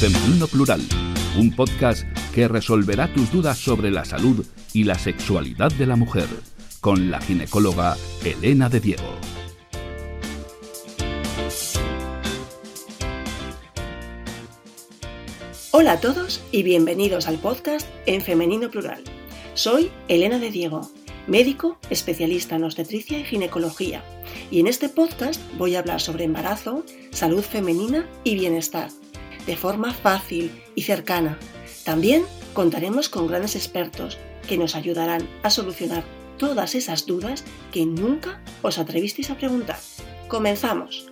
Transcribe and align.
Femenino 0.00 0.46
Plural, 0.46 0.80
un 1.38 1.54
podcast 1.54 2.04
que 2.34 2.48
resolverá 2.48 3.12
tus 3.12 3.30
dudas 3.30 3.58
sobre 3.58 3.90
la 3.90 4.06
salud 4.06 4.46
y 4.72 4.84
la 4.84 4.98
sexualidad 4.98 5.70
de 5.72 5.84
la 5.84 5.94
mujer, 5.94 6.26
con 6.80 7.10
la 7.10 7.20
ginecóloga 7.20 7.98
Elena 8.24 8.70
de 8.70 8.80
Diego. 8.80 9.14
Hola 15.72 15.92
a 15.92 16.00
todos 16.00 16.42
y 16.50 16.62
bienvenidos 16.62 17.28
al 17.28 17.36
podcast 17.36 17.86
en 18.06 18.22
Femenino 18.22 18.70
Plural. 18.70 19.04
Soy 19.52 19.90
Elena 20.08 20.38
de 20.38 20.50
Diego, 20.50 20.90
médico 21.26 21.76
especialista 21.90 22.56
en 22.56 22.64
obstetricia 22.64 23.18
y 23.18 23.24
ginecología, 23.24 24.02
y 24.50 24.60
en 24.60 24.66
este 24.66 24.88
podcast 24.88 25.42
voy 25.58 25.76
a 25.76 25.80
hablar 25.80 26.00
sobre 26.00 26.24
embarazo, 26.24 26.86
salud 27.10 27.42
femenina 27.42 28.08
y 28.24 28.36
bienestar, 28.36 28.88
de 29.46 29.56
forma 29.56 29.92
fácil 29.92 30.62
y 30.74 30.82
cercana. 30.82 31.38
También 31.84 32.24
contaremos 32.52 33.08
con 33.08 33.26
grandes 33.26 33.56
expertos 33.56 34.18
que 34.48 34.58
nos 34.58 34.74
ayudarán 34.74 35.28
a 35.42 35.50
solucionar 35.50 36.04
todas 36.38 36.74
esas 36.74 37.06
dudas 37.06 37.44
que 37.72 37.86
nunca 37.86 38.40
os 38.62 38.78
atrevisteis 38.78 39.30
a 39.30 39.36
preguntar. 39.36 39.78
Comenzamos. 40.28 41.06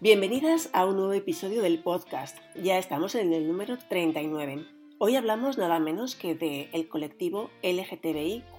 Bienvenidas 0.00 0.70
a 0.72 0.86
un 0.86 0.96
nuevo 0.96 1.12
episodio 1.12 1.60
del 1.60 1.82
podcast. 1.82 2.38
Ya 2.56 2.78
estamos 2.78 3.14
en 3.14 3.34
el 3.34 3.46
número 3.46 3.76
39. 3.90 4.79
Hoy 5.02 5.16
hablamos 5.16 5.56
nada 5.56 5.80
menos 5.80 6.14
que 6.14 6.34
del 6.34 6.86
colectivo 6.86 7.48
LGTBIQ, 7.62 8.58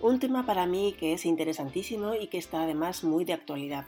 un 0.00 0.20
tema 0.20 0.46
para 0.46 0.64
mí 0.64 0.94
que 0.98 1.12
es 1.12 1.26
interesantísimo 1.26 2.14
y 2.14 2.28
que 2.28 2.38
está 2.38 2.62
además 2.62 3.04
muy 3.04 3.26
de 3.26 3.34
actualidad. 3.34 3.84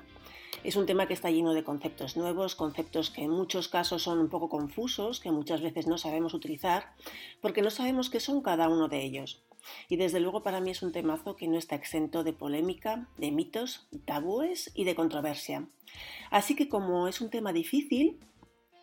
Es 0.64 0.76
un 0.76 0.84
tema 0.84 1.06
que 1.06 1.14
está 1.14 1.30
lleno 1.30 1.54
de 1.54 1.64
conceptos 1.64 2.14
nuevos, 2.18 2.56
conceptos 2.56 3.08
que 3.08 3.22
en 3.22 3.30
muchos 3.30 3.68
casos 3.68 4.02
son 4.02 4.18
un 4.18 4.28
poco 4.28 4.50
confusos, 4.50 5.18
que 5.18 5.30
muchas 5.30 5.62
veces 5.62 5.86
no 5.86 5.96
sabemos 5.96 6.34
utilizar, 6.34 6.92
porque 7.40 7.62
no 7.62 7.70
sabemos 7.70 8.10
qué 8.10 8.20
son 8.20 8.42
cada 8.42 8.68
uno 8.68 8.88
de 8.88 9.02
ellos. 9.02 9.42
Y 9.88 9.96
desde 9.96 10.20
luego 10.20 10.42
para 10.42 10.60
mí 10.60 10.72
es 10.72 10.82
un 10.82 10.92
temazo 10.92 11.36
que 11.36 11.48
no 11.48 11.56
está 11.56 11.74
exento 11.74 12.22
de 12.22 12.34
polémica, 12.34 13.08
de 13.16 13.30
mitos, 13.30 13.88
tabúes 14.04 14.72
y 14.74 14.84
de 14.84 14.94
controversia. 14.94 15.66
Así 16.30 16.54
que 16.54 16.68
como 16.68 17.08
es 17.08 17.22
un 17.22 17.30
tema 17.30 17.54
difícil, 17.54 18.20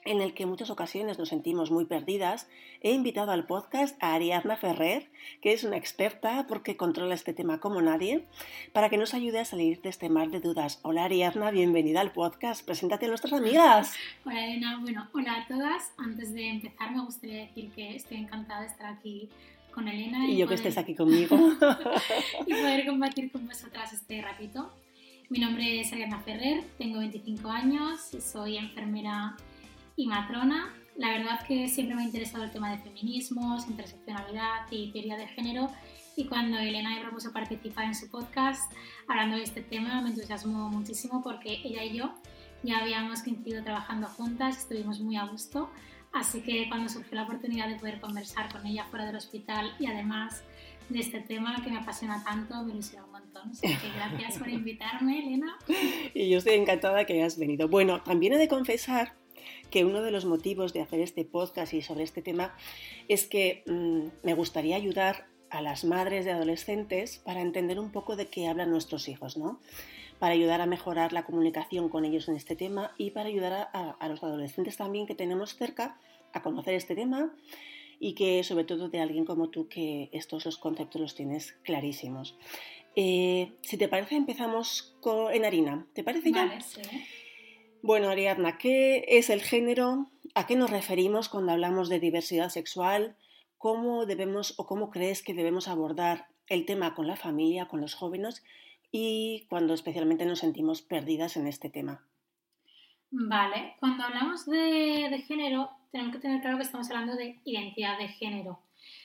en 0.08 0.22
el 0.22 0.34
que 0.34 0.44
en 0.44 0.50
muchas 0.50 0.70
ocasiones 0.70 1.20
nos 1.20 1.30
sentimos 1.30 1.70
muy 1.70 1.84
perdidas, 1.84 2.48
he 2.82 2.92
invitado 2.92 3.32
al 3.32 3.46
podcast 3.46 4.02
a 4.02 4.14
Ariadna 4.14 4.56
Ferrer, 4.56 5.10
que 5.42 5.52
es 5.52 5.66
una 5.66 5.76
experta 5.76 6.46
porque 6.48 6.78
controla 6.78 7.14
este 7.14 7.34
tema 7.34 7.60
como 7.60 7.82
nadie, 7.82 8.24
para 8.72 8.90
que 8.90 8.98
nos 8.98 9.14
ayude 9.14 9.40
a 9.40 9.46
salir 9.46 9.82
de 9.82 9.90
este 9.90 10.08
mar 10.08 10.30
de 10.30 10.40
dudas. 10.40 10.80
Hola 10.84 11.04
Ariadna, 11.04 11.52
bienvenida 11.52 12.00
al 12.00 12.14
podcast. 12.14 12.66
Preséntate 12.66 13.06
a 13.06 13.10
nuestras 13.10 13.34
amigas. 13.34 13.94
Hola 14.26 14.46
Elena, 14.46 14.80
bueno, 14.80 15.10
hola 15.14 15.42
a 15.42 15.48
todas. 15.48 15.92
Antes 15.98 16.34
de 16.34 16.52
empezar 16.52 16.92
me 16.92 17.04
gustaría 17.04 17.42
decir 17.42 17.70
que 17.72 17.96
estoy 17.96 18.18
encantada 18.18 18.62
de 18.62 18.68
estar 18.68 18.94
aquí 18.94 19.30
con 19.74 19.90
Elena. 19.90 20.26
Y, 20.26 20.38
yo 20.38 20.48
que 20.48 20.54
estés 20.54 20.78
aquí 20.78 20.96
conmigo. 21.02 21.38
y 22.46 22.54
poder 22.54 22.88
compartir 22.88 23.30
con 23.30 23.46
vosotras 23.46 23.92
este 23.92 24.22
ratito. 24.22 24.72
Mi 25.30 25.40
nombre 25.40 25.82
es 25.82 25.92
Ariana 25.92 26.22
Ferrer, 26.22 26.64
tengo 26.78 27.00
25 27.00 27.50
años, 27.50 28.00
soy 28.22 28.56
enfermera 28.56 29.36
y 29.98 30.08
matrona. 30.08 30.74
La 30.96 31.10
verdad 31.10 31.46
que 31.46 31.68
siempre 31.68 31.96
me 31.96 32.04
ha 32.04 32.06
interesado 32.06 32.46
el 32.46 32.52
tema 32.52 32.72
de 32.72 32.78
feminismos, 32.78 33.68
interseccionalidad 33.68 34.72
y 34.72 34.94
teoría 34.94 35.18
de 35.18 35.28
género 35.28 35.70
y 36.16 36.26
cuando 36.26 36.58
Elena 36.58 36.96
me 36.96 37.02
propuso 37.02 37.34
participar 37.34 37.86
en 37.86 37.96
su 37.96 38.10
podcast 38.10 38.72
hablando 39.08 39.36
de 39.36 39.44
este 39.44 39.62
tema 39.62 40.02
me 40.02 40.10
entusiasmó 40.10 40.70
muchísimo 40.70 41.22
porque 41.22 41.60
ella 41.64 41.84
y 41.84 41.98
yo 41.98 42.14
ya 42.64 42.80
habíamos 42.80 43.22
coincidido 43.22 43.64
trabajando 43.64 44.08
juntas, 44.08 44.58
estuvimos 44.58 45.00
muy 45.02 45.18
a 45.18 45.26
gusto 45.26 45.70
Así 46.14 46.42
que 46.42 46.68
cuando 46.70 46.90
surgió 46.90 47.16
la 47.16 47.24
oportunidad 47.24 47.68
de 47.68 47.76
poder 47.76 48.00
conversar 48.00 48.52
con 48.52 48.66
ella 48.66 48.86
fuera 48.86 49.06
del 49.06 49.16
hospital 49.16 49.72
y 49.80 49.86
además 49.88 50.44
de 50.90 51.00
este 51.00 51.20
tema 51.20 51.62
que 51.64 51.70
me 51.70 51.78
apasiona 51.78 52.24
tanto, 52.24 52.64
me 52.64 52.74
ilusiona 52.74 53.06
un 53.06 53.12
montón. 53.12 53.52
Así 53.52 53.68
que 53.68 53.92
gracias 53.96 54.40
por 54.40 54.50
invitarme, 54.50 55.20
Elena. 55.20 55.58
Y 56.14 56.30
yo 56.30 56.38
estoy 56.38 56.54
encantada 56.54 57.06
que 57.06 57.14
hayas 57.14 57.38
venido. 57.38 57.68
Bueno, 57.68 58.02
también 58.02 58.34
he 58.34 58.38
de 58.38 58.48
confesar 58.48 59.14
que 59.70 59.86
uno 59.86 60.02
de 60.02 60.12
los 60.12 60.26
motivos 60.26 60.74
de 60.74 60.82
hacer 60.82 61.00
este 61.00 61.26
podcast 61.26 61.74
y 61.74 61.82
sobre 61.82 62.04
este 62.04 62.22
tema 62.22 62.56
es 63.08 63.28
que 63.28 63.64
mm, 63.66 64.26
me 64.26 64.34
gustaría 64.34 64.76
ayudar 64.76 65.28
a 65.50 65.62
las 65.62 65.84
madres 65.84 66.26
de 66.26 66.32
adolescentes 66.32 67.20
para 67.20 67.42
entender 67.42 67.80
un 67.80 67.92
poco 67.92 68.16
de 68.16 68.28
qué 68.28 68.48
hablan 68.48 68.70
nuestros 68.70 69.08
hijos, 69.08 69.38
¿no? 69.38 69.60
para 70.20 70.34
ayudar 70.34 70.62
a 70.62 70.66
mejorar 70.66 71.14
la 71.14 71.26
comunicación 71.26 71.90
con 71.90 72.06
ellos 72.06 72.28
en 72.28 72.36
este 72.36 72.56
tema 72.56 72.92
y 72.98 73.12
para 73.12 73.30
ayudar 73.30 73.70
a, 73.74 74.08
los 74.08 74.24
adolescentes 74.24 74.78
también 74.78 75.06
que 75.06 75.16
tenemos 75.16 75.56
cerca 75.56 76.00
a 76.34 76.42
conocer 76.42 76.74
este 76.74 76.96
tema 76.96 77.34
y 78.00 78.14
que 78.14 78.44
sobre 78.44 78.64
todo 78.64 78.90
de 78.90 79.00
alguien 79.00 79.26
como 79.26 79.50
tú 79.50 79.68
que 79.68 80.10
estos 80.12 80.46
los 80.46 80.58
conceptos 80.58 81.02
los 81.02 81.16
tienes 81.16 81.54
clarísimos. 81.64 82.38
Eh, 82.96 83.54
si 83.62 83.78
te 83.78 83.88
parece, 83.88 84.16
empezamos 84.16 84.96
con, 85.02 85.32
en 85.32 85.46
harina. 85.46 85.86
¿Te 85.94 86.04
parece 86.04 86.32
ya? 86.32 86.60
Sí. 86.62 86.82
Bueno, 87.82 88.10
Ariadna, 88.10 88.58
¿qué 88.58 89.06
es 89.08 89.30
el 89.30 89.42
género? 89.42 90.08
¿A 90.36 90.48
qué 90.48 90.56
nos 90.56 90.70
referimos 90.70 91.30
cuando 91.30 91.52
hablamos 91.52 91.90
de 91.90 92.00
diversidad 92.00 92.50
sexual? 92.50 93.16
¿Cómo 93.58 94.06
debemos 94.06 94.54
o 94.58 94.66
cómo 94.66 94.90
crees 94.90 95.24
que 95.24 95.34
debemos 95.34 95.68
abordar 95.68 96.28
el 96.48 96.66
tema 96.66 96.96
con 96.96 97.08
la 97.08 97.16
familia, 97.16 97.68
con 97.68 97.82
los 97.82 97.94
jóvenes 97.94 98.44
y 98.92 99.46
cuando 99.50 99.74
especialmente 99.74 100.26
nos 100.26 100.40
sentimos 100.40 100.82
perdidas 100.82 101.38
en 101.38 101.48
este 101.48 101.70
tema. 101.70 102.02
Vale, 103.10 103.76
cuando 103.80 104.04
hablamos 104.04 104.46
de, 104.46 105.24
género, 105.28 105.70
tenemos 105.92 106.14
que 106.14 106.22
tener 106.22 106.42
claro 106.42 106.58
que 106.58 106.64
estamos 106.64 106.90
hablando 106.90 107.16
de 107.16 107.40
identidad 107.46 107.98
de 107.98 108.10
género, 108.10 108.60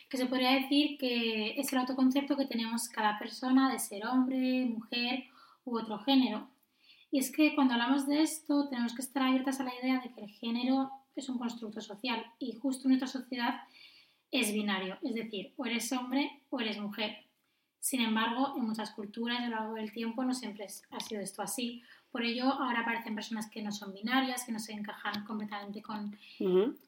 que 0.09 0.17
se 0.17 0.27
podría 0.27 0.53
decir 0.53 0.99
que 0.99 1.61
es 1.61 1.73
el 1.73 1.79
autoconcepto 1.79 2.37
que 2.37 2.47
tenemos 2.47 2.89
cada 2.89 3.19
persona 3.19 3.73
de 3.73 3.79
ser 3.79 4.07
hombre, 4.07 4.67
mujer 4.67 5.25
u 5.65 5.79
otro 5.79 5.99
género. 6.01 6.49
Y 7.13 7.19
es 7.19 7.31
que 7.31 7.55
cuando 7.55 7.75
hablamos 7.75 8.09
de 8.09 8.23
esto 8.23 8.71
tenemos 8.71 8.95
que 8.95 9.03
estar 9.03 9.23
abiertas 9.23 9.61
a 9.61 9.65
la 9.65 9.75
idea 9.75 10.01
de 10.01 10.11
que 10.15 10.23
el 10.23 10.31
género 10.31 10.91
es 11.15 11.29
un 11.29 11.39
constructo 11.39 11.83
social 11.83 12.25
y 12.39 12.55
justo 12.55 12.89
nuestra 12.89 13.07
sociedad 13.07 13.61
es 14.31 14.51
binario, 14.51 14.97
es 15.03 15.15
decir, 15.15 15.53
o 15.59 15.67
eres 15.67 15.93
hombre 15.93 16.43
o 16.49 16.59
eres 16.59 16.81
mujer. 16.81 17.27
Sin 17.81 18.01
embargo, 18.01 18.55
en 18.57 18.65
muchas 18.65 18.93
culturas 18.93 19.41
a 19.41 19.49
lo 19.49 19.57
largo 19.57 19.75
del 19.75 19.93
tiempo 19.93 20.25
no 20.25 20.33
siempre 20.33 20.67
ha 20.91 21.01
sido 21.01 21.21
esto 21.21 21.43
así. 21.43 21.83
Por 22.13 22.23
ello, 22.23 22.45
ahora 22.45 22.81
aparecen 22.81 23.15
personas 23.15 23.49
que 23.49 23.63
no 23.63 23.73
son 23.73 23.95
binarias, 23.95 24.45
que 24.45 24.53
no 24.53 24.59
se 24.59 24.73
encajan 24.73 25.25
completamente 25.25 25.81
con, 25.81 26.15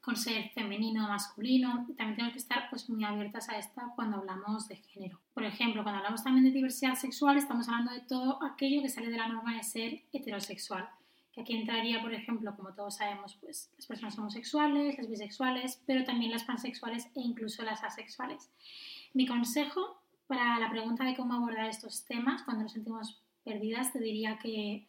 con 0.03 0.17
ser 0.17 0.51
femenino 0.51 1.07
o 1.07 1.09
masculino. 1.09 1.87
También 1.97 2.17
tenemos 2.17 2.33
que 2.35 2.41
estar 2.41 2.69
pues, 2.69 2.91
muy 2.91 3.03
abiertas 3.05 3.49
a 3.49 3.57
esta 3.57 3.91
cuando 3.97 4.19
hablamos 4.19 4.69
de 4.69 4.77
género. 4.77 5.19
Por 5.33 5.45
ejemplo, 5.45 5.83
cuando 5.83 6.01
hablamos 6.01 6.23
también 6.23 6.45
de 6.45 6.51
diversidad 6.51 6.95
sexual, 6.95 7.39
estamos 7.39 7.67
hablando 7.71 7.93
de 7.93 8.01
todo 8.01 8.39
aquello 8.45 8.83
que 8.83 8.91
sale 8.91 9.09
de 9.09 9.17
la 9.17 9.29
norma 9.29 9.57
de 9.57 9.63
ser 9.63 10.03
heterosexual. 10.13 10.87
Que 11.33 11.41
aquí 11.41 11.57
entraría, 11.57 12.03
por 12.03 12.13
ejemplo, 12.13 12.55
como 12.55 12.75
todos 12.75 12.97
sabemos, 12.97 13.39
pues, 13.41 13.73
las 13.77 13.87
personas 13.87 14.19
homosexuales, 14.19 14.99
las 14.99 15.09
bisexuales, 15.09 15.83
pero 15.87 16.05
también 16.05 16.33
las 16.33 16.45
pansexuales 16.45 17.07
e 17.15 17.21
incluso 17.21 17.63
las 17.63 17.83
asexuales. 17.83 18.51
Mi 19.15 19.27
consejo 19.27 20.03
para 20.27 20.59
la 20.59 20.71
pregunta 20.71 21.05
de 21.05 21.17
cómo 21.17 21.33
abordar 21.33 21.67
estos 21.67 22.05
temas 22.05 22.43
cuando 22.43 22.65
nos 22.65 22.73
sentimos 22.73 23.23
perdidas, 23.43 23.93
te 23.93 24.01
diría 24.01 24.39
que 24.39 24.87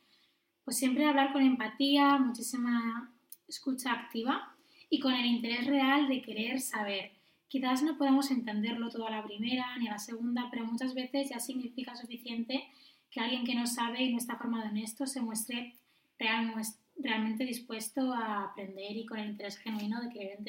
pues 0.65 0.77
siempre 0.77 1.05
hablar 1.05 1.31
con 1.31 1.43
empatía, 1.43 2.17
muchísima 2.17 3.11
escucha 3.47 3.91
activa 3.91 4.55
y 4.89 4.99
con 4.99 5.13
el 5.13 5.25
interés 5.25 5.67
real 5.67 6.09
de 6.09 6.21
querer 6.21 6.59
saber. 6.59 7.11
Quizás 7.47 7.83
no 7.83 7.97
podamos 7.97 8.31
entenderlo 8.31 8.89
todo 8.89 9.07
a 9.07 9.11
la 9.11 9.23
primera 9.23 9.77
ni 9.77 9.87
a 9.87 9.91
la 9.91 9.99
segunda, 9.99 10.49
pero 10.51 10.65
muchas 10.65 10.95
veces 10.95 11.29
ya 11.29 11.39
significa 11.39 11.95
suficiente 11.95 12.65
que 13.11 13.19
alguien 13.19 13.45
que 13.45 13.55
no 13.55 13.67
sabe 13.67 14.03
y 14.03 14.11
no 14.11 14.17
está 14.17 14.35
formado 14.35 14.65
en 14.65 14.77
esto 14.77 15.05
se 15.05 15.21
muestre 15.21 15.75
real, 16.17 16.53
realmente 16.97 17.45
dispuesto 17.45 18.13
a 18.13 18.45
aprender 18.45 18.95
y 18.97 19.05
con 19.05 19.19
el 19.19 19.29
interés 19.29 19.57
genuino 19.57 20.01
de 20.01 20.09
querer 20.09 20.39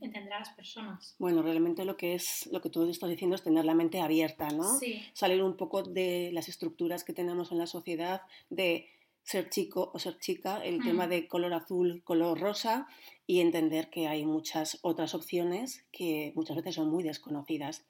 entender 0.00 0.32
a 0.32 0.40
las 0.40 0.50
personas. 0.50 1.14
Bueno, 1.18 1.42
realmente 1.42 1.84
lo 1.84 1.96
que 1.96 2.14
es 2.14 2.48
lo 2.52 2.60
que 2.60 2.70
tú 2.70 2.88
estás 2.90 3.08
diciendo 3.08 3.36
es 3.36 3.42
tener 3.42 3.64
la 3.64 3.74
mente 3.74 4.00
abierta, 4.00 4.48
¿no? 4.50 4.78
Sí. 4.78 5.02
Salir 5.12 5.42
un 5.42 5.56
poco 5.56 5.82
de 5.82 6.30
las 6.32 6.48
estructuras 6.48 7.04
que 7.04 7.12
tenemos 7.12 7.52
en 7.52 7.58
la 7.58 7.66
sociedad 7.66 8.22
de 8.50 8.88
ser 9.24 9.48
chico 9.48 9.90
o 9.92 9.98
ser 9.98 10.18
chica, 10.18 10.62
el 10.62 10.82
tema 10.82 11.08
de 11.08 11.26
color 11.26 11.54
azul, 11.54 12.02
color 12.04 12.38
rosa 12.38 12.86
y 13.26 13.40
entender 13.40 13.88
que 13.90 14.06
hay 14.06 14.24
muchas 14.24 14.78
otras 14.82 15.14
opciones 15.14 15.84
que 15.90 16.32
muchas 16.36 16.56
veces 16.56 16.74
son 16.76 16.90
muy 16.90 17.02
desconocidas. 17.02 17.84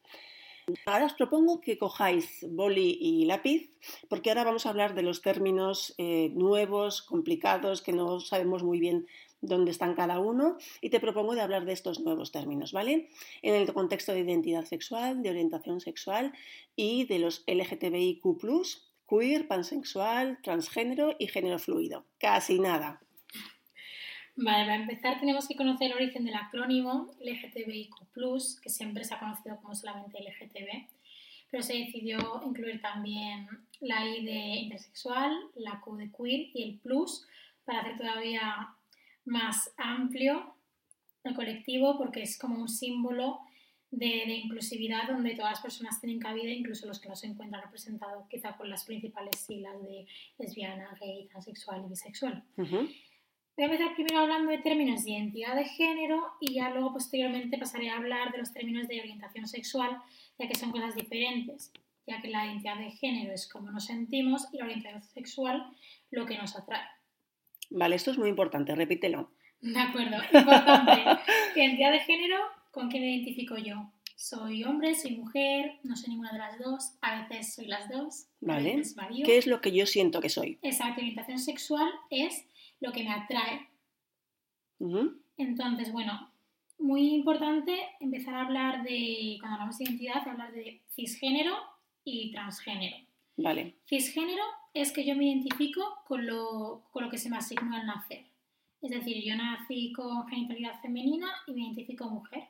Ahora 0.86 1.06
os 1.06 1.12
propongo 1.12 1.60
que 1.60 1.76
cojáis 1.76 2.46
boli 2.48 2.96
y 3.00 3.26
lápiz, 3.26 3.69
porque 4.08 4.31
ahora 4.31 4.44
vamos 4.44 4.64
a 4.64 4.70
hablar 4.70 4.94
de 4.94 5.02
los 5.02 5.20
términos 5.20 5.94
eh, 5.98 6.31
nuevos, 6.34 7.02
complicados, 7.02 7.82
que 7.82 7.92
no 7.92 8.20
sabemos 8.20 8.62
muy 8.62 8.80
bien 8.80 9.06
dónde 9.42 9.72
están 9.72 9.94
cada 9.94 10.20
uno, 10.20 10.56
y 10.80 10.88
te 10.88 11.00
propongo 11.00 11.34
de 11.34 11.42
hablar 11.42 11.66
de 11.66 11.75
estos 11.75 12.00
nuevos 12.00 12.32
términos, 12.32 12.72
¿vale? 12.72 13.10
En 13.42 13.54
el 13.54 13.70
contexto 13.75 14.12
de 14.12 14.20
identidad 14.20 14.64
sexual, 14.64 15.22
de 15.22 15.30
orientación 15.30 15.80
sexual 15.80 16.32
y 16.76 17.04
de 17.04 17.19
los 17.19 17.44
LGTBIQ, 17.46 18.22
queer, 19.08 19.46
pansexual, 19.46 20.38
transgénero 20.42 21.14
y 21.18 21.28
género 21.28 21.58
fluido. 21.58 22.06
Casi 22.18 22.58
nada. 22.58 23.00
Vale, 24.36 24.64
para 24.64 24.74
empezar 24.74 25.20
tenemos 25.20 25.46
que 25.46 25.54
conocer 25.54 25.92
el 25.92 25.96
origen 25.96 26.24
del 26.24 26.34
acrónimo 26.34 27.12
LGTBIQ, 27.20 28.60
que 28.60 28.68
siempre 28.68 29.04
se 29.04 29.14
ha 29.14 29.20
conocido 29.20 29.56
como 29.60 29.74
solamente 29.74 30.18
LGTB, 30.18 30.88
pero 31.50 31.62
se 31.62 31.74
decidió 31.74 32.42
incluir 32.44 32.82
también 32.82 33.46
la 33.80 34.04
I 34.04 34.24
de 34.24 34.32
intersexual, 34.32 35.32
la 35.54 35.80
Q 35.80 35.96
de 35.96 36.10
queer 36.10 36.50
y 36.52 36.62
el 36.64 36.78
plus 36.80 37.26
para 37.64 37.80
hacer 37.80 37.96
todavía 37.96 38.74
más 39.24 39.72
amplio 39.76 40.56
el 41.22 41.34
colectivo 41.34 41.96
porque 41.96 42.22
es 42.22 42.36
como 42.36 42.58
un 42.58 42.68
símbolo 42.68 43.38
de, 43.99 44.35
inclusividad 44.35 45.08
donde 45.08 45.35
todas 45.35 45.52
las 45.52 45.61
personas 45.61 46.00
tienen 46.00 46.19
cabida, 46.19 46.50
incluso 46.50 46.87
los 46.87 47.00
que 47.00 47.08
no 47.08 47.17
se 47.17 47.26
encuentran 47.26 47.62
representados 47.62 48.26
quizá 48.29 48.56
con 48.56 48.69
las 48.69 48.85
principales 48.85 49.38
siglas 49.41 49.81
de 49.82 50.06
lesbiana, 50.38 50.96
gay, 51.00 51.26
transexual 51.29 51.85
y 51.85 51.88
bisexual. 51.88 52.43
Voy 52.56 53.67
a 53.67 53.67
empezar 53.67 53.94
primero 53.94 54.19
hablando 54.19 54.50
de 54.50 54.58
términos 54.58 55.05
de 55.05 55.12
identidad 55.12 55.55
de 55.55 55.64
género 55.64 56.32
y 56.41 56.55
ya 56.55 56.70
luego 56.70 56.93
posteriormente 56.93 57.56
pasaré 57.56 57.88
a 57.88 57.99
hablar 57.99 58.32
de 58.32 58.38
los 58.38 58.52
términos 58.52 58.88
de 58.88 59.00
orientación 59.00 59.46
sexual, 59.46 59.99
ya 60.38 60.49
que 60.49 60.56
son 60.56 60.73
cosas 60.73 60.97
diferentes, 60.97 61.73
ya 62.05 62.20
que 62.20 62.29
la 62.29 62.47
identidad 62.47 62.79
de 62.79 62.90
género 62.90 63.32
es 63.32 63.49
cómo 63.49 63.70
nos 63.70 63.85
sentimos 63.85 64.49
y 64.52 64.58
la 64.58 64.64
orientación 64.64 65.02
sexual 65.02 65.70
lo 66.11 66.26
que 66.26 66.37
nos 66.37 66.56
atrae. 66.56 66.82
Vale, 67.70 67.94
esto 67.94 68.11
es 68.11 68.19
muy 68.19 68.29
importante, 68.29 68.75
repítelo. 68.75 69.31
De 69.61 69.79
acuerdo, 69.79 70.17
importante. 70.17 71.02
identidad 71.55 71.93
de 71.93 72.00
género, 72.00 72.37
¿con 72.75 72.91
quién 72.91 73.03
me 73.05 73.15
identifico 73.15 73.56
yo? 73.56 73.91
Soy 74.17 74.65
hombre, 74.65 74.94
soy 74.94 75.12
mujer, 75.12 75.79
no 75.85 75.97
soy 75.97 76.11
ninguna 76.11 76.32
de 76.32 76.38
las 76.38 76.59
dos, 76.59 76.94
a 77.00 77.23
veces 77.23 77.55
soy 77.55 77.67
las 77.67 77.88
dos. 77.88 78.26
Vale. 78.41 78.82
¿Qué 79.25 79.38
es 79.38 79.47
lo 79.47 79.61
que 79.61 79.73
yo 79.73 79.87
siento 79.87 80.21
que 80.21 80.29
soy? 80.29 80.59
Exacto, 80.62 81.00
orientación 81.00 81.38
sexual 81.38 81.88
es 82.11 82.47
lo 82.81 82.93
que 82.93 83.05
me 83.05 83.11
atrae. 83.11 83.69
Entonces, 85.37 85.93
bueno, 85.93 86.31
muy 86.79 87.15
importante 87.15 87.79
empezar 88.00 88.35
a 88.35 88.43
hablar 88.43 88.82
de, 88.82 89.37
cuando 89.41 89.55
hablamos 89.55 89.79
de 89.79 89.85
identidad, 89.85 90.29
hablar 90.29 90.53
de 90.53 90.82
cisgénero 90.91 91.55
y 92.05 92.32
transgénero. 92.32 92.97
Vale. 93.37 93.76
Cisgénero 93.88 94.44
es 94.75 94.93
que 94.93 95.05
yo 95.05 95.17
me 95.17 95.26
identifico 95.26 95.82
con 96.06 96.26
lo, 96.26 96.85
con 96.93 97.05
lo 97.05 97.11
que 97.11 97.19
se 97.19 97.31
me 97.31 97.37
asignó 97.37 97.75
al 97.75 97.87
nacer. 97.87 98.26
Es 98.81 98.91
decir, 98.91 99.25
yo 99.25 99.35
nací 99.35 99.93
con 99.93 100.26
genitalidad 100.29 100.81
femenina 100.82 101.29
y 101.47 101.53
me 101.53 101.62
identifico 101.62 102.09
mujer. 102.09 102.44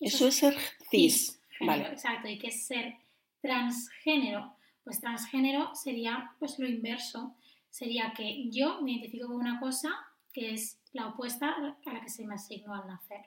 Eso, 0.00 0.28
es 0.28 0.36
ser 0.36 0.56
cis. 0.90 1.40
vale. 1.60 1.88
Exacto. 1.88 2.28
¿Y 2.28 2.38
qué 2.38 2.48
es 2.48 2.66
ser 2.66 2.94
transgénero? 3.40 4.54
Pues 4.84 5.00
transgénero 5.00 5.74
sería 5.74 6.32
pues 6.38 6.58
lo 6.58 6.68
inverso 6.68 7.34
sería 7.76 8.14
que 8.16 8.48
yo 8.50 8.80
me 8.80 8.92
identifico 8.92 9.26
con 9.26 9.36
una 9.36 9.60
cosa 9.60 9.90
que 10.32 10.52
es 10.54 10.80
la 10.92 11.08
opuesta 11.08 11.52
a 11.52 11.92
la 11.92 12.00
que 12.00 12.08
se 12.08 12.26
me 12.26 12.34
asignó 12.34 12.74
al 12.74 12.86
nacer. 12.86 13.20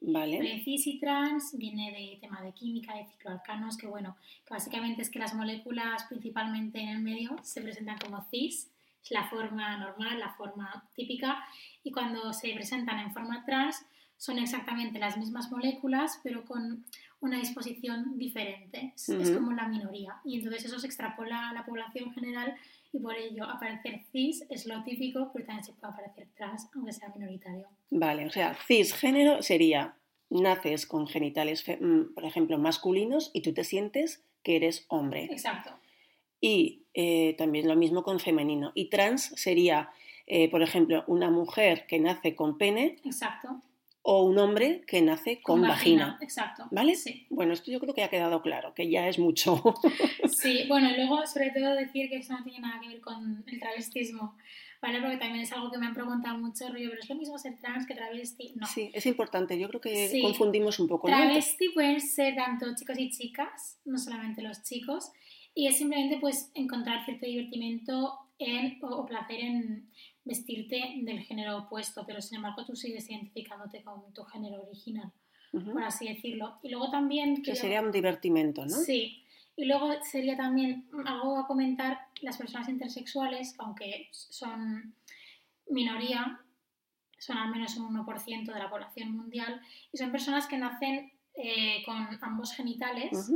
Vale. 0.00 0.62
cis 0.62 0.86
y 0.86 1.00
trans 1.00 1.56
viene 1.58 1.90
de 1.90 2.18
tema 2.20 2.40
de 2.40 2.52
química, 2.52 2.94
de 2.94 3.06
cicloalcanos, 3.06 3.76
que 3.76 3.88
bueno, 3.88 4.16
que 4.44 4.54
básicamente 4.54 5.02
es 5.02 5.10
que 5.10 5.18
las 5.18 5.34
moléculas 5.34 6.04
principalmente 6.04 6.80
en 6.80 6.90
el 6.90 7.02
medio 7.02 7.34
se 7.42 7.62
presentan 7.62 7.98
como 7.98 8.22
cis, 8.30 8.70
es 9.02 9.10
la 9.10 9.28
forma 9.28 9.76
normal, 9.78 10.20
la 10.20 10.34
forma 10.34 10.88
típica, 10.94 11.44
y 11.82 11.90
cuando 11.90 12.32
se 12.32 12.52
presentan 12.54 13.00
en 13.00 13.12
forma 13.12 13.44
trans 13.44 13.84
son 14.18 14.38
exactamente 14.38 14.98
las 14.98 15.16
mismas 15.18 15.50
moléculas, 15.50 16.20
pero 16.22 16.44
con 16.44 16.84
una 17.20 17.38
disposición 17.38 18.18
diferente. 18.18 18.92
Es 18.94 19.30
como 19.30 19.52
la 19.52 19.68
minoría. 19.68 20.16
Y 20.24 20.36
entonces 20.36 20.64
eso 20.64 20.78
se 20.78 20.86
extrapola 20.86 21.50
a 21.50 21.52
la 21.52 21.64
población 21.64 22.12
general 22.12 22.56
y 22.92 22.98
por 22.98 23.14
ello 23.14 23.44
aparecer 23.44 24.00
cis 24.12 24.44
es 24.48 24.66
lo 24.66 24.82
típico, 24.84 25.30
pero 25.32 25.46
también 25.46 25.64
se 25.64 25.72
puede 25.72 25.92
aparecer 25.92 26.28
trans, 26.36 26.68
aunque 26.74 26.92
sea 26.92 27.08
minoritario. 27.10 27.66
Vale, 27.90 28.26
o 28.26 28.30
sea, 28.30 28.54
cisgénero 28.66 29.42
sería 29.42 29.96
naces 30.30 30.86
con 30.86 31.06
genitales, 31.06 31.64
mm, 31.68 32.14
por 32.14 32.24
ejemplo, 32.24 32.58
masculinos 32.58 33.30
y 33.32 33.42
tú 33.42 33.52
te 33.52 33.64
sientes 33.64 34.24
que 34.42 34.56
eres 34.56 34.86
hombre. 34.88 35.24
Exacto. 35.24 35.70
Y 36.40 36.84
eh, 36.94 37.34
también 37.38 37.68
lo 37.68 37.76
mismo 37.76 38.02
con 38.02 38.20
femenino. 38.20 38.72
Y 38.74 38.88
trans 38.88 39.32
sería, 39.36 39.90
eh, 40.26 40.50
por 40.50 40.62
ejemplo, 40.62 41.04
una 41.06 41.30
mujer 41.30 41.86
que 41.86 41.98
nace 41.98 42.34
con 42.34 42.58
pene. 42.58 42.98
Exacto 43.04 43.60
o 44.08 44.22
un 44.22 44.38
hombre 44.38 44.82
que 44.86 45.02
nace 45.02 45.40
con, 45.42 45.62
vagina, 45.62 46.16
Exacto. 46.22 46.68
¿Vale? 46.70 46.94
Sí. 46.94 47.26
Bueno, 47.28 47.52
esto 47.52 47.72
yo 47.72 47.80
creo 47.80 47.92
que 47.92 48.02
ya 48.02 48.06
ha 48.06 48.10
quedado 48.10 48.40
claro, 48.40 48.72
que 48.72 48.88
ya 48.88 49.08
es 49.08 49.18
mucho. 49.18 49.60
sí, 50.40 50.64
bueno, 50.68 50.88
y 50.88 50.94
luego 50.94 51.26
sobre 51.26 51.50
todo 51.50 51.74
decir 51.74 52.08
que 52.08 52.18
eso 52.18 52.32
no 52.34 52.44
tiene 52.44 52.60
nada 52.60 52.80
que 52.80 52.86
ver 52.86 53.00
con 53.00 53.42
el 53.48 53.58
travestismo, 53.58 54.36
¿vale? 54.80 55.00
Porque 55.00 55.16
también 55.16 55.42
es 55.42 55.50
algo 55.50 55.72
que 55.72 55.78
me 55.78 55.86
han 55.86 55.94
preguntado 55.94 56.38
mucho, 56.38 56.68
rollo, 56.68 56.90
pero 56.90 57.02
es 57.02 57.08
lo 57.08 57.16
mismo 57.16 57.36
ser 57.36 57.58
trans 57.58 57.84
que 57.84 57.96
travesti. 57.96 58.52
No. 58.54 58.68
Sí, 58.68 58.92
es 58.94 59.06
importante, 59.06 59.58
yo 59.58 59.66
creo 59.68 59.80
que 59.80 60.20
confundimos 60.22 60.78
un 60.78 60.86
poco. 60.86 61.08
Travesti 61.08 61.70
pueden 61.70 62.00
ser 62.00 62.36
tanto 62.36 62.76
chicos 62.76 62.96
y 63.00 63.10
chicas, 63.10 63.80
no 63.84 63.98
solamente 63.98 64.40
los 64.40 64.62
chicos, 64.62 65.10
y 65.52 65.66
es 65.66 65.78
simplemente 65.78 66.18
pues 66.20 66.52
encontrar 66.54 67.04
cierto 67.04 67.26
divertimento 67.26 68.20
en, 68.38 68.78
o 68.82 69.04
placer 69.04 69.40
en 69.40 69.90
vestirte 70.26 70.96
del 71.02 71.20
género 71.20 71.56
opuesto, 71.56 72.04
pero 72.04 72.20
sin 72.20 72.36
embargo 72.36 72.66
tú 72.66 72.76
sigues 72.76 73.08
identificándote 73.08 73.82
con 73.82 74.12
tu 74.12 74.24
género 74.24 74.62
original, 74.64 75.10
por 75.52 75.82
así 75.84 76.08
decirlo. 76.08 76.58
Y 76.62 76.68
luego 76.68 76.90
también... 76.90 77.42
Que 77.42 77.54
sería 77.54 77.80
un 77.80 77.92
divertimento, 77.92 78.66
¿no? 78.66 78.76
Sí. 78.76 79.22
Y 79.56 79.64
luego 79.64 79.90
sería 80.02 80.36
también 80.36 80.86
algo 81.06 81.38
a 81.38 81.46
comentar 81.46 82.08
las 82.20 82.36
personas 82.36 82.68
intersexuales, 82.68 83.54
aunque 83.58 84.08
son 84.10 84.94
minoría, 85.70 86.40
son 87.18 87.38
al 87.38 87.50
menos 87.50 87.76
un 87.76 87.96
1% 87.96 88.52
de 88.52 88.58
la 88.58 88.68
población 88.68 89.16
mundial, 89.16 89.60
y 89.92 89.96
son 89.96 90.12
personas 90.12 90.46
que 90.46 90.58
nacen 90.58 91.12
eh, 91.34 91.82
con 91.84 91.96
ambos 92.20 92.52
genitales, 92.52 93.30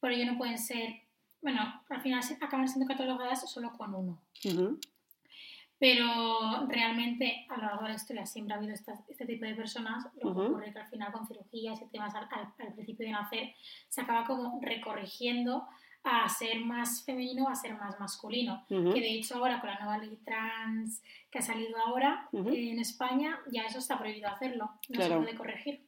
por 0.00 0.10
ello 0.10 0.30
no 0.32 0.36
pueden 0.36 0.58
ser, 0.58 1.02
bueno, 1.40 1.82
al 1.88 2.02
final 2.02 2.20
acaban 2.40 2.68
siendo 2.68 2.86
catalogadas 2.86 3.50
solo 3.50 3.72
con 3.72 3.94
uno. 3.94 4.20
Pero 5.78 6.66
realmente 6.68 7.46
a 7.48 7.56
lo 7.56 7.62
largo 7.62 7.82
de 7.82 7.88
la 7.90 7.94
historia 7.96 8.26
siempre 8.26 8.54
ha 8.54 8.58
habido 8.58 8.72
este 8.72 9.26
tipo 9.26 9.44
de 9.44 9.54
personas. 9.54 10.04
Lo 10.22 10.34
que 10.34 10.40
ocurre 10.40 10.72
que 10.72 10.78
al 10.78 10.88
final 10.88 11.12
con 11.12 11.26
cirugías 11.26 11.80
y 11.82 11.86
temas 11.86 12.14
al, 12.14 12.28
principio 12.74 13.06
de 13.06 13.12
nacer 13.12 13.54
se 13.88 14.00
acaba 14.00 14.24
como 14.24 14.60
recorrigiendo 14.62 15.66
a 16.04 16.28
ser 16.28 16.60
más 16.60 17.04
femenino, 17.04 17.48
a 17.48 17.54
ser 17.54 17.74
más 17.74 17.98
masculino. 17.98 18.64
Que 18.68 19.00
de 19.00 19.14
hecho 19.14 19.36
ahora 19.36 19.60
con 19.60 19.70
la 19.70 19.78
nueva 19.78 19.98
ley 19.98 20.18
trans 20.24 21.02
que 21.30 21.38
ha 21.38 21.42
salido 21.42 21.76
ahora 21.78 22.28
en 22.32 22.78
España, 22.78 23.40
ya 23.50 23.62
eso 23.62 23.78
está 23.78 23.98
prohibido 23.98 24.28
hacerlo. 24.28 24.70
No 24.88 25.00
se 25.02 25.16
puede 25.16 25.34
corregir. 25.34 25.84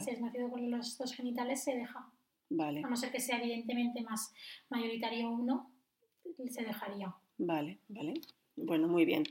Si 0.00 0.10
es 0.10 0.20
nacido 0.20 0.50
con 0.50 0.70
los 0.70 0.98
dos 0.98 1.14
genitales, 1.14 1.62
se 1.62 1.76
deja. 1.76 2.10
Vale. 2.48 2.82
A 2.84 2.88
no 2.88 2.96
ser 2.96 3.10
que 3.10 3.20
sea 3.20 3.38
evidentemente 3.38 4.02
más 4.02 4.32
mayoritario 4.68 5.30
uno, 5.30 5.70
se 6.48 6.64
dejaría. 6.64 7.14
Vale, 7.38 7.78
vale. 7.88 8.14
Bueno, 8.56 8.88
muy 8.88 9.04
bien. 9.04 9.24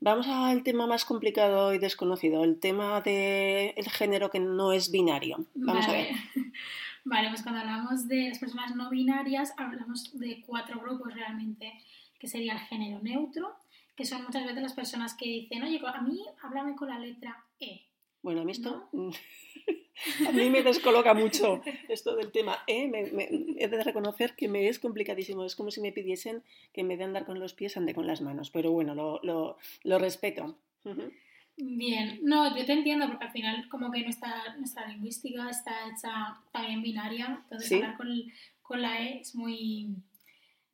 Vamos 0.00 0.26
al 0.28 0.62
tema 0.62 0.86
más 0.86 1.04
complicado 1.04 1.74
y 1.74 1.78
desconocido, 1.78 2.42
el 2.42 2.58
tema 2.58 3.00
del 3.02 3.90
género 3.90 4.30
que 4.30 4.40
no 4.40 4.72
es 4.72 4.90
binario. 4.90 5.44
Vamos 5.54 5.86
a 5.86 5.92
ver. 5.92 6.08
Vale, 7.04 7.28
pues 7.28 7.42
cuando 7.42 7.60
hablamos 7.60 8.08
de 8.08 8.28
las 8.28 8.38
personas 8.38 8.74
no 8.74 8.88
binarias, 8.88 9.52
hablamos 9.56 10.18
de 10.18 10.42
cuatro 10.46 10.80
grupos 10.80 11.14
realmente, 11.14 11.72
que 12.18 12.28
sería 12.28 12.54
el 12.54 12.60
género 12.60 13.00
neutro, 13.02 13.56
que 13.96 14.04
son 14.04 14.24
muchas 14.24 14.46
veces 14.46 14.62
las 14.62 14.72
personas 14.74 15.14
que 15.14 15.26
dicen, 15.26 15.62
oye, 15.62 15.80
a 15.84 16.00
mí 16.00 16.24
háblame 16.42 16.76
con 16.76 16.88
la 16.88 16.98
letra 16.98 17.44
E. 17.58 17.82
Bueno, 18.22 18.42
a 18.42 18.44
mí 18.44 18.52
esto... 18.52 18.88
A 20.26 20.32
mí 20.32 20.50
me 20.50 20.62
descoloca 20.62 21.14
mucho 21.14 21.62
esto 21.88 22.16
del 22.16 22.32
tema. 22.32 22.58
¿eh? 22.66 22.90
he 23.58 23.68
de 23.68 23.84
reconocer 23.84 24.34
que 24.34 24.48
me 24.48 24.68
es 24.68 24.78
complicadísimo. 24.78 25.44
Es 25.44 25.56
como 25.56 25.70
si 25.70 25.80
me 25.80 25.92
pidiesen 25.92 26.42
que 26.72 26.80
en 26.80 26.88
vez 26.88 26.98
de 26.98 27.04
andar 27.04 27.26
con 27.26 27.38
los 27.38 27.54
pies 27.54 27.76
ande 27.76 27.94
con 27.94 28.06
las 28.06 28.20
manos. 28.20 28.50
Pero 28.50 28.72
bueno, 28.72 28.94
lo, 28.94 29.20
lo, 29.22 29.56
lo 29.84 29.98
respeto. 29.98 30.58
Bien, 31.56 32.20
no, 32.22 32.56
yo 32.56 32.64
te 32.64 32.72
entiendo 32.72 33.06
porque 33.08 33.24
al 33.24 33.32
final 33.32 33.68
como 33.68 33.90
que 33.90 34.02
nuestra, 34.02 34.56
nuestra 34.56 34.86
lingüística 34.88 35.50
está 35.50 35.72
hecha 35.90 36.38
también 36.52 36.82
binaria, 36.82 37.40
entonces 37.42 37.72
hablar 37.72 37.96
con, 37.98 38.08
con 38.62 38.80
la 38.80 39.02
E 39.02 39.20
es 39.20 39.34
muy 39.34 39.94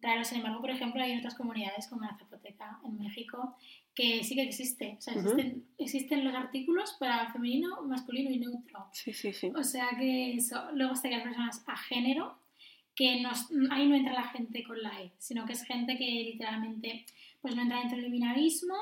raro. 0.01 0.25
Sin 0.25 0.39
embargo, 0.39 0.61
por 0.61 0.71
ejemplo, 0.71 1.03
hay 1.03 1.19
otras 1.19 1.35
comunidades 1.35 1.89
como 1.89 2.03
la 2.03 2.17
Zapoteca 2.17 2.79
en 2.85 2.99
México 2.99 3.57
que 3.97 4.23
sí 4.23 4.35
que 4.35 4.43
existe. 4.43 4.97
O 4.99 5.01
sea, 5.01 5.15
existen, 5.79 6.25
los 6.25 6.35
artículos 6.35 6.95
para 7.01 7.33
femenino, 7.33 7.83
masculino 7.83 8.31
y 8.31 8.39
neutro. 8.39 8.87
Sí, 8.93 9.13
sí, 9.15 9.33
sí. 9.33 9.51
O 9.57 9.65
sea 9.65 9.89
que 9.99 10.35
eso. 10.35 10.71
Luego 10.75 10.93
estarían 10.93 11.23
personas 11.23 11.65
a 11.67 11.77
género, 11.77 12.39
que 12.95 13.21
nos, 13.23 13.49
ahí 13.71 13.89
no 13.89 13.97
entra 13.97 14.13
la 14.13 14.29
gente 14.29 14.63
con 14.65 14.83
la 14.83 15.01
E, 15.03 15.13
sino 15.19 15.47
que 15.47 15.55
es 15.55 15.65
gente 15.65 15.97
que 15.97 16.05
literalmente 16.05 17.07
pues 17.41 17.57
no 17.57 17.63
entra 17.63 17.81
dentro 17.81 17.99
del 17.99 18.11
binarismo 18.11 18.75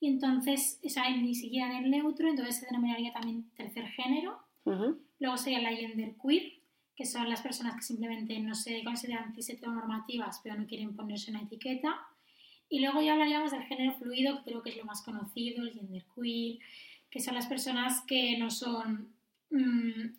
y 0.00 0.08
entonces 0.08 0.80
o 0.84 0.88
sea, 0.88 1.10
ni 1.10 1.34
siquiera 1.34 1.78
en 1.78 1.84
el 1.84 1.90
neutro, 1.90 2.28
entonces 2.28 2.56
se 2.56 2.66
denominaría 2.66 3.12
también 3.12 3.50
tercer 3.56 3.86
género. 3.88 4.38
Luego 5.18 5.36
sería 5.36 5.60
la 5.60 5.76
gender 5.76 6.14
queer, 6.22 6.42
que 6.42 6.64
que 6.96 7.04
son 7.04 7.28
las 7.28 7.42
personas 7.42 7.74
que 7.76 7.82
simplemente 7.82 8.38
no 8.40 8.54
se 8.54 8.82
consideran 8.84 9.34
cis 9.34 9.50
heteronormativas, 9.50 10.40
pero 10.42 10.54
no 10.54 10.66
quieren 10.66 10.94
ponerse 10.94 11.30
una 11.30 11.42
etiqueta. 11.42 12.06
Y 12.74 12.80
luego 12.80 13.00
ya 13.00 13.12
hablaríamos 13.12 13.52
del 13.52 13.62
género 13.62 13.92
fluido, 13.92 14.38
que 14.38 14.50
creo 14.50 14.60
que 14.60 14.70
es 14.70 14.76
lo 14.76 14.84
más 14.84 15.00
conocido, 15.02 15.62
el 15.62 15.74
genderqueer, 15.74 16.58
que 17.08 17.20
son 17.20 17.36
las 17.36 17.46
personas 17.46 18.00
que 18.00 18.36
no 18.36 18.50
son 18.50 19.14
mm, 19.50 20.16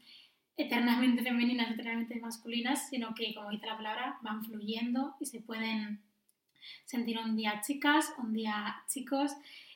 eternamente 0.56 1.22
femeninas, 1.22 1.72
eternamente 1.72 2.18
masculinas, 2.18 2.88
sino 2.88 3.14
que, 3.14 3.36
como 3.36 3.50
dice 3.50 3.66
la 3.66 3.76
palabra, 3.76 4.20
van 4.22 4.46
fluyendo 4.46 5.18
y 5.20 5.26
se 5.26 5.42
pueden 5.42 6.00
sentir 6.86 7.20
un 7.20 7.36
día 7.36 7.60
chicas, 7.60 8.14
un 8.20 8.32
día 8.32 8.82
chicos, 8.88 9.34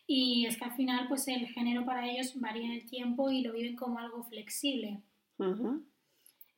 y 0.07 0.45
es 0.45 0.55
que 0.55 0.63
al 0.63 0.75
final 0.77 1.09
pues 1.09 1.27
el 1.27 1.49
género 1.49 1.83
para 1.83 2.09
ellos 2.09 2.39
varía 2.39 2.63
en 2.63 2.71
el 2.71 2.85
tiempo 2.85 3.29
y 3.29 3.41
lo 3.41 3.51
viven 3.51 3.75
como 3.75 3.99
algo 3.99 4.23
flexible. 4.23 5.01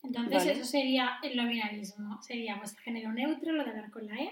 Entonces 0.03 0.45
eso 0.45 0.65
sería 0.65 1.17
el 1.23 1.35
no 1.35 1.47
binarismo, 1.47 2.21
sería 2.21 2.59
pues 2.59 2.77
género 2.77 3.11
neutro, 3.11 3.53
lo 3.53 3.63
de 3.63 3.71
hablar 3.71 3.89
con 3.89 4.05
la 4.05 4.17
E, 4.17 4.31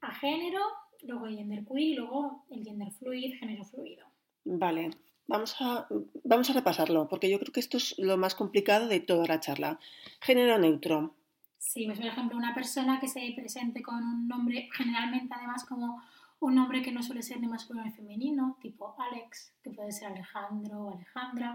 a 0.00 0.12
género, 0.12 0.60
luego 1.02 1.26
gender 1.26 1.64
queer 1.64 1.88
y 1.88 1.94
luego 1.94 2.44
el 2.50 2.64
gender 2.64 2.90
fluid, 2.92 3.34
género 3.38 3.64
fluido. 3.64 4.06
Vale, 4.44 4.90
vamos 5.26 5.56
a, 5.60 5.86
vamos 6.24 6.50
a 6.50 6.52
repasarlo, 6.52 7.08
porque 7.08 7.30
yo 7.30 7.38
creo 7.38 7.52
que 7.52 7.60
esto 7.60 7.76
es 7.76 7.98
lo 7.98 8.16
más 8.16 8.34
complicado 8.34 8.88
de 8.88 9.00
toda 9.00 9.26
la 9.26 9.40
charla. 9.40 9.78
Género 10.20 10.58
neutro. 10.58 11.14
Sí, 11.58 11.86
pues 11.86 11.98
por 11.98 12.08
ejemplo 12.08 12.36
una 12.36 12.54
persona 12.54 13.00
que 13.00 13.08
se 13.08 13.32
presente 13.36 13.82
con 13.82 13.96
un 13.96 14.28
nombre 14.28 14.68
generalmente 14.72 15.34
además 15.34 15.64
como 15.64 16.00
un 16.40 16.54
nombre 16.54 16.82
que 16.82 16.92
no 16.92 17.02
suele 17.02 17.22
ser 17.22 17.40
ni 17.40 17.48
masculino 17.48 17.84
ni 17.84 17.90
femenino, 17.90 18.56
tipo 18.60 18.94
Alex, 18.98 19.52
que 19.62 19.70
puede 19.70 19.90
ser 19.92 20.08
Alejandro 20.08 20.84
o 20.84 20.92
Alejandra, 20.92 21.54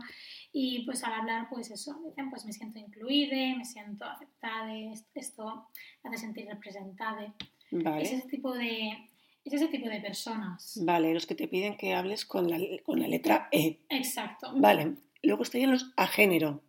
y 0.51 0.83
pues 0.85 1.03
al 1.03 1.13
hablar, 1.13 1.47
pues 1.49 1.71
eso, 1.71 2.01
dicen, 2.05 2.29
pues 2.29 2.45
me 2.45 2.51
siento 2.51 2.79
incluida, 2.79 3.55
me 3.57 3.65
siento 3.65 4.05
aceptada, 4.05 4.73
esto 5.15 5.69
hace 6.03 6.17
sentir 6.17 6.47
representada. 6.47 7.33
Es 7.71 8.11
ese 8.11 8.27
tipo 8.27 8.53
de, 8.53 9.09
es 9.45 9.53
ese 9.53 9.67
tipo 9.67 9.89
de 9.89 9.99
personas. 9.99 10.79
Vale, 10.83 11.13
los 11.13 11.25
que 11.25 11.35
te 11.35 11.47
piden 11.47 11.77
que 11.77 11.93
hables 11.93 12.25
con 12.25 12.49
la, 12.49 12.57
con 12.83 12.99
la 12.99 13.07
letra 13.07 13.49
E. 13.51 13.79
Exacto. 13.89 14.53
Vale, 14.55 14.95
luego 15.21 15.43
estarían 15.43 15.71
los 15.71 15.91
a 15.97 16.07
género, 16.07 16.61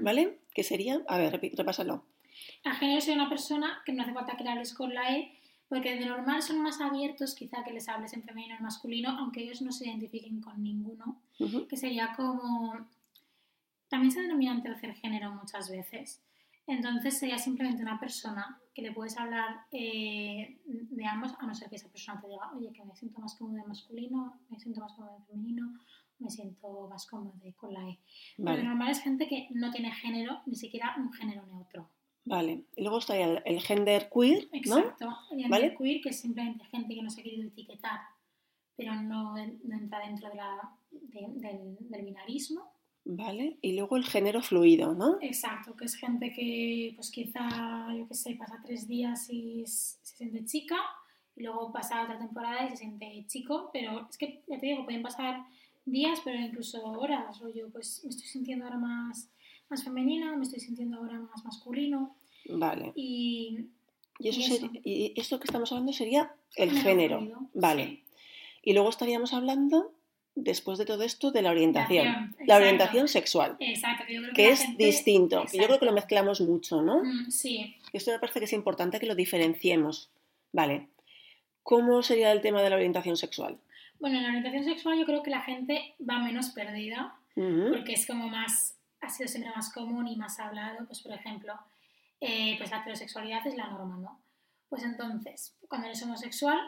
¿vale? 0.00 0.38
Que 0.54 0.62
serían, 0.62 1.02
a 1.08 1.18
ver, 1.18 1.40
repásalo. 1.54 2.04
A 2.64 2.74
género 2.74 3.00
sería 3.00 3.20
una 3.20 3.28
persona 3.28 3.82
que 3.84 3.92
no 3.92 4.02
hace 4.02 4.12
falta 4.12 4.36
que 4.36 4.44
le 4.44 4.50
hables 4.50 4.74
con 4.74 4.94
la 4.94 5.16
E, 5.16 5.32
porque 5.68 5.96
de 5.96 6.06
normal 6.06 6.42
son 6.42 6.60
más 6.60 6.80
abiertos 6.80 7.34
quizá 7.34 7.64
que 7.64 7.72
les 7.72 7.88
hables 7.88 8.12
en 8.12 8.22
femenino 8.22 8.54
o 8.54 8.58
en 8.58 8.64
masculino, 8.64 9.10
aunque 9.18 9.42
ellos 9.42 9.62
no 9.62 9.72
se 9.72 9.86
identifiquen 9.86 10.40
con 10.40 10.62
ninguno, 10.62 11.20
que 11.68 11.76
sería 11.76 12.12
como... 12.14 12.86
También 13.88 14.12
se 14.12 14.22
denomina 14.22 14.54
el 14.54 14.62
tercer 14.62 14.94
género 14.94 15.32
muchas 15.32 15.70
veces. 15.70 16.22
Entonces 16.66 17.18
sería 17.18 17.38
simplemente 17.38 17.82
una 17.82 17.98
persona 17.98 18.60
que 18.72 18.82
le 18.82 18.92
puedes 18.92 19.16
hablar 19.18 19.66
eh, 19.72 20.60
de 20.64 21.06
ambos, 21.06 21.34
a 21.38 21.46
no 21.46 21.54
ser 21.54 21.68
que 21.68 21.76
esa 21.76 21.88
persona 21.88 22.20
te 22.20 22.28
diga, 22.28 22.52
oye, 22.54 22.72
que 22.72 22.84
me 22.84 22.94
siento 22.94 23.20
más 23.20 23.34
cómodo 23.34 23.58
en 23.58 23.68
masculino, 23.68 24.40
me 24.48 24.58
siento 24.58 24.80
más 24.80 24.92
cómodo 24.92 25.16
en 25.18 25.24
femenino, 25.24 25.78
me 26.18 26.30
siento 26.30 26.88
más 26.88 27.06
cómodo 27.06 27.34
con 27.56 27.74
la 27.74 27.88
E. 27.88 27.98
Pero 28.36 28.56
de 28.56 28.62
normal 28.62 28.90
es 28.90 29.00
gente 29.00 29.26
que 29.26 29.48
no 29.50 29.70
tiene 29.70 29.92
género, 29.92 30.40
ni 30.46 30.54
siquiera 30.54 30.94
un 30.98 31.12
género 31.12 31.44
neutro. 31.46 31.90
Vale, 32.24 32.64
y 32.76 32.82
luego 32.82 32.98
está 32.98 33.16
el, 33.16 33.42
el 33.44 33.60
gender 33.60 34.08
queer, 34.08 34.48
¿no? 34.66 34.78
Exacto, 34.78 35.08
el 35.32 35.42
gender 35.42 35.76
queer, 35.76 36.00
que 36.00 36.10
es 36.10 36.20
simplemente 36.20 36.64
gente 36.66 36.94
que 36.94 37.02
no 37.02 37.10
se 37.10 37.20
ha 37.20 37.24
querido 37.24 37.48
etiquetar, 37.48 38.00
pero 38.76 38.94
no, 38.94 39.36
entra 39.36 40.00
dentro 40.06 40.28
de 40.28 40.36
la, 40.36 40.76
del, 40.90 42.04
binarismo. 42.04 42.71
Vale, 43.04 43.58
y 43.60 43.72
luego 43.72 43.96
el 43.96 44.04
género 44.04 44.42
fluido, 44.42 44.94
¿no? 44.94 45.18
Exacto, 45.20 45.76
que 45.76 45.86
es 45.86 45.94
gente 45.96 46.32
que, 46.32 46.92
pues 46.94 47.10
quizá, 47.10 47.88
yo 47.96 48.06
qué 48.06 48.14
sé, 48.14 48.34
pasa 48.36 48.60
tres 48.64 48.86
días 48.86 49.28
y 49.28 49.64
se 49.66 50.16
siente 50.16 50.44
chica, 50.44 50.76
y 51.34 51.42
luego 51.42 51.72
pasa 51.72 52.04
otra 52.04 52.18
temporada 52.18 52.66
y 52.66 52.70
se 52.70 52.76
siente 52.76 53.24
chico, 53.26 53.70
pero 53.72 54.06
es 54.08 54.16
que, 54.16 54.42
ya 54.46 54.58
te 54.58 54.66
digo, 54.66 54.84
pueden 54.84 55.02
pasar 55.02 55.44
días, 55.84 56.20
pero 56.24 56.38
incluso 56.38 56.82
horas, 56.84 57.42
o 57.42 57.48
yo, 57.52 57.68
pues 57.70 58.02
me 58.04 58.10
estoy 58.10 58.26
sintiendo 58.26 58.64
ahora 58.66 58.78
más 58.78 59.28
más 59.72 59.84
femenina, 59.84 60.36
me 60.36 60.44
estoy 60.44 60.60
sintiendo 60.60 60.98
ahora 60.98 61.18
más 61.18 61.44
masculino. 61.44 62.14
Vale. 62.48 62.92
Y, 62.94 63.66
y, 64.18 64.28
eso, 64.28 64.70
esto 65.16 65.40
que 65.40 65.44
estamos 65.44 65.72
hablando 65.72 65.92
sería 65.92 66.34
el 66.56 66.70
género. 66.78 67.48
vale. 67.54 68.04
Y 68.62 68.74
luego 68.74 68.90
estaríamos 68.90 69.32
hablando, 69.32 69.92
después 70.34 70.78
de 70.78 70.84
todo 70.84 71.02
esto, 71.02 71.30
de 71.30 71.42
la 71.42 71.50
orientación. 71.50 72.34
La 72.46 72.56
orientación 72.56 73.08
sexual. 73.08 73.56
Exacto. 73.60 74.04
que, 74.34 74.50
es 74.50 74.76
distinto. 74.76 75.44
Yo 75.52 75.64
creo 75.66 75.78
que 75.78 75.86
lo 75.86 75.92
mezclamos 75.92 76.40
mucho, 76.40 76.82
¿no? 76.82 77.02
Mm, 77.02 77.30
sí. 77.30 77.76
Esto 77.92 78.10
me 78.10 78.18
parece 78.18 78.38
que 78.38 78.46
es 78.46 78.52
importante 78.52 78.98
que 78.98 79.06
lo 79.06 79.14
diferenciemos. 79.14 80.10
Vale. 80.52 80.88
¿Cómo 81.62 82.02
sería 82.02 82.32
el 82.32 82.40
tema 82.40 82.62
de 82.62 82.70
la 82.70 82.76
orientación 82.76 83.16
sexual? 83.16 83.58
Bueno, 84.00 84.16
en 84.16 84.22
la 84.24 84.28
orientación 84.30 84.64
sexual 84.64 84.98
yo 84.98 85.06
creo 85.06 85.22
que 85.22 85.30
la 85.30 85.42
gente 85.42 85.94
va 86.08 86.18
menos 86.18 86.50
perdida, 86.50 87.14
porque 87.34 87.92
es 87.92 88.06
como 88.06 88.28
más 88.28 88.76
ha 89.02 89.08
sido 89.08 89.28
siempre 89.28 89.52
más 89.54 89.72
común 89.72 90.06
y 90.08 90.16
más 90.16 90.38
hablado, 90.38 90.86
pues 90.86 91.02
por 91.02 91.12
ejemplo, 91.12 91.54
eh, 92.20 92.54
pues 92.56 92.70
la 92.70 92.78
heterosexualidad 92.78 93.46
es 93.46 93.56
la 93.56 93.68
norma, 93.68 93.98
¿no? 93.98 94.22
Pues 94.68 94.84
entonces, 94.84 95.56
cuando 95.68 95.88
eres 95.88 96.02
homosexual, 96.02 96.58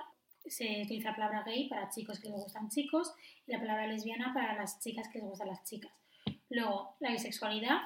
se 0.47 0.83
utiliza 0.83 1.11
la 1.11 1.17
palabra 1.17 1.43
gay 1.45 1.69
para 1.69 1.89
chicos 1.89 2.21
que 2.21 2.29
les 2.29 2.41
gustan 2.41 2.69
chicos 2.69 3.15
y 3.47 3.53
la 3.53 3.59
palabra 3.59 3.87
lesbiana 3.87 4.33
para 4.35 4.55
las 4.55 4.81
chicas 4.81 5.09
que 5.09 5.19
les 5.19 5.29
gustan 5.29 5.49
las 5.49 5.65
chicas. 5.65 5.93
Luego, 6.51 6.97
la 7.01 7.11
bisexualidad, 7.11 7.83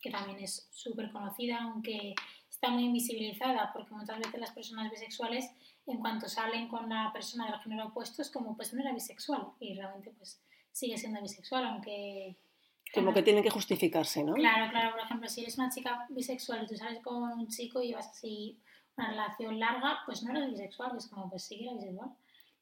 que 0.00 0.10
también 0.10 0.38
es 0.40 0.68
súper 0.72 1.10
conocida, 1.10 1.58
aunque 1.62 2.14
está 2.48 2.68
muy 2.70 2.84
invisibilizada, 2.84 3.72
porque 3.72 3.94
muchas 3.94 4.18
veces 4.18 4.40
las 4.40 4.52
personas 4.52 4.90
bisexuales, 4.90 5.50
en 5.86 5.98
cuanto 5.98 6.28
salen 6.28 6.68
con 6.68 6.88
la 6.88 7.12
persona 7.12 7.46
del 7.50 7.60
género 7.60 7.88
opuesto, 7.88 8.22
es 8.22 8.30
como, 8.30 8.56
pues 8.56 8.72
no 8.72 8.80
era 8.80 8.92
bisexual, 8.92 9.48
y 9.60 9.74
realmente 9.74 10.10
pues 10.16 10.40
sigue 10.72 10.98
siendo 10.98 11.20
bisexual, 11.20 11.64
aunque 11.66 12.36
como 12.94 13.12
que 13.12 13.22
tienen 13.22 13.42
que 13.42 13.50
justificarse, 13.50 14.24
¿no? 14.24 14.34
Claro, 14.34 14.70
claro. 14.70 14.92
Por 14.92 15.00
ejemplo, 15.00 15.28
si 15.28 15.42
eres 15.42 15.58
una 15.58 15.70
chica 15.70 16.06
bisexual 16.08 16.64
y 16.64 16.66
tú 16.66 16.76
sales 16.76 17.02
con 17.02 17.22
un 17.22 17.48
chico 17.48 17.82
y 17.82 17.88
llevas 17.88 18.08
así 18.08 18.58
una 18.98 19.10
relación 19.10 19.58
larga, 19.58 20.00
pues 20.04 20.22
no 20.22 20.36
eres 20.36 20.50
bisexual, 20.50 20.96
es 20.96 21.06
como, 21.06 21.30
pues 21.30 21.44
sí 21.44 21.56
que 21.56 21.64
eres 21.64 21.78
bisexual. 21.78 22.10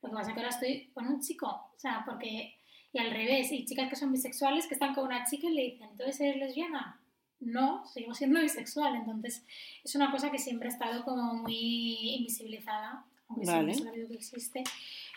Lo 0.02 0.10
que 0.10 0.14
pasa 0.14 0.30
es 0.30 0.34
que 0.34 0.40
ahora 0.40 0.54
estoy 0.54 0.90
con 0.94 1.06
un 1.08 1.20
chico, 1.20 1.46
o 1.46 1.78
sea, 1.78 2.02
porque... 2.04 2.54
Y 2.92 2.98
al 2.98 3.10
revés, 3.10 3.52
y 3.52 3.66
chicas 3.66 3.90
que 3.90 3.96
son 3.96 4.12
bisexuales 4.12 4.66
que 4.66 4.74
están 4.74 4.94
con 4.94 5.04
una 5.04 5.24
chica 5.24 5.48
y 5.48 5.54
le 5.54 5.62
dicen, 5.62 5.88
¿entonces 5.90 6.18
eres 6.20 6.36
lesbiana? 6.36 6.98
No, 7.40 7.84
seguimos 7.86 8.16
siendo 8.16 8.40
bisexual. 8.40 8.96
Entonces, 8.96 9.44
es 9.84 9.94
una 9.96 10.10
cosa 10.10 10.30
que 10.30 10.38
siempre 10.38 10.68
ha 10.68 10.72
estado 10.72 11.04
como 11.04 11.34
muy 11.34 12.16
invisibilizada, 12.16 13.04
aunque 13.28 13.46
vale. 13.46 13.74
siempre 13.74 13.92
sabido 13.92 14.08
que 14.08 14.14
existe. 14.14 14.64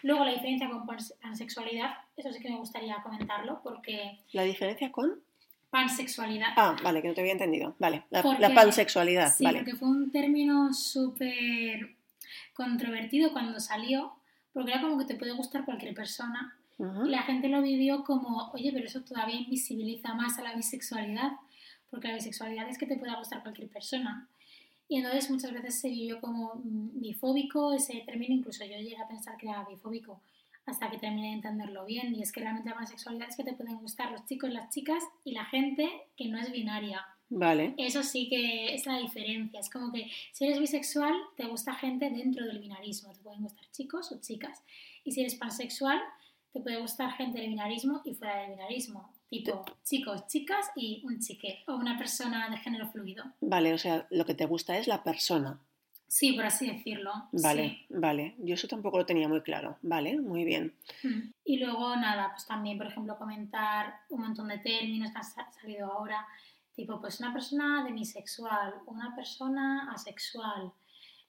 Luego 0.01 0.25
la 0.25 0.33
diferencia 0.33 0.69
con 0.69 0.85
pansexualidad, 1.21 1.91
eso 2.17 2.33
sí 2.33 2.41
que 2.41 2.49
me 2.49 2.57
gustaría 2.57 3.01
comentarlo 3.01 3.61
porque... 3.63 4.19
¿La 4.33 4.43
diferencia 4.43 4.91
con? 4.91 5.21
Pansexualidad. 5.69 6.49
Ah, 6.55 6.75
vale, 6.83 7.01
que 7.01 7.07
no 7.07 7.13
te 7.13 7.21
había 7.21 7.33
entendido. 7.33 7.75
Vale, 7.79 8.03
la, 8.09 8.53
pansexualidad. 8.53 9.31
Sí, 9.31 9.43
vale. 9.43 9.59
porque 9.59 9.75
fue 9.75 9.87
un 9.87 10.11
término 10.11 10.73
súper 10.73 11.95
controvertido 12.53 13.31
cuando 13.31 13.59
salió, 13.59 14.13
porque 14.51 14.71
era 14.71 14.81
como 14.81 14.97
que 14.97 15.05
te 15.05 15.15
puede 15.15 15.33
gustar 15.33 15.65
cualquier 15.65 15.93
persona. 15.93 16.55
Y 16.79 17.09
la 17.09 17.23
gente 17.23 17.49
lo 17.49 17.61
vivió 17.61 18.05
como, 18.05 18.51
oye, 18.53 18.71
pero 18.71 18.85
eso 18.85 19.01
todavía 19.01 19.35
invisibiliza 19.35 20.13
más 20.13 20.39
a 20.39 20.43
la 20.43 20.55
bisexualidad, 20.55 21.33
porque 21.89 22.07
la 22.07 22.13
bisexualidad 22.13 22.69
es 22.69 22.77
que 22.77 22.85
te 22.85 22.95
pueda 22.95 23.17
gustar 23.17 23.41
cualquier 23.41 23.67
persona. 23.67 24.29
Y 24.87 24.97
entonces 24.97 25.29
muchas 25.29 25.51
veces 25.51 25.79
se 25.79 25.89
vivió 25.89 26.21
como 26.21 26.55
mm, 26.55 27.01
bifóbico 27.01 27.73
ese 27.73 28.01
término, 28.05 28.33
incluso 28.33 28.63
yo 28.63 28.77
llegué 28.77 28.97
a 28.97 29.07
pensar 29.09 29.35
que 29.37 29.49
era 29.49 29.65
bifóbico 29.65 30.21
hasta 30.69 30.89
que 30.89 30.97
terminé 30.97 31.27
de 31.27 31.33
entenderlo 31.33 31.85
bien. 31.85 32.15
Y 32.15 32.21
es 32.21 32.31
que 32.31 32.41
realmente 32.41 32.69
la 32.69 32.75
pansexualidad 32.75 33.29
es 33.29 33.35
que 33.35 33.43
te 33.43 33.53
pueden 33.53 33.77
gustar 33.77 34.11
los 34.11 34.25
chicos, 34.25 34.51
las 34.51 34.73
chicas 34.73 35.03
y 35.23 35.33
la 35.33 35.45
gente 35.45 35.89
que 36.15 36.27
no 36.27 36.39
es 36.39 36.51
binaria. 36.51 37.05
Vale. 37.29 37.75
Eso 37.77 38.03
sí 38.03 38.27
que 38.29 38.73
es 38.73 38.85
la 38.85 38.97
diferencia. 38.97 39.59
Es 39.59 39.69
como 39.69 39.91
que 39.91 40.09
si 40.31 40.45
eres 40.45 40.59
bisexual, 40.59 41.13
te 41.35 41.45
gusta 41.45 41.73
gente 41.75 42.09
dentro 42.09 42.45
del 42.45 42.59
binarismo. 42.59 43.13
Te 43.13 43.19
pueden 43.19 43.41
gustar 43.41 43.65
chicos 43.71 44.11
o 44.11 44.19
chicas. 44.19 44.63
Y 45.03 45.11
si 45.11 45.21
eres 45.21 45.35
pansexual, 45.35 45.99
te 46.53 46.61
puede 46.61 46.81
gustar 46.81 47.11
gente 47.13 47.39
del 47.39 47.49
binarismo 47.49 48.01
y 48.05 48.13
fuera 48.13 48.41
del 48.41 48.51
binarismo 48.51 49.13
tipo 49.29 49.63
chicos, 49.83 50.27
chicas 50.27 50.71
y 50.75 51.01
un 51.05 51.19
chique 51.19 51.63
o 51.67 51.75
una 51.75 51.97
persona 51.97 52.49
de 52.49 52.57
género 52.57 52.89
fluido. 52.89 53.23
Vale, 53.41 53.73
o 53.73 53.77
sea, 53.77 54.07
lo 54.09 54.25
que 54.25 54.33
te 54.33 54.45
gusta 54.45 54.77
es 54.77 54.87
la 54.87 55.03
persona. 55.03 55.59
Sí, 56.09 56.33
por 56.33 56.43
así 56.43 56.65
decirlo. 56.65 57.11
Vale, 57.31 57.85
vale. 57.87 58.33
Yo 58.39 58.55
eso 58.55 58.67
tampoco 58.67 58.97
lo 58.97 59.05
tenía 59.05 59.27
muy 59.27 59.41
claro. 59.41 59.77
Vale, 59.83 60.19
muy 60.19 60.43
bien. 60.43 60.75
Mm. 61.03 61.29
Y 61.45 61.59
luego 61.59 61.95
nada, 61.95 62.31
pues 62.31 62.47
también, 62.47 62.79
por 62.79 62.87
ejemplo, 62.87 63.15
comentar 63.15 64.01
un 64.09 64.21
montón 64.21 64.47
de 64.47 64.57
términos 64.57 65.11
que 65.11 65.19
han 65.19 65.53
salido 65.53 65.85
ahora, 65.85 66.25
tipo 66.73 66.99
pues 66.99 67.19
una 67.19 67.31
persona 67.31 67.83
demisexual, 67.83 68.73
una 68.87 69.15
persona 69.15 69.91
asexual. 69.91 70.73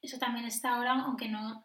Eso 0.00 0.18
también 0.18 0.46
está 0.46 0.76
ahora, 0.76 0.92
aunque 0.92 1.28
no 1.28 1.62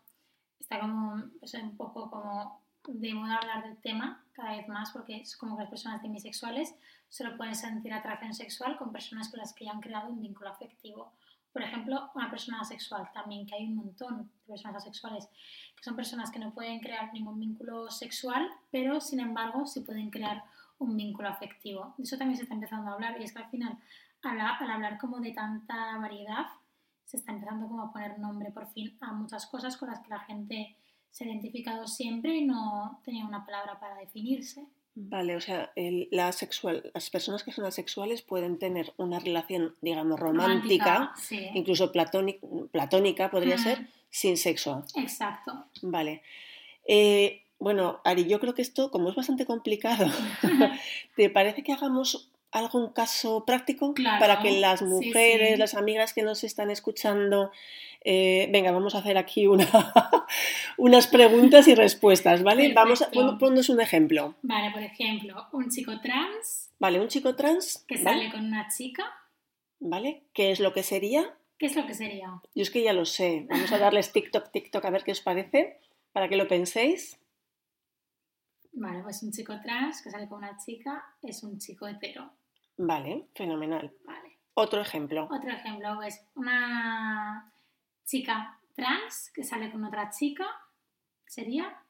está 0.59 0.81
como 0.81 1.23
pues, 1.39 1.53
un 1.53 1.77
poco 1.77 2.11
como 2.11 2.61
de 2.85 3.13
moda 3.13 3.37
hablar 3.37 3.63
del 3.63 3.77
tema 3.77 4.25
cada 4.33 4.57
vez 4.57 4.67
más 4.67 4.91
porque 4.91 5.21
es 5.21 5.37
como 5.37 5.55
que 5.55 5.63
las 5.63 5.71
personas 5.71 6.01
demisexuales 6.01 6.75
solo 7.07 7.37
pueden 7.37 7.55
sentir 7.55 7.93
atracción 7.93 8.33
sexual 8.33 8.77
con 8.77 8.91
personas 8.91 9.29
con 9.29 9.39
las 9.39 9.53
que 9.53 9.65
ya 9.65 9.71
han 9.71 9.79
creado 9.79 10.09
un 10.09 10.21
vínculo 10.21 10.49
afectivo. 10.49 11.13
Por 11.55 11.63
ejemplo, 11.63 12.11
una 12.13 12.29
persona 12.29 12.59
asexual 12.59 13.09
también, 13.13 13.47
que 13.47 13.55
hay 13.55 13.65
un 13.65 13.77
montón 13.77 14.29
de 14.41 14.45
personas 14.45 14.75
asexuales, 14.75 15.29
que 15.77 15.83
son 15.85 15.95
personas 15.95 16.29
que 16.29 16.37
no 16.37 16.53
pueden 16.53 16.81
crear 16.81 17.13
ningún 17.13 17.39
vínculo 17.39 17.89
sexual, 17.89 18.45
pero 18.71 18.99
sin 18.99 19.21
embargo 19.21 19.65
sí 19.65 19.79
pueden 19.79 20.09
crear 20.09 20.43
un 20.79 20.97
vínculo 20.97 21.29
afectivo. 21.29 21.93
De 21.97 22.03
eso 22.03 22.17
también 22.17 22.35
se 22.35 22.43
está 22.43 22.55
empezando 22.55 22.91
a 22.91 22.95
hablar 22.95 23.15
y 23.21 23.23
es 23.23 23.31
que 23.31 23.39
al 23.39 23.49
final, 23.49 23.77
al, 24.23 24.41
al 24.41 24.69
hablar 24.69 24.97
como 24.97 25.21
de 25.21 25.31
tanta 25.31 25.97
variedad, 25.97 26.47
se 27.05 27.15
está 27.15 27.31
empezando 27.31 27.69
como 27.69 27.83
a 27.83 27.93
poner 27.93 28.19
nombre 28.19 28.51
por 28.51 28.67
fin 28.73 28.97
a 28.99 29.13
muchas 29.13 29.45
cosas 29.45 29.77
con 29.77 29.89
las 29.89 30.01
que 30.01 30.09
la 30.09 30.19
gente 30.19 30.75
se 31.09 31.23
ha 31.23 31.27
identificado 31.27 31.87
siempre 31.87 32.35
y 32.35 32.45
no 32.45 32.99
tenía 33.05 33.25
una 33.25 33.45
palabra 33.45 33.79
para 33.79 33.95
definirse. 33.95 34.67
Vale, 34.97 35.35
o 35.35 35.41
sea, 35.41 35.71
el, 35.75 36.07
la 36.11 36.31
sexual, 36.31 36.89
las 36.93 37.09
personas 37.09 37.43
que 37.43 37.51
son 37.51 37.65
asexuales 37.65 38.21
pueden 38.21 38.57
tener 38.59 38.93
una 38.97 39.19
relación, 39.19 39.75
digamos, 39.81 40.17
romántica, 40.19 41.11
sí. 41.17 41.49
incluso 41.53 41.91
platónica, 41.91 42.39
platónica 42.71 43.29
podría 43.29 43.57
Mm. 43.57 43.59
ser, 43.59 43.87
sin 44.09 44.37
sexo. 44.37 44.83
Exacto. 44.95 45.65
Vale. 45.81 46.21
Eh, 46.87 47.41
bueno, 47.59 47.99
Ari, 48.05 48.25
yo 48.27 48.39
creo 48.39 48.53
que 48.55 48.61
esto, 48.61 48.89
como 48.89 49.09
es 49.09 49.15
bastante 49.15 49.45
complicado, 49.45 50.05
¿te 51.17 51.29
parece 51.29 51.61
que 51.63 51.73
hagamos 51.73 52.29
algún 52.57 52.91
caso 52.93 53.45
práctico 53.45 53.93
Claro, 53.93 54.19
para 54.19 54.39
que 54.41 54.59
las 54.59 54.81
mujeres, 54.81 55.51
sí. 55.53 55.57
las 55.57 55.73
amigas 55.75 56.13
que 56.13 56.23
nos 56.23 56.43
están 56.43 56.69
escuchando, 56.71 57.51
eh, 58.01 58.47
venga, 58.51 58.71
vamos 58.71 58.95
a 58.95 58.99
hacer 58.99 59.17
aquí 59.17 59.47
una, 59.47 59.67
unas 60.77 61.07
preguntas 61.07 61.67
y 61.67 61.75
respuestas, 61.75 62.43
¿vale? 62.43 62.73
Vamos 62.73 63.01
a 63.01 63.05
Perfecto. 63.05 63.27
pon- 63.31 63.37
ponnos 63.39 63.69
un 63.69 63.81
ejemplo. 63.81 64.35
Vale, 64.41 64.71
por 64.71 64.81
ejemplo, 64.83 65.47
un 65.53 65.69
chico 65.69 65.99
trans 66.01 66.71
Vale, 66.79 66.99
un 66.99 67.07
chico 67.07 67.35
trans, 67.35 67.83
que 67.87 67.95
¿vale? 68.01 68.17
sale 68.19 68.31
con 68.31 68.45
una 68.45 68.67
chica, 68.69 69.03
¿Vale? 69.79 70.23
¿Qué 70.33 70.51
es 70.51 70.59
lo 70.59 70.73
que 70.73 70.83
sería? 70.83 71.35
¿qué 71.57 71.67
es 71.67 71.75
lo 71.75 71.85
que 71.87 71.93
sería? 71.93 72.41
Yo 72.53 72.63
es 72.63 72.69
que 72.69 72.83
ya 72.83 72.91
lo 72.93 73.05
sé. 73.05 73.45
Vamos 73.49 73.71
a 73.71 73.77
darles 73.77 74.11
TikTok, 74.11 74.51
TikTok, 74.51 74.83
a 74.83 74.89
ver 74.89 75.03
qué 75.03 75.11
os 75.13 75.21
parece, 75.21 75.79
para 76.11 76.27
que 76.27 76.35
lo 76.37 76.47
penséis. 76.49 77.17
Vale, 78.73 79.03
pues 79.03 79.23
un 79.23 79.31
chico 79.31 79.53
trans 79.63 80.01
que 80.01 80.11
sale 80.11 80.27
con 80.27 80.39
una 80.39 80.57
chica 80.57 81.03
es 81.21 81.43
un 81.43 81.57
chico 81.59 81.87
hetero. 81.87 82.29
Vale, 82.77 83.27
fenomenal. 83.35 83.93
Vale. 84.05 84.37
Otro 84.53 84.81
ejemplo. 84.81 85.27
Otro 85.31 85.49
ejemplo 85.49 86.01
es 86.01 86.25
una 86.35 87.51
chica 88.05 88.59
trans 88.73 89.31
que 89.33 89.43
sale 89.43 89.71
con 89.71 89.83
otra 89.83 90.09
chica, 90.09 90.45
sería 91.25 91.81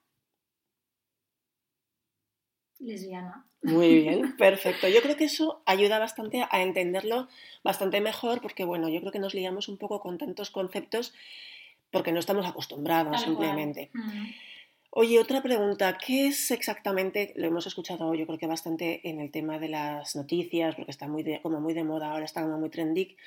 lesbiana. 2.80 3.46
Muy 3.62 3.96
bien, 4.02 4.36
perfecto. 4.38 4.88
Yo 4.88 5.02
creo 5.02 5.18
que 5.18 5.26
eso 5.26 5.62
ayuda 5.66 6.00
bastante 6.00 6.46
a 6.50 6.62
entenderlo 6.62 7.28
bastante 7.64 8.02
mejor 8.02 8.42
porque, 8.42 8.66
bueno, 8.66 8.90
yo 8.90 9.00
creo 9.00 9.12
que 9.12 9.20
nos 9.20 9.34
liamos 9.34 9.68
un 9.68 9.78
poco 9.78 10.00
con 10.00 10.18
tantos 10.18 10.52
conceptos 10.52 11.14
porque 11.92 12.12
no 12.12 12.20
estamos 12.20 12.46
acostumbrados 12.46 13.12
Tal 13.12 13.24
cual. 13.24 13.26
simplemente. 13.26 13.90
Mm. 13.94 14.26
Oye, 14.98 15.20
otra 15.20 15.44
pregunta, 15.44 15.98
¿qué 15.98 16.28
es 16.28 16.52
exactamente? 16.52 17.34
Lo 17.36 17.48
hemos 17.48 17.68
escuchado 17.68 18.14
yo 18.16 18.26
creo 18.26 18.40
que 18.40 18.48
bastante 18.48 19.02
en 19.10 19.20
el 19.20 19.30
tema 19.30 19.60
de 19.60 19.68
las 19.68 20.16
noticias, 20.16 20.74
porque 20.76 20.92
está 20.92 21.06
muy 21.10 21.22
de, 21.22 21.42
como 21.42 21.60
muy 21.60 21.74
de 21.74 21.84
moda, 21.84 22.12
ahora 22.12 22.24
está 22.24 22.42
como 22.44 22.58
muy 22.58 22.70
trendy. 22.70 23.18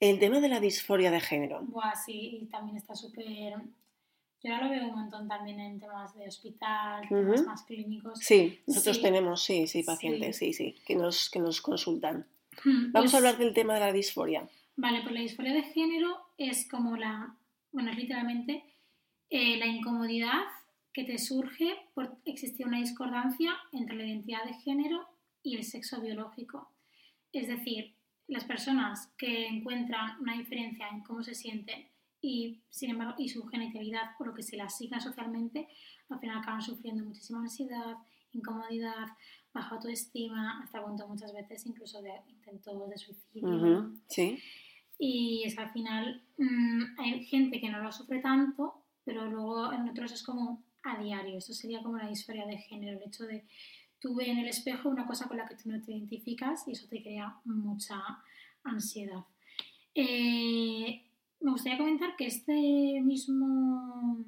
El 0.00 0.18
tema 0.18 0.40
de 0.40 0.50
la 0.50 0.60
disforia 0.60 1.10
de 1.10 1.20
género. 1.20 1.62
Buah, 1.62 1.94
sí, 1.94 2.40
y 2.42 2.46
también 2.46 2.76
está 2.76 2.94
súper... 2.94 3.54
Yo 4.44 4.52
ahora 4.52 4.66
lo 4.66 4.70
veo 4.70 4.84
un 4.88 4.94
montón 4.96 5.28
también 5.28 5.60
en 5.60 5.80
temas 5.80 6.14
de 6.14 6.28
hospital, 6.28 7.08
temas 7.08 7.42
más 7.46 7.62
clínicos. 7.62 8.18
Sí, 8.18 8.60
nosotros 8.66 8.96
Sí. 8.96 9.02
tenemos, 9.02 9.42
sí, 9.42 9.66
sí, 9.68 9.84
pacientes, 9.84 10.36
Sí. 10.36 10.52
sí, 10.52 10.74
sí, 10.74 10.82
que 10.84 10.94
nos, 10.96 11.30
que 11.30 11.38
nos 11.38 11.62
consultan. 11.62 12.26
Mm, 12.64 12.92
Vamos 12.92 12.94
a 12.94 13.00
pues- 13.12 13.14
hablar 13.14 13.38
del 13.38 13.54
tema 13.54 13.74
de 13.74 13.80
la 13.80 13.92
disforia. 13.92 14.46
Vale, 14.76 15.00
pues 15.02 15.14
la 15.14 15.20
disforia 15.20 15.54
de 15.54 15.62
género 15.62 16.18
es 16.36 16.68
como 16.68 16.96
la, 16.98 17.34
bueno, 17.70 17.92
es 17.92 17.96
literalmente 17.96 18.62
eh, 19.30 19.56
la 19.56 19.66
incomodidad 19.66 20.42
que 20.92 21.04
te 21.04 21.18
surge 21.18 21.76
por 21.94 22.18
existir 22.24 22.66
una 22.66 22.78
discordancia 22.78 23.54
entre 23.72 23.96
la 23.96 24.06
identidad 24.06 24.44
de 24.44 24.54
género 24.54 25.08
y 25.42 25.56
el 25.56 25.64
sexo 25.64 26.00
biológico. 26.00 26.70
Es 27.32 27.48
decir, 27.48 27.96
las 28.28 28.44
personas 28.44 29.12
que 29.16 29.46
encuentran 29.46 30.20
una 30.20 30.36
diferencia 30.36 30.88
en 30.88 31.02
cómo 31.02 31.22
se 31.22 31.34
sienten 31.34 31.88
y, 32.20 32.62
sin 32.70 32.90
embargo, 32.90 33.14
y 33.18 33.28
su 33.28 33.44
genitalidad 33.46 34.12
o 34.18 34.24
lo 34.24 34.34
que 34.34 34.42
se 34.42 34.56
le 34.56 34.62
asigna 34.62 35.00
socialmente, 35.00 35.68
al 36.08 36.20
final 36.20 36.38
acaban 36.38 36.62
sufriendo 36.62 37.04
muchísima 37.04 37.40
ansiedad, 37.40 37.96
incomodidad, 38.32 39.08
baja 39.52 39.74
autoestima, 39.74 40.62
hasta 40.62 40.84
punto 40.84 41.08
muchas 41.08 41.32
veces 41.32 41.66
incluso 41.66 42.00
de 42.00 42.12
intentos 42.28 42.88
de 42.88 42.98
suicidio. 42.98 43.92
Sí. 44.06 44.38
Y 44.98 45.42
es 45.44 45.58
al 45.58 45.72
final 45.72 46.22
mm, 46.38 47.00
hay 47.00 47.24
gente 47.24 47.60
que 47.60 47.70
no 47.70 47.80
lo 47.80 47.90
sufre 47.90 48.20
tanto, 48.20 48.84
pero 49.04 49.26
luego 49.28 49.72
en 49.72 49.88
otros 49.88 50.12
es 50.12 50.22
como 50.22 50.62
a 50.84 51.02
diario. 51.02 51.38
Esto 51.38 51.52
sería 51.52 51.82
como 51.82 51.98
la 51.98 52.08
disforia 52.08 52.46
de 52.46 52.58
género, 52.58 52.98
el 52.98 53.08
hecho 53.08 53.24
de 53.24 53.44
tú 54.00 54.16
ves 54.16 54.28
en 54.28 54.38
el 54.38 54.48
espejo 54.48 54.88
una 54.88 55.06
cosa 55.06 55.28
con 55.28 55.36
la 55.36 55.46
que 55.46 55.54
tú 55.54 55.70
no 55.70 55.80
te 55.80 55.92
identificas 55.92 56.66
y 56.66 56.72
eso 56.72 56.88
te 56.88 57.02
crea 57.02 57.36
mucha 57.44 58.02
ansiedad. 58.64 59.24
Eh, 59.94 61.02
me 61.40 61.50
gustaría 61.50 61.78
comentar 61.78 62.16
que 62.16 62.26
este 62.26 62.52
mismo, 63.00 64.24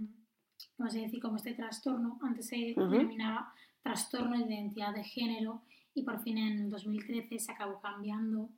vamos 0.79 0.95
a 0.95 0.99
decir, 0.99 1.21
como 1.21 1.37
este 1.37 1.55
trastorno, 1.55 2.19
antes 2.23 2.47
se 2.47 2.57
denominaba 2.57 3.53
trastorno 3.83 4.39
de 4.39 4.55
identidad 4.55 4.95
de 4.95 5.05
género 5.05 5.63
y 5.95 6.03
por 6.03 6.23
fin 6.23 6.39
en 6.39 6.71
2013 6.71 7.39
se 7.39 7.53
acabó 7.53 7.81
cambiando 7.81 8.49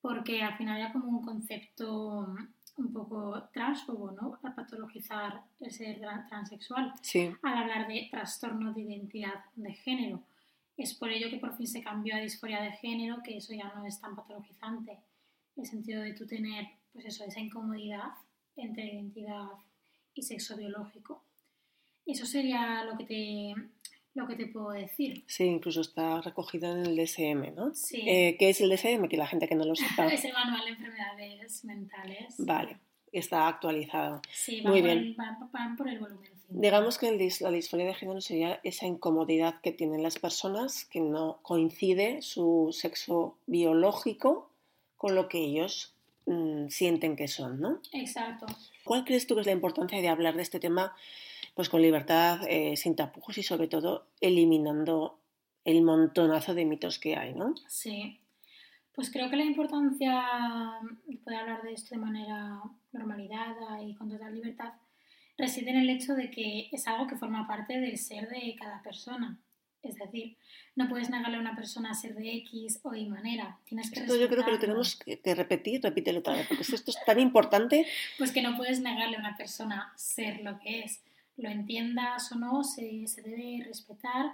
porque 0.00 0.42
al 0.42 0.56
final 0.56 0.78
era 0.78 0.92
como 0.92 1.08
un 1.08 1.22
concepto 1.22 2.34
un 2.80 2.92
poco 2.92 3.44
transfobo, 3.52 4.10
¿no? 4.12 4.38
A 4.42 4.54
patologizar 4.54 5.42
el 5.60 5.70
ser 5.70 6.00
tra- 6.00 6.26
transexual 6.28 6.92
Sí, 7.02 7.30
al 7.42 7.58
hablar 7.58 7.86
de 7.88 8.08
trastorno 8.10 8.72
de 8.72 8.80
identidad 8.82 9.44
de 9.54 9.72
género. 9.74 10.22
Es 10.76 10.94
por 10.94 11.10
ello 11.10 11.28
que 11.30 11.36
por 11.38 11.54
fin 11.56 11.66
se 11.66 11.82
cambió 11.82 12.14
a 12.16 12.18
disforia 12.20 12.60
de 12.62 12.72
género, 12.72 13.22
que 13.22 13.36
eso 13.36 13.52
ya 13.52 13.72
no 13.74 13.84
es 13.84 14.00
tan 14.00 14.16
patologizante. 14.16 14.98
El 15.56 15.66
sentido 15.66 16.02
de 16.02 16.14
tú 16.14 16.26
tener, 16.26 16.66
pues 16.92 17.04
eso, 17.04 17.24
esa 17.24 17.40
incomodidad 17.40 18.12
entre 18.56 18.86
identidad 18.94 19.46
y 20.14 20.22
sexo 20.22 20.56
biológico. 20.56 21.22
Eso 22.06 22.24
sería 22.26 22.82
lo 22.84 22.96
que 22.96 23.04
te, 23.04 23.54
lo 24.14 24.26
que 24.26 24.34
te 24.36 24.46
puedo 24.46 24.70
decir. 24.70 25.22
sí, 25.26 25.44
incluso 25.44 25.80
está 25.82 26.20
recogido 26.20 26.70
en 26.72 26.84
el 26.86 26.96
DSM, 26.96 27.54
¿no? 27.54 27.74
Sí. 27.74 28.02
Eh, 28.08 28.36
¿Qué 28.38 28.50
es 28.50 28.60
el 28.60 28.68
DSM? 28.70 29.06
Que 29.08 29.16
la 29.16 29.26
gente 29.26 29.46
que 29.48 29.54
no 29.54 29.64
lo 29.64 29.74
sepa. 29.76 30.06
Es 30.12 30.24
el 30.24 30.32
manual 30.32 30.64
de 30.64 30.70
enfermedades 30.72 31.64
mentales. 31.64 32.34
Vale, 32.38 32.76
está 33.12 33.46
actualizado. 33.48 34.20
Sí, 34.32 34.62
Muy 34.62 34.62
van, 34.62 34.72
por 34.80 34.82
bien. 34.82 34.98
el, 34.98 35.14
van- 35.14 35.50
van 35.52 35.76
por 35.76 35.88
el 35.88 35.98
volumen. 36.00 36.30
Digamos 36.52 36.98
que 36.98 37.08
el 37.08 37.32
la 37.40 37.50
disforia 37.52 37.86
de 37.86 37.94
género 37.94 38.20
sería 38.20 38.58
esa 38.64 38.84
incomodidad 38.84 39.60
que 39.60 39.70
tienen 39.70 40.02
las 40.02 40.18
personas 40.18 40.84
que 40.84 40.98
no 41.00 41.38
coincide 41.42 42.22
su 42.22 42.70
sexo 42.72 43.36
biológico 43.46 44.50
con 44.96 45.14
lo 45.14 45.28
que 45.28 45.38
ellos 45.38 45.94
mm, 46.26 46.66
sienten 46.68 47.14
que 47.14 47.28
son, 47.28 47.60
¿no? 47.60 47.80
Exacto. 47.92 48.46
¿Cuál 48.82 49.04
crees 49.04 49.28
tú 49.28 49.36
que 49.36 49.42
es 49.42 49.46
la 49.46 49.52
importancia 49.52 50.00
de 50.00 50.08
hablar 50.08 50.34
de 50.34 50.42
este 50.42 50.58
tema 50.58 50.92
pues 51.54 51.68
con 51.68 51.82
libertad, 51.82 52.40
eh, 52.48 52.76
sin 52.76 52.96
tapujos 52.96 53.38
y 53.38 53.42
sobre 53.42 53.68
todo 53.68 54.06
eliminando 54.20 55.20
el 55.64 55.82
montonazo 55.82 56.54
de 56.54 56.64
mitos 56.64 56.98
que 56.98 57.16
hay, 57.16 57.34
¿no? 57.34 57.54
Sí. 57.68 58.18
Pues 58.94 59.10
creo 59.10 59.30
que 59.30 59.36
la 59.36 59.44
importancia 59.44 60.24
de 61.06 61.16
poder 61.18 61.40
hablar 61.40 61.62
de 61.62 61.72
esto 61.72 61.94
de 61.94 62.00
manera 62.00 62.60
normalizada 62.92 63.82
y 63.82 63.94
con 63.94 64.10
total 64.10 64.34
libertad 64.34 64.72
reside 65.38 65.70
en 65.70 65.78
el 65.78 65.90
hecho 65.90 66.14
de 66.14 66.30
que 66.30 66.68
es 66.70 66.86
algo 66.86 67.06
que 67.06 67.16
forma 67.16 67.46
parte 67.46 67.78
del 67.78 67.96
ser 67.98 68.28
de 68.28 68.54
cada 68.58 68.82
persona. 68.82 69.38
Es 69.82 69.94
decir, 69.94 70.36
no 70.76 70.88
puedes 70.88 71.08
negarle 71.08 71.38
a 71.38 71.40
una 71.40 71.56
persona 71.56 71.94
ser 71.94 72.14
de 72.14 72.36
X 72.38 72.80
o 72.82 72.94
Y 72.94 73.06
manera. 73.06 73.58
Tienes 73.64 73.90
que 73.90 74.00
Esto 74.00 74.16
yo 74.16 74.28
creo 74.28 74.44
que 74.44 74.50
lo 74.50 74.58
tenemos 74.58 74.96
que, 74.96 75.18
que 75.18 75.34
repetir, 75.34 75.82
repítelo 75.82 76.18
otra 76.18 76.34
vez, 76.34 76.46
porque 76.46 76.62
esto 76.62 76.90
es 76.90 76.98
tan 77.06 77.18
importante. 77.18 77.86
Pues 78.18 78.32
que 78.32 78.42
no 78.42 78.56
puedes 78.56 78.80
negarle 78.80 79.16
a 79.16 79.20
una 79.20 79.36
persona 79.36 79.92
ser 79.96 80.42
lo 80.42 80.58
que 80.60 80.80
es. 80.80 81.00
Lo 81.40 81.48
entiendas 81.48 82.30
o 82.32 82.36
no, 82.36 82.62
se, 82.64 83.06
se 83.06 83.22
debe 83.22 83.64
respetar. 83.64 84.32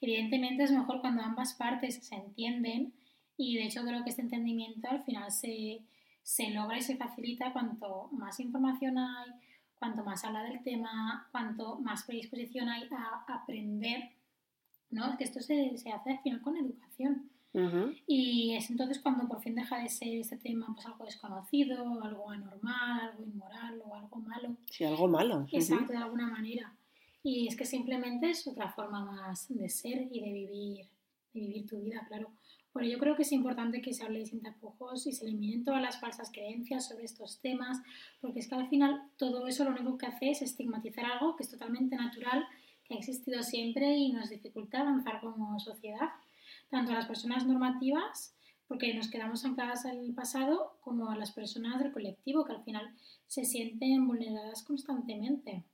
Evidentemente 0.00 0.64
es 0.64 0.72
mejor 0.72 1.00
cuando 1.00 1.22
ambas 1.22 1.54
partes 1.54 1.96
se 2.04 2.16
entienden 2.16 2.92
y 3.36 3.56
de 3.56 3.64
hecho 3.64 3.82
creo 3.84 4.02
que 4.02 4.10
este 4.10 4.22
entendimiento 4.22 4.88
al 4.90 5.04
final 5.04 5.30
se, 5.30 5.82
se 6.22 6.50
logra 6.50 6.78
y 6.78 6.82
se 6.82 6.96
facilita 6.96 7.52
cuanto 7.52 8.08
más 8.12 8.40
información 8.40 8.98
hay, 8.98 9.30
cuanto 9.78 10.04
más 10.04 10.24
habla 10.24 10.42
del 10.42 10.62
tema, 10.62 11.28
cuanto 11.30 11.78
más 11.78 12.02
predisposición 12.02 12.68
hay 12.68 12.88
a 12.90 13.24
aprender. 13.32 14.10
¿no? 14.90 15.10
Es 15.10 15.16
que 15.16 15.24
esto 15.24 15.40
se, 15.40 15.76
se 15.78 15.92
hace 15.92 16.10
al 16.10 16.18
final 16.20 16.40
con 16.40 16.56
educación. 16.56 17.30
Ujú. 17.58 17.92
Y 18.06 18.54
es 18.54 18.70
entonces 18.70 19.00
cuando 19.00 19.26
por 19.26 19.42
fin 19.42 19.56
deja 19.56 19.78
de 19.78 19.88
ser 19.88 20.16
este 20.16 20.36
tema 20.36 20.66
pues 20.74 20.86
algo 20.86 21.04
desconocido, 21.04 22.00
algo 22.02 22.30
anormal, 22.30 23.00
algo 23.00 23.24
inmoral 23.24 23.82
o 23.84 23.94
algo 23.94 24.16
malo. 24.20 24.56
Sí, 24.70 24.84
algo 24.84 25.08
malo. 25.08 25.46
Exacto, 25.50 25.92
de 25.92 25.98
alguna 25.98 26.28
manera. 26.28 26.72
Y 27.22 27.48
es 27.48 27.56
que 27.56 27.64
simplemente 27.64 28.30
es 28.30 28.46
otra 28.46 28.70
forma 28.70 29.04
más 29.04 29.48
de 29.48 29.68
ser 29.68 30.08
y 30.10 30.20
de 30.20 30.32
vivir, 30.32 30.86
de 31.34 31.40
vivir 31.40 31.66
tu 31.66 31.80
vida, 31.80 32.04
claro. 32.06 32.30
Por 32.72 32.84
ello 32.84 32.98
creo 32.98 33.16
que 33.16 33.22
es 33.22 33.32
importante 33.32 33.80
que 33.80 33.92
se 33.92 34.04
hable 34.04 34.24
sin 34.24 34.40
tapujos 34.40 35.06
y 35.08 35.12
se 35.12 35.24
eliminen 35.24 35.64
todas 35.64 35.82
las 35.82 35.98
falsas 35.98 36.30
creencias 36.30 36.86
sobre 36.86 37.04
estos 37.04 37.40
temas, 37.40 37.82
porque 38.20 38.38
es 38.38 38.46
que 38.46 38.54
al 38.54 38.68
final 38.68 39.02
todo 39.16 39.48
eso 39.48 39.64
lo 39.64 39.70
único 39.70 39.98
que 39.98 40.06
hace 40.06 40.30
es 40.30 40.42
estigmatizar 40.42 41.06
algo 41.06 41.34
que 41.34 41.42
es 41.42 41.50
totalmente 41.50 41.96
natural, 41.96 42.46
que 42.84 42.94
ha 42.94 42.98
existido 42.98 43.42
siempre 43.42 43.96
y 43.96 44.12
nos 44.12 44.30
dificulta 44.30 44.80
avanzar 44.80 45.20
como 45.20 45.58
sociedad, 45.58 46.08
tanto 46.70 46.92
a 46.92 46.94
las 46.94 47.06
personas 47.06 47.46
normativas, 47.46 48.34
porque 48.66 48.92
nos 48.94 49.08
quedamos 49.08 49.44
ancladas 49.44 49.84
en 49.86 49.98
el 49.98 50.14
pasado, 50.14 50.76
como 50.82 51.10
a 51.10 51.16
las 51.16 51.32
personas 51.32 51.78
del 51.80 51.92
colectivo, 51.92 52.44
que 52.44 52.52
al 52.52 52.64
final 52.64 52.94
se 53.26 53.44
sienten 53.44 54.06
vulneradas 54.06 54.62
constantemente, 54.62 55.64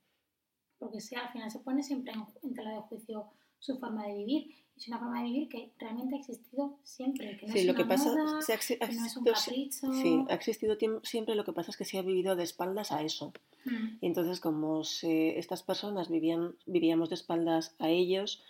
porque 0.79 1.01
sea, 1.01 1.21
al 1.25 1.31
final 1.33 1.51
se 1.51 1.59
pone 1.59 1.83
siempre 1.83 2.13
en 2.43 2.53
tela 2.53 2.71
de 2.71 2.81
juicio 2.81 3.27
su 3.59 3.77
forma 3.79 4.05
de 4.07 4.13
vivir 4.15 4.55
es 4.77 4.87
una 4.89 4.99
forma 4.99 5.21
de 5.21 5.29
vivir 5.29 5.47
que 5.49 5.71
realmente 5.79 6.15
ha 6.15 6.19
existido 6.19 6.77
siempre, 6.83 7.37
que 7.37 7.47
no 7.47 7.53
sí, 7.53 7.59
es 7.59 7.65
lo 7.65 7.71
una 7.73 7.77
que 7.81 7.85
pasa, 7.85 8.09
moda, 8.09 8.41
se 8.41 8.53
ha, 8.53 8.55
ha 8.57 8.89
que 8.89 8.95
no 8.95 9.05
es 9.05 9.17
un 9.17 9.23
capricho. 9.23 9.93
sí, 9.93 10.25
ha 10.29 10.33
existido 10.33 10.77
siempre, 11.03 11.35
lo 11.35 11.45
que 11.45 11.53
pasa 11.53 11.71
es 11.71 11.77
que 11.77 11.85
se 11.85 11.97
ha 11.97 12.01
vivido 12.01 12.35
de 12.35 12.43
espaldas 12.43 12.91
a 12.91 13.01
eso. 13.01 13.31
Mm, 13.63 13.97
Y 14.01 14.07
entonces, 14.07 14.41
como 14.41 14.83
se- 14.83 15.39
estas 15.39 15.63
personas 15.63 16.09
vivían, 16.09 16.55
vivíamos 16.65 17.07
de 17.09 17.15
espaldas 17.15 17.73
a 17.79 17.87
ellos, 17.89 18.43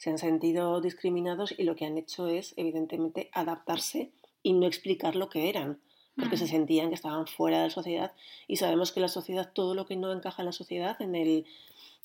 se 0.00 0.08
han 0.08 0.16
sentido 0.16 0.80
discriminados 0.80 1.54
y 1.58 1.64
lo 1.64 1.76
que 1.76 1.84
han 1.84 1.98
hecho 1.98 2.26
es, 2.26 2.54
evidentemente, 2.56 3.28
adaptarse 3.34 4.10
y 4.42 4.54
no 4.54 4.66
explicar 4.66 5.14
lo 5.14 5.28
que 5.28 5.50
eran, 5.50 5.78
porque 6.16 6.38
se 6.38 6.46
sentían 6.46 6.88
que 6.88 6.94
estaban 6.94 7.26
fuera 7.26 7.58
de 7.58 7.64
la 7.64 7.70
sociedad 7.70 8.12
y 8.48 8.56
sabemos 8.56 8.92
que 8.92 9.00
la 9.00 9.08
sociedad, 9.08 9.52
todo 9.52 9.74
lo 9.74 9.84
que 9.84 9.96
no 9.96 10.10
encaja 10.10 10.40
en 10.40 10.46
la 10.46 10.52
sociedad, 10.52 10.96
en, 11.02 11.14
el, 11.14 11.44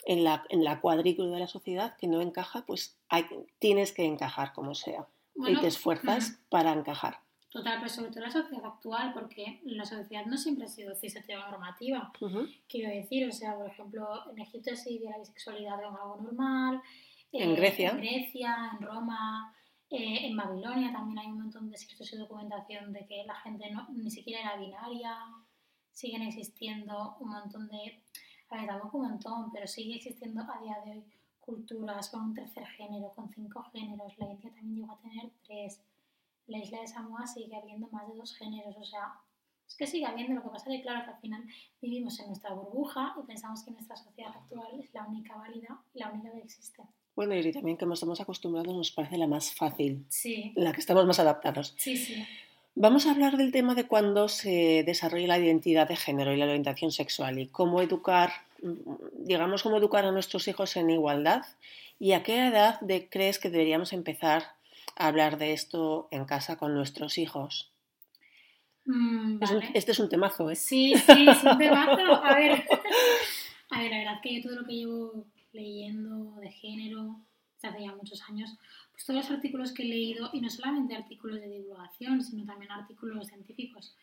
en, 0.06 0.26
la, 0.26 0.44
en 0.50 0.66
la 0.66 0.82
cuadrícula 0.82 1.30
de 1.30 1.40
la 1.40 1.48
sociedad 1.48 1.96
que 1.96 2.08
no 2.08 2.20
encaja, 2.20 2.66
pues 2.66 2.98
hay, 3.08 3.28
tienes 3.60 3.94
que 3.94 4.04
encajar 4.04 4.52
como 4.52 4.76
sea 4.76 5.08
y 5.34 5.58
te 5.58 5.68
esfuerzas 5.68 6.32
mm, 6.32 6.50
para 6.50 6.74
encajar. 6.74 7.20
Total, 7.50 7.78
pero 7.78 7.90
sobre 7.90 8.12
todo 8.12 8.26
la 8.26 8.30
sociedad 8.30 8.66
actual, 8.66 9.14
porque 9.14 9.62
la 9.64 9.86
sociedad 9.86 10.26
no 10.26 10.38
siempre 10.38 10.66
ha 10.66 10.68
sido 10.68 10.94
cis 10.96 11.16
normativa. 11.30 12.12
Quiero 12.68 12.94
decir, 12.94 13.26
o 13.26 13.32
sea, 13.32 13.56
por 13.56 13.68
ejemplo, 13.68 14.30
en 14.30 14.40
Egipto 14.40 14.72
vivía 14.86 15.12
la 15.12 15.20
bisexualidad 15.20 15.82
como 15.82 15.98
algo 15.98 16.22
normal. 16.24 16.82
En 17.32 17.52
eh, 17.52 17.56
Grecia. 17.56 17.90
En 17.90 17.98
Grecia, 17.98 18.72
en 18.74 18.82
Roma, 18.86 19.56
eh, 19.90 20.28
en 20.28 20.36
Babilonia 20.36 20.92
también 20.92 21.20
hay 21.20 21.28
un 21.28 21.40
montón 21.40 21.70
de 21.70 21.76
escritos 21.76 22.12
y 22.14 22.18
documentación 22.18 22.92
de 22.92 23.06
que 23.06 23.24
la 23.26 23.36
gente 23.36 23.70
no, 23.72 23.88
ni 23.90 24.10
siquiera 24.10 24.42
era 24.42 24.58
binaria. 24.58 25.18
Siguen 25.92 26.24
existiendo 26.24 27.16
un 27.20 27.30
montón 27.30 27.68
de. 27.68 28.02
A 28.50 28.58
ver, 28.58 28.68
tampoco 28.68 28.98
un 28.98 29.10
montón, 29.10 29.52
pero 29.52 29.66
sigue 29.68 29.96
existiendo 29.96 30.42
a 30.42 30.62
día 30.62 30.78
de 30.86 30.92
hoy 30.92 31.04
culturas 31.40 32.10
con 32.10 32.22
un 32.22 32.34
tercer 32.34 32.66
género, 32.66 33.12
con 33.12 33.30
cinco 33.30 33.64
géneros. 33.72 34.18
La 34.18 34.26
India 34.28 34.52
también 34.52 34.76
llegó 34.76 34.94
a 34.94 35.00
tener 35.00 35.32
tres. 35.46 35.82
La 36.48 36.58
isla 36.58 36.82
de 36.82 36.88
Samoa 36.88 37.26
sigue 37.28 37.56
habiendo 37.56 37.88
más 37.90 38.08
de 38.08 38.16
dos 38.16 38.36
géneros, 38.36 38.76
o 38.78 38.84
sea, 38.84 39.20
es 39.68 39.76
que 39.76 39.88
sigue 39.88 40.06
habiendo, 40.06 40.36
lo 40.36 40.44
que 40.44 40.50
pasa 40.50 40.70
es 40.70 40.78
que 40.78 40.84
claro 40.84 41.06
que 41.06 41.12
al 41.12 41.20
final 41.20 41.44
vivimos 41.82 42.20
en 42.20 42.28
nuestra 42.28 42.54
burbuja 42.54 43.16
y 43.20 43.26
pensamos 43.26 43.64
que 43.64 43.72
nuestra 43.72 43.96
sociedad 43.96 44.32
actual 44.32 44.80
es 44.80 44.94
la 44.94 45.08
única 45.08 45.36
válida 45.36 45.82
y 45.94 46.00
la 46.00 46.12
única 46.12 46.32
que 46.32 46.40
existe. 46.40 46.84
Bueno, 47.16 47.34
y 47.36 47.52
también 47.52 47.78
como 47.78 47.94
estamos 47.94 48.20
acostumbrados 48.20 48.76
nos 48.76 48.92
parece 48.92 49.18
la 49.18 49.28
más 49.28 49.54
fácil, 49.54 50.06
Sí, 50.10 50.52
la 50.56 50.74
que 50.74 50.80
estamos 50.82 51.06
más 51.06 51.20
adaptados. 51.20 51.74
sí, 51.78 51.96
sí. 51.98 52.26
Vamos 52.78 53.06
a 53.08 53.12
hablar 53.12 53.38
del 53.38 53.54
tema 53.54 53.74
de 53.74 53.86
cuándo 53.88 54.28
se 54.28 54.84
desarrolla 54.86 55.28
la 55.28 55.40
identidad 55.40 55.88
de 55.88 55.96
género 55.96 56.34
y 56.34 56.38
la 56.38 56.44
orientación 56.46 56.92
sexual 56.92 57.40
y 57.40 57.48
cómo 57.48 57.82
educar, 57.82 58.34
digamos, 59.14 59.64
cómo 59.64 59.78
educar 59.78 60.04
a 60.06 60.12
nuestros 60.12 60.48
hijos 60.50 60.76
en 60.76 60.90
igualdad 60.90 61.44
y 62.00 62.12
a 62.12 62.22
qué 62.24 62.48
edad 62.48 62.78
de- 62.82 63.08
crees 63.08 63.40
que 63.40 63.50
deberíamos 63.50 63.94
empezar 63.94 64.44
a 64.98 65.08
hablar 65.08 65.38
de 65.38 65.54
esto 65.54 66.10
en 66.12 66.26
casa 66.26 66.58
con 66.58 66.74
nuestros 66.74 67.18
hijos. 67.18 67.72
Mm, 68.86 69.42
Es 69.42 69.52
un- 69.52 69.60
vale. 69.60 69.72
este 69.74 69.92
es 69.94 70.00
un 70.00 70.10
temazo, 70.10 70.52
¿eh? 70.52 70.56
Sí, 70.58 70.96
sí, 70.98 71.28
es 71.30 71.44
un 71.44 71.58
temazo. 71.58 72.24
A 72.26 72.36
ver, 72.36 72.66
a 73.72 73.80
ver, 73.80 73.92
la 73.92 73.98
verdad 74.00 74.22
que 74.22 74.36
yo 74.36 74.50
todo 74.50 74.60
lo 74.62 74.68
que 74.68 74.74
llevo 74.74 75.26
leyendo 75.56 76.36
de 76.42 76.52
género 76.52 77.22
desde 77.56 77.70
hace 77.70 77.86
ya 77.86 77.96
muchos 77.96 78.22
años, 78.30 78.56
pues 78.92 79.06
todos 79.06 79.22
los 79.22 79.32
artículos 79.32 79.74
que 79.74 79.84
he 79.84 79.88
leído, 79.88 80.30
y 80.34 80.42
no 80.42 80.50
solamente 80.50 80.96
artículos 80.96 81.40
de 81.40 81.50
divulgación, 81.50 82.22
sino 82.22 82.46
también 82.46 82.72
artículos 82.72 83.28
científicos, 83.28 83.96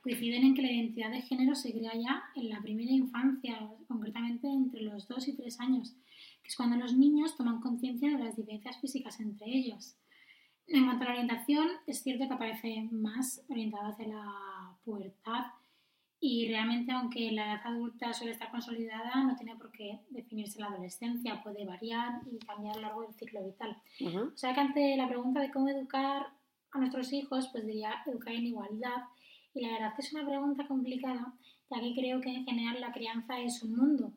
coinciden 0.00 0.44
en 0.44 0.54
que 0.54 0.62
la 0.62 0.72
identidad 0.72 1.10
de 1.10 1.22
género 1.22 1.54
se 1.54 1.72
crea 1.72 1.92
ya 1.94 2.22
en 2.34 2.48
la 2.48 2.62
primera 2.62 2.90
infancia, 2.90 3.68
concretamente 3.86 4.48
entre 4.48 4.82
los 4.82 5.06
2 5.08 5.28
y 5.28 5.36
3 5.36 5.60
años, 5.60 5.94
que 6.42 6.48
es 6.48 6.56
cuando 6.56 6.76
los 6.76 6.94
niños 6.94 7.36
toman 7.36 7.60
conciencia 7.60 8.10
de 8.10 8.24
las 8.24 8.36
diferencias 8.36 8.80
físicas 8.80 9.20
entre 9.20 9.46
ellos. 9.46 9.96
En 10.66 10.84
cuanto 10.84 11.02
a 11.02 11.08
la 11.08 11.14
orientación, 11.14 11.68
es 11.86 12.02
cierto 12.02 12.28
que 12.28 12.34
aparece 12.34 12.88
más 12.92 13.42
orientado 13.48 13.88
hacia 13.88 14.08
la 14.08 14.76
pubertad 14.84 15.46
y 16.20 16.48
realmente 16.48 16.92
aunque 16.92 17.32
la 17.32 17.46
edad 17.46 17.60
adulta 17.64 18.12
suele 18.12 18.32
estar 18.32 18.50
consolidada, 18.50 19.24
no 19.24 19.36
tiene 19.36 19.56
por 19.56 19.72
qué 19.72 20.00
definirse 20.10 20.60
la 20.60 20.66
adolescencia, 20.66 21.42
puede 21.42 21.64
variar 21.64 22.20
y 22.30 22.38
cambiar 22.38 22.74
a 22.74 22.76
lo 22.76 22.82
largo 22.82 23.02
del 23.02 23.14
ciclo 23.14 23.42
vital. 23.42 23.78
Ujú. 24.00 24.32
O 24.34 24.36
sea 24.36 24.52
que 24.52 24.60
ante 24.60 24.96
la 24.98 25.08
pregunta 25.08 25.40
de 25.40 25.50
cómo 25.50 25.68
educar 25.68 26.26
a 26.72 26.78
nuestros 26.78 27.12
hijos, 27.14 27.48
pues 27.48 27.66
diría 27.66 28.02
educar 28.06 28.34
en 28.34 28.46
igualdad. 28.46 29.04
Y 29.54 29.62
la 29.62 29.72
verdad 29.72 29.94
que 29.96 30.02
es 30.02 30.12
una 30.12 30.26
pregunta 30.26 30.66
complicada, 30.68 31.32
ya 31.70 31.80
que 31.80 31.94
creo 31.94 32.20
que 32.20 32.28
en 32.28 32.44
general 32.44 32.80
la 32.80 32.92
crianza 32.92 33.40
es 33.40 33.62
un 33.62 33.76
mundo. 33.76 34.12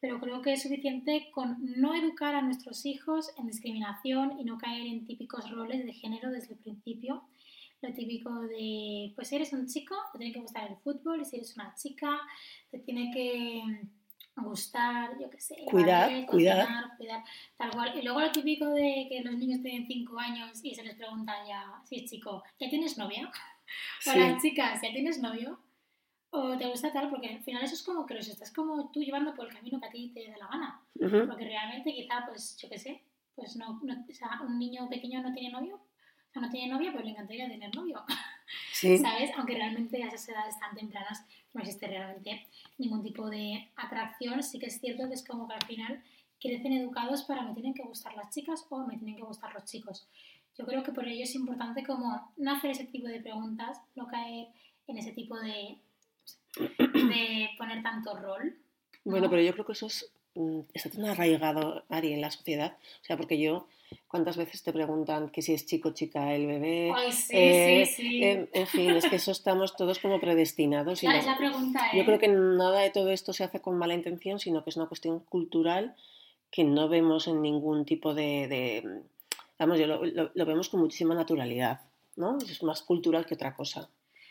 Pero 0.00 0.20
creo 0.20 0.40
que 0.42 0.52
es 0.52 0.62
suficiente 0.62 1.30
con 1.32 1.58
no 1.60 1.94
educar 1.94 2.36
a 2.36 2.42
nuestros 2.42 2.86
hijos 2.86 3.30
en 3.36 3.48
discriminación 3.48 4.38
y 4.38 4.44
no 4.44 4.56
caer 4.56 4.86
en 4.86 5.04
típicos 5.04 5.50
roles 5.50 5.84
de 5.84 5.92
género 5.92 6.30
desde 6.30 6.54
el 6.54 6.60
principio. 6.60 7.24
Lo 7.82 7.92
típico 7.94 8.30
de, 8.42 9.12
pues 9.14 9.28
si 9.28 9.36
eres 9.36 9.52
un 9.54 9.66
chico, 9.66 9.94
te 10.12 10.18
tiene 10.18 10.34
que 10.34 10.40
gustar 10.40 10.68
el 10.70 10.76
fútbol, 10.78 11.22
y 11.22 11.24
si 11.24 11.36
eres 11.36 11.54
una 11.56 11.74
chica, 11.74 12.20
te 12.70 12.78
tiene 12.80 13.10
que 13.12 13.62
gustar, 14.36 15.18
yo 15.18 15.28
qué 15.30 15.40
sé, 15.40 15.56
Cuidar, 15.64 16.08
cuidar. 16.26 16.58
cocinar, 16.66 16.96
cuidar, 16.96 17.24
tal 17.56 17.70
cual. 17.72 17.98
Y 17.98 18.02
luego 18.02 18.20
lo 18.20 18.30
típico 18.32 18.66
de 18.70 19.06
que 19.08 19.22
los 19.22 19.34
niños 19.36 19.62
tienen 19.62 19.86
5 19.86 20.18
años 20.18 20.60
y 20.62 20.74
se 20.74 20.82
les 20.82 20.94
pregunta 20.94 21.34
ya, 21.46 21.80
si 21.84 21.96
es 21.96 22.10
chico, 22.10 22.42
¿ya 22.58 22.68
tienes 22.68 22.96
novia? 22.98 23.30
O 24.06 24.10
Sí. 24.10 24.18
las 24.18 24.42
chicas, 24.42 24.80
¿ya 24.82 24.90
tienes 24.92 25.20
novio? 25.22 25.60
O 26.30 26.56
te 26.58 26.66
gusta 26.66 26.92
tal, 26.92 27.08
porque 27.08 27.28
al 27.28 27.42
final 27.44 27.62
eso 27.62 27.74
es 27.74 27.82
como 27.84 28.04
que 28.04 28.14
los 28.14 28.26
estás 28.28 28.52
como 28.52 28.90
tú 28.90 29.00
llevando 29.00 29.32
por 29.34 29.46
el 29.46 29.54
camino 29.54 29.80
que 29.80 29.86
a 29.86 29.90
ti 29.90 30.10
te 30.12 30.28
da 30.28 30.36
la 30.38 30.48
gana. 30.48 30.80
Ujú. 30.96 31.28
Porque 31.28 31.44
realmente 31.44 31.92
quizá, 31.94 32.24
pues 32.26 32.56
yo 32.56 32.68
qué 32.68 32.78
sé, 32.78 33.02
pues 33.36 33.54
no, 33.56 33.78
no- 33.84 34.04
o 34.08 34.12
sea, 34.12 34.40
un 34.44 34.58
niño 34.58 34.88
pequeño 34.88 35.22
no 35.22 35.32
tiene 35.32 35.50
novio, 35.52 35.80
o 36.30 36.32
sea, 36.32 36.42
no 36.42 36.50
tiene 36.50 36.72
novia, 36.72 36.92
pero 36.92 37.04
le 37.04 37.10
encantaría 37.10 37.48
tener 37.48 37.74
novio. 37.74 38.02
Sí. 38.72 38.98
¿sabes? 38.98 39.30
Aunque 39.36 39.54
realmente 39.54 40.02
a 40.02 40.08
esas 40.08 40.28
edades 40.28 40.58
tan 40.58 40.74
tempranas 40.74 41.24
no 41.52 41.60
existe 41.60 41.86
realmente 41.86 42.48
ningún 42.78 43.00
tipo 43.02 43.30
de 43.30 43.68
atracción, 43.76 44.42
sí 44.42 44.58
que 44.58 44.66
es 44.66 44.80
cierto 44.80 45.06
que 45.06 45.14
es 45.14 45.24
como 45.24 45.46
que 45.46 45.54
al 45.54 45.64
final 45.66 46.02
crecen 46.40 46.72
educados 46.72 47.22
para 47.22 47.42
me 47.42 47.52
tienen 47.52 47.74
que 47.74 47.82
gustar 47.82 48.16
las 48.16 48.34
chicas 48.34 48.66
o 48.70 48.84
me 48.86 48.96
tienen 48.96 49.16
que 49.16 49.22
gustar 49.22 49.54
los 49.54 49.66
chicos. 49.66 50.08
Yo 50.58 50.66
creo 50.66 50.82
que 50.82 50.92
por 50.92 51.06
ello 51.06 51.22
es 51.22 51.34
importante 51.34 51.84
como 51.84 52.32
no 52.36 52.52
hacer 52.52 52.72
ese 52.72 52.86
tipo 52.86 53.06
de 53.06 53.20
preguntas, 53.20 53.80
no 53.94 54.08
caer 54.08 54.48
en 54.88 54.98
ese 54.98 55.12
tipo 55.12 55.38
de, 55.38 55.78
de 56.58 57.50
poner 57.56 57.82
tanto 57.82 58.18
rol. 58.18 58.56
Bueno, 59.04 59.26
¿no? 59.26 59.30
pero 59.30 59.42
yo 59.42 59.52
creo 59.52 59.64
que 59.64 59.72
eso 59.72 59.86
es, 59.86 60.10
está 60.74 60.90
tan 60.90 61.04
arraigado, 61.06 61.84
Ari, 61.88 62.12
en 62.12 62.20
la 62.20 62.30
sociedad. 62.30 62.76
O 63.02 63.04
sea, 63.04 63.16
porque 63.16 63.38
yo, 63.40 63.66
¿cuántas 64.08 64.36
veces 64.36 64.62
te 64.62 64.72
preguntan 64.72 65.30
que 65.30 65.42
si 65.42 65.52
es 65.54 65.66
chico 65.66 65.88
o 65.90 65.92
chica 65.92 66.34
el 66.34 66.46
bebé? 66.46 66.92
Ay, 66.94 67.12
sí, 67.12 67.36
Eh, 67.36 67.86
sí, 67.86 67.94
sí. 68.02 68.24
En, 68.24 68.48
en 68.52 68.66
fin, 68.66 68.90
es 68.90 69.06
que 69.06 69.16
eso 69.16 69.32
estamos 69.32 69.76
todos 69.76 69.98
como 69.98 70.20
predestinados. 70.20 71.02
y 71.02 71.06
Ya, 71.06 71.12
no- 71.14 71.18
esa 71.18 71.36
pregunta 71.36 71.80
yo 71.92 72.00
es... 72.00 72.06
creo 72.06 72.18
que 72.18 72.28
nada 72.28 72.80
de 72.80 72.90
todo 72.90 73.10
esto 73.10 73.32
se 73.32 73.44
hace 73.44 73.60
con 73.60 73.76
mala 73.76 73.94
intención, 73.94 74.38
sino 74.38 74.62
que 74.64 74.70
es 74.70 74.76
una 74.76 74.86
cuestión 74.86 75.20
cultural 75.20 75.96
que 76.50 76.64
no 76.64 76.88
vemos 76.88 77.26
en 77.28 77.42
ningún 77.42 77.84
tipo 77.84 78.14
de... 78.14 78.46
de- 78.48 79.02
vamos, 79.58 79.78
yo 79.78 79.86
lo, 79.86 80.04
lo- 80.04 80.30
lo 80.34 80.46
vemos 80.46 80.68
con 80.68 80.80
muchísima 80.80 81.14
naturalidad, 81.14 81.80
¿no? 82.16 82.38
Es 82.38 82.62
más 82.62 82.82
cultural 82.82 83.26
que 83.26 83.34
otra 83.34 83.54
cosa. 83.54 83.88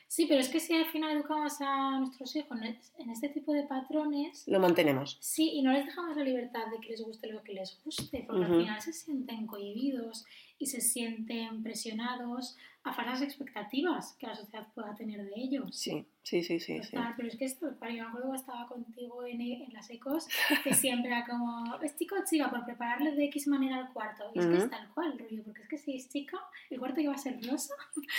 Sí, 0.10 0.26
pero 0.28 0.42
es 0.42 0.50
que 0.50 0.60
si 0.60 0.74
al 0.74 0.88
final 0.88 1.16
educamos 1.16 1.62
a 1.62 2.00
nuestros 2.00 2.36
hijos 2.36 2.60
en 2.98 3.10
este 3.12 3.30
tipo 3.30 3.54
de 3.54 3.62
patrones, 3.62 4.44
Lo 4.48 4.60
mantenemos. 4.60 5.20
Sí, 5.22 5.52
y 5.54 5.62
no 5.62 5.72
les 5.72 5.86
dejamos 5.86 6.18
la 6.18 6.24
libertad 6.24 6.66
de 6.72 6.80
que 6.80 6.90
les 6.90 7.02
guste 7.04 7.32
lo 7.32 7.44
que 7.44 7.54
les 7.54 7.80
guste, 7.86 8.24
porque 8.26 8.46
al 8.46 8.60
final 8.60 8.82
se 8.82 8.92
sienten 8.92 9.46
cohibidos 9.46 10.26
y 10.58 10.66
se 10.66 10.82
sienten 10.82 11.62
presionados 11.62 12.58
a 12.90 12.94
falsas 12.94 13.22
expectativas 13.22 14.16
que 14.20 14.28
la 14.28 14.36
sociedad 14.36 14.68
pueda 14.74 14.96
tener 14.96 15.24
de 15.24 15.32
ellos. 15.36 15.76
Sí, 15.76 16.06
sí, 16.24 16.44
sí, 16.44 16.60
sí. 16.60 16.82
sí. 16.84 16.98
Pero 17.16 17.28
es 17.28 17.36
que 17.38 17.46
es 17.46 17.60
tal 17.60 17.76
cual. 17.78 17.96
Yo 17.96 18.04
me 18.04 18.10
acuerdo 18.10 18.32
que 18.32 18.38
estaba 18.38 18.68
contigo 18.68 19.26
en, 19.26 19.42
en 19.42 19.74
las 19.74 19.90
ecos, 19.90 20.28
que 20.64 20.74
siempre 20.74 21.12
era 21.12 21.26
como, 21.26 21.80
es 21.82 21.96
chico 21.96 22.16
o 22.16 22.24
chica, 22.26 22.50
por 22.50 22.66
prepararle 22.66 23.12
de 23.14 23.26
X 23.26 23.48
manera 23.48 23.78
al 23.78 23.94
cuarto. 23.94 24.32
Y 24.34 24.40
es 24.40 24.48
que 24.48 24.58
es 24.58 24.70
tal 24.70 24.90
cual, 24.94 25.18
rollo, 25.20 25.44
porque 25.44 25.62
es 25.62 25.68
que 25.70 25.78
si 25.78 25.96
es 25.96 26.10
chica, 26.10 26.38
el 26.70 26.80
cuarto 26.80 27.02
ya 27.02 27.10
va 27.10 27.16
a 27.16 27.20
ser 27.20 27.40
rosa, 27.46 27.74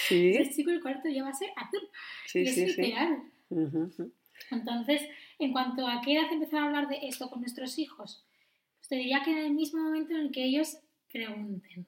Sí, 0.08 0.32
si 0.34 0.38
es 0.38 0.56
chico, 0.56 0.70
el 0.70 0.80
cuarto 0.80 1.08
ya 1.08 1.22
va 1.22 1.30
a 1.30 1.34
ser 1.34 1.50
azul. 1.56 1.88
sí, 2.26 2.40
y 2.40 2.48
es 2.48 2.54
sí, 2.54 2.68
sí. 2.68 2.82
literal. 2.82 3.22
Ujú, 3.50 3.78
ujú. 3.78 4.12
Entonces, 4.50 5.02
en 5.38 5.52
cuanto 5.52 5.86
a 5.86 6.00
qué 6.00 6.14
edad 6.14 6.32
empezar 6.32 6.62
a 6.62 6.66
hablar 6.66 6.88
de 6.88 6.98
esto 7.02 7.28
con 7.28 7.40
nuestros 7.40 7.78
hijos, 7.78 8.24
pues 8.78 8.88
te 8.88 8.96
diría 8.96 9.22
que 9.24 9.32
en 9.32 9.38
el 9.38 9.52
mismo 9.52 9.82
momento 9.82 10.14
en 10.14 10.20
el 10.20 10.30
que 10.30 10.44
ellos 10.44 10.78
pregunten. 11.12 11.86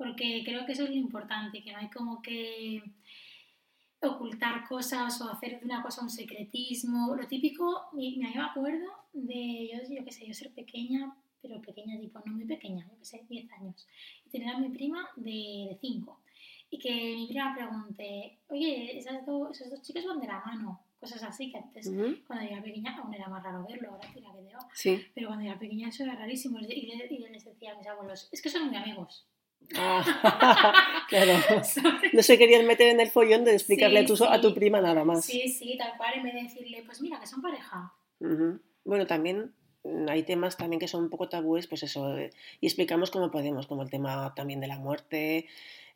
Porque 0.00 0.42
creo 0.46 0.64
que 0.64 0.72
eso 0.72 0.84
es 0.84 0.88
lo 0.88 0.96
importante, 0.96 1.62
que 1.62 1.72
no 1.72 1.78
hay 1.78 1.90
como 1.90 2.22
que 2.22 2.82
ocultar 4.00 4.66
cosas 4.66 5.20
o 5.20 5.30
hacer 5.30 5.60
de 5.60 5.66
una 5.66 5.82
cosa 5.82 6.00
un 6.00 6.08
secretismo. 6.08 7.14
Lo 7.14 7.26
típico, 7.26 7.90
me, 7.92 8.16
me 8.16 8.40
acuerdo 8.40 8.86
de, 9.12 9.68
yo, 9.70 9.94
yo 9.94 10.02
qué 10.02 10.10
sé, 10.10 10.26
yo 10.26 10.32
ser 10.32 10.54
pequeña, 10.54 11.14
pero 11.42 11.60
pequeña, 11.60 12.00
tipo, 12.00 12.18
no 12.24 12.32
muy 12.32 12.46
pequeña, 12.46 12.88
yo 12.90 12.96
qué 12.96 13.04
sé, 13.04 13.26
10 13.28 13.52
años, 13.52 13.86
y 14.24 14.30
tener 14.30 14.48
a 14.48 14.58
mi 14.58 14.70
prima 14.70 15.06
de 15.16 15.76
5. 15.78 16.22
Y 16.70 16.78
que 16.78 17.16
mi 17.16 17.26
prima 17.26 17.54
pregunte, 17.54 18.38
oye, 18.48 18.96
esas 18.96 19.26
dos, 19.26 19.50
esos 19.50 19.70
dos 19.70 19.82
chicos 19.82 20.06
van 20.06 20.18
de 20.18 20.28
la 20.28 20.40
mano, 20.40 20.82
cosas 20.98 21.22
así, 21.24 21.52
que 21.52 21.58
antes, 21.58 21.92
cuando 22.26 22.46
yo 22.46 22.52
era 22.52 22.62
pequeña, 22.62 22.96
aún 22.96 23.12
era 23.12 23.28
más 23.28 23.42
raro 23.42 23.66
verlo, 23.68 23.90
ahora 23.90 24.10
tira 24.14 24.30
que. 24.32 24.40
Sí. 24.72 25.04
Pero 25.14 25.26
cuando 25.26 25.44
yo 25.44 25.50
era 25.50 25.60
pequeña 25.60 25.88
eso 25.90 26.04
era 26.04 26.14
rarísimo, 26.14 26.58
y, 26.58 26.64
y 26.72 27.18
les 27.18 27.44
decía 27.44 27.74
a 27.74 27.76
mis 27.76 27.86
abuelos, 27.86 28.30
es 28.32 28.40
que 28.40 28.48
son 28.48 28.66
muy 28.66 28.76
amigos. 28.76 29.26
Ah, 29.76 31.04
claro. 31.08 31.32
No 32.12 32.22
se 32.22 32.38
querían 32.38 32.66
meter 32.66 32.88
en 32.88 33.00
el 33.00 33.10
follón 33.10 33.44
de 33.44 33.54
explicarle 33.54 34.00
a, 34.00 34.04
tu, 34.06 34.22
a 34.24 34.40
tu 34.40 34.54
prima 34.54 34.80
nada 34.80 35.04
más. 35.04 35.24
Sí, 35.24 35.48
sí, 35.48 35.76
tal 35.78 35.96
cual, 35.96 36.14
en 36.16 36.22
vez 36.24 36.34
de 36.34 36.42
decirle, 36.42 36.82
pues 36.84 37.00
mira, 37.00 37.20
que 37.20 37.26
son 37.26 37.40
pareja. 37.40 37.92
Bueno, 38.84 39.06
también 39.06 39.52
hay 40.08 40.22
temas 40.24 40.56
también 40.56 40.80
que 40.80 40.88
son 40.88 41.04
un 41.04 41.10
poco 41.10 41.28
tabúes, 41.28 41.66
pues 41.66 41.82
eso, 41.82 42.16
y 42.60 42.66
explicamos 42.66 43.10
cómo 43.10 43.30
podemos, 43.30 43.66
como 43.66 43.82
el 43.82 43.90
tema 43.90 44.34
también 44.34 44.60
de 44.60 44.66
la 44.66 44.78
muerte, 44.78 45.46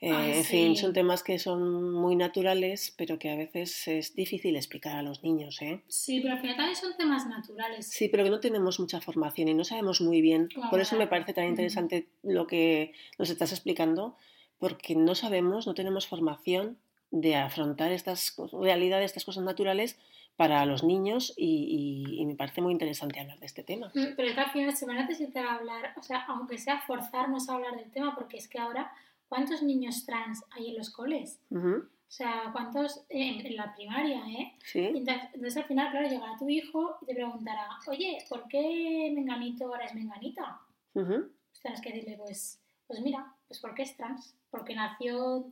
eh, 0.05 0.39
en 0.39 0.45
fin, 0.45 0.77
son 0.77 0.93
temas 0.93 1.23
que 1.23 1.39
son 1.39 1.93
muy 1.93 2.17
naturales, 2.17 2.95
pero 2.97 3.19
que 3.19 3.31
a 3.31 3.37
veces 3.37 3.89
es 3.89 4.15
difícil 4.15 4.55
explicar 4.57 4.97
a 4.97 5.03
los 5.03 5.23
niños. 5.23 5.63
¿eh? 5.63 5.83
Sí, 5.89 6.21
pero 6.21 6.35
al 6.35 6.41
final 6.41 6.57
también 6.57 6.77
son 6.77 6.97
temas 6.97 7.27
naturales. 7.27 7.89
Sí, 7.89 8.09
pero 8.09 8.25
que 8.25 8.31
no 8.31 8.41
tenemos 8.41 8.79
mucha 8.81 9.01
formación 9.01 9.49
y 9.49 9.55
no 9.55 9.65
sabemos 9.65 10.01
muy 10.01 10.21
bien. 10.21 10.49
Por 10.71 10.81
eso 10.81 10.97
me 10.97 11.07
parece 11.07 11.33
tan 11.33 11.47
interesante 11.47 12.09
lo 12.23 12.47
que 12.47 12.93
nos 13.19 13.31
estás 13.31 13.53
explicando, 13.53 14.17
porque 14.59 14.95
no 14.95 15.15
sabemos, 15.15 15.67
no 15.67 15.75
tenemos 15.75 16.07
formación 16.07 16.79
de 17.11 17.37
afrontar 17.37 17.93
estas 17.93 18.37
realidades, 18.53 19.07
estas 19.07 19.25
cosas 19.25 19.45
naturales 19.45 19.99
para 20.37 20.67
los 20.67 20.83
niños 20.83 21.33
y, 21.37 22.25
me 22.27 22.35
parece 22.35 22.61
muy 22.61 22.73
interesante 22.73 23.21
hablar 23.21 23.39
de 23.39 23.47
este 23.47 23.63
tema. 23.63 23.93
Mm, 23.95 24.17
pero 24.17 24.29
es 24.29 24.35
que 24.35 24.41
al 24.41 24.51
final 24.51 24.77
se 24.77 24.87
va 24.87 24.95
a 24.95 24.97
necesitar 24.97 25.47
hablar, 25.47 25.95
o 25.97 26.03
sea, 26.03 26.25
aunque 26.29 26.59
sea 26.59 26.81
forzarnos 26.81 27.49
a 27.49 27.55
hablar 27.55 27.77
del 27.77 27.91
tema, 27.91 28.15
porque 28.15 28.37
es 28.37 28.49
que 28.49 28.59
ahora 28.59 28.93
¿cuántos 29.35 29.65
niños 29.65 30.07
trans 30.07 30.45
hay 30.53 30.71
en 30.71 30.77
los 30.77 30.91
coles? 30.91 31.41
O 31.51 31.83
sea, 32.07 32.51
¿cuántos 32.53 33.05
en, 33.09 33.57
la 33.57 33.75
primaria, 33.75 34.23
eh? 34.29 34.53
Sí. 34.65 34.79
Entonces, 34.79 35.57
al 35.57 35.65
final, 35.65 35.91
claro, 35.91 36.09
llegará 36.09 36.37
tu 36.39 36.49
hijo 36.49 36.99
y 37.03 37.07
te 37.07 37.15
preguntará, 37.15 37.69
oye, 37.89 38.19
¿por 38.29 38.47
qué 38.47 39.11
Menganito 39.13 39.67
ahora 39.67 39.87
es 39.87 39.95
Menganita? 39.95 40.61
Uh 40.95 41.25
tienes 41.63 41.81
que 41.81 41.93
decirle, 41.93 42.19
pues, 42.19 42.61
pues 42.87 43.01
mira, 43.01 43.35
pues 43.49 43.59
porque 43.59 43.83
es 43.83 43.97
trans, 43.97 44.37
porque 44.51 44.75
nació 44.75 45.47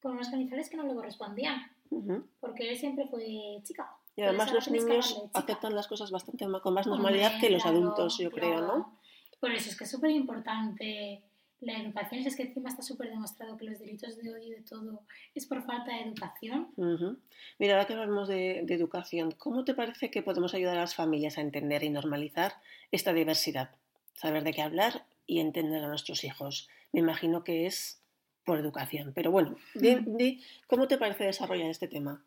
con 0.00 0.12
unos 0.12 0.30
genitales 0.30 0.70
que 0.70 0.78
no 0.78 0.84
le 0.84 0.94
correspondían, 0.94 1.70
porque 2.40 2.70
él 2.70 2.78
siempre 2.78 3.06
fue 3.06 3.60
chica. 3.64 3.94
Y 4.16 4.22
además 4.22 4.50
los 4.50 4.70
niños 4.70 5.22
aceptan 5.34 5.74
las 5.74 5.86
cosas 5.86 6.10
bastante 6.10 6.46
con 6.62 6.72
más 6.72 6.86
normalidad 6.86 7.38
que 7.38 7.50
los 7.50 7.66
adultos, 7.66 8.16
yo 8.16 8.30
creo, 8.30 8.62
¿no? 8.62 8.98
Por 9.40 9.52
eso 9.52 9.68
es 9.68 9.76
que 9.76 9.84
es 9.84 9.90
súper 9.90 10.10
importante 10.10 11.22
la 11.60 11.80
educación, 11.80 12.26
es 12.26 12.36
que 12.36 12.44
encima 12.44 12.68
está 12.68 12.82
súper 12.82 13.10
demostrado 13.10 13.56
que 13.56 13.64
los 13.64 13.78
delitos 13.78 14.16
de 14.16 14.32
odio 14.32 14.46
y 14.46 14.50
de 14.50 14.62
todo 14.62 15.02
es 15.34 15.46
por 15.46 15.62
falta 15.64 15.92
de 15.92 16.02
educación. 16.02 16.68
Mira, 17.58 17.74
ahora 17.74 17.86
que 17.86 17.94
hablamos 17.94 18.28
de, 18.28 18.60
educación, 18.60 19.32
¿cómo 19.32 19.64
te 19.64 19.74
parece 19.74 20.10
que 20.10 20.22
podemos 20.22 20.54
ayudar 20.54 20.76
a 20.76 20.82
las 20.82 20.94
familias 20.94 21.38
a 21.38 21.40
entender 21.40 21.82
y 21.82 21.90
normalizar 21.90 22.54
esta 22.92 23.12
diversidad? 23.12 23.70
Saber 24.14 24.44
de 24.44 24.52
qué 24.52 24.62
hablar 24.62 25.04
y 25.26 25.40
entender 25.40 25.82
a 25.84 25.88
nuestros 25.88 26.24
hijos. 26.24 26.68
Me 26.92 27.00
imagino 27.00 27.44
que 27.44 27.66
es 27.66 28.00
por 28.44 28.58
educación, 28.58 29.12
pero 29.14 29.30
bueno, 29.30 29.56
¿cómo 30.68 30.88
te 30.88 30.96
parece 30.96 31.24
desarrollar 31.24 31.70
este 31.70 31.86
tema? 31.86 32.22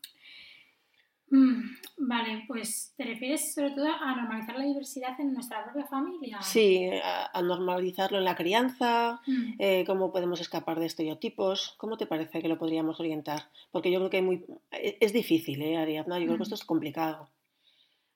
Mm, 1.31 1.61
vale, 1.97 2.43
pues 2.45 2.93
te 2.97 3.05
refieres 3.05 3.53
sobre 3.53 3.71
todo 3.71 3.87
a 3.87 4.15
normalizar 4.17 4.57
la 4.57 4.65
diversidad 4.65 5.17
en 5.17 5.33
nuestra 5.33 5.63
propia 5.63 5.85
familia. 5.85 6.41
Sí, 6.41 6.89
a, 7.01 7.41
normalizarlo 7.41 8.17
en 8.17 8.25
la 8.25 8.35
crianza, 8.35 9.21
mm. 9.25 9.53
eh, 9.57 9.83
cómo 9.87 10.11
podemos 10.11 10.41
escapar 10.41 10.77
de 10.79 10.87
estereotipos, 10.87 11.75
¿cómo 11.77 11.95
te 11.95 12.05
parece 12.05 12.41
que 12.41 12.49
lo 12.49 12.59
podríamos 12.59 12.99
orientar? 12.99 13.43
Porque 13.71 13.91
yo 13.91 13.99
creo 13.99 14.09
que 14.09 14.21
muy, 14.21 14.45
e, 14.71 14.97
es 14.99 15.13
difícil, 15.13 15.61
¿eh, 15.61 15.77
Ariadna? 15.77 16.19
Yo 16.19 16.25
creo 16.25 16.37
que 16.37 16.43
esto 16.43 16.55
es 16.55 16.65
complicado. 16.65 17.29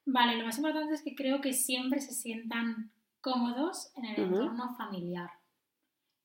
Vale, 0.05 0.37
lo 0.37 0.45
más 0.45 0.57
importante 0.57 0.93
es 0.93 1.01
que 1.01 1.15
creo 1.15 1.39
que 1.39 1.53
siempre 1.53 2.01
se 2.01 2.13
sientan 2.13 2.91
cómodos 3.21 3.91
en 3.95 4.05
el 4.05 4.23
entorno 4.23 4.75
familiar. 4.75 5.29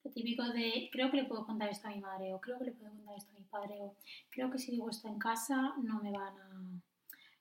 Lo 0.02 0.10
típico 0.10 0.44
de, 0.48 0.88
creo 0.92 1.10
que 1.10 1.18
le 1.18 1.24
puedo 1.24 1.44
contar 1.44 1.68
esto 1.68 1.88
a 1.88 1.90
mi 1.90 2.00
madre, 2.00 2.32
o 2.32 2.40
creo 2.40 2.58
que 2.58 2.66
le 2.66 2.72
puedo 2.72 2.90
contar 2.90 3.16
esto 3.16 3.30
a 3.32 3.38
mi 3.38 3.44
padre, 3.44 3.76
o 3.80 3.96
creo 4.30 4.50
que 4.50 4.58
si 4.58 4.72
digo 4.72 4.88
esto 4.88 5.08
en 5.08 5.18
casa 5.18 5.74
no 5.82 6.00
me 6.02 6.10
van 6.10 6.38
a 6.38 6.80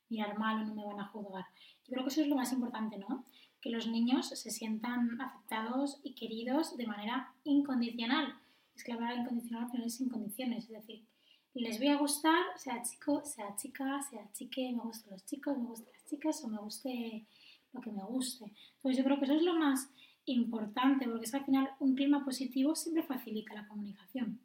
mirar 0.09 0.37
mal 0.37 0.63
o 0.63 0.65
no 0.65 0.75
me 0.75 0.85
van 0.85 0.99
a 0.99 1.07
juzgar. 1.07 1.45
Yo 1.85 1.93
creo 1.93 2.03
que 2.03 2.09
eso 2.09 2.21
es 2.21 2.27
lo 2.27 2.35
más 2.35 2.51
importante, 2.51 2.97
¿no? 2.97 3.25
Que 3.61 3.69
los 3.69 3.87
niños 3.87 4.29
se 4.29 4.51
sientan 4.51 5.19
aceptados 5.21 5.99
y 6.03 6.15
queridos 6.15 6.75
de 6.75 6.87
manera 6.87 7.33
incondicional. 7.43 8.35
Es 8.75 8.83
que 8.83 8.93
la 8.93 8.99
palabra 8.99 9.21
incondicional 9.21 9.65
al 9.65 9.71
final 9.71 9.87
es 9.87 9.95
sin 9.95 10.09
condiciones, 10.09 10.65
es 10.65 10.71
decir, 10.71 11.05
les 11.53 11.77
voy 11.77 11.87
a 11.87 11.97
gustar, 11.97 12.43
sea 12.57 12.81
chico, 12.83 13.23
sea 13.25 13.55
chica, 13.55 14.01
sea 14.01 14.31
chique, 14.31 14.71
me 14.71 14.83
gustan 14.83 15.11
los 15.11 15.25
chicos, 15.25 15.57
me 15.57 15.65
gustan 15.65 15.91
las 15.93 16.05
chicas 16.05 16.43
o 16.43 16.47
me 16.47 16.57
guste 16.57 17.25
lo 17.73 17.81
que 17.81 17.91
me 17.91 18.03
guste. 18.03 18.53
Entonces 18.75 18.97
yo 18.97 19.03
creo 19.03 19.19
que 19.19 19.25
eso 19.25 19.33
es 19.33 19.43
lo 19.43 19.55
más 19.55 19.91
importante, 20.33 21.07
porque 21.07 21.25
es 21.25 21.33
al 21.33 21.45
final 21.45 21.69
un 21.79 21.95
clima 21.95 22.23
positivo 22.23 22.75
siempre 22.75 23.03
facilita 23.03 23.53
la 23.53 23.67
comunicación. 23.67 24.39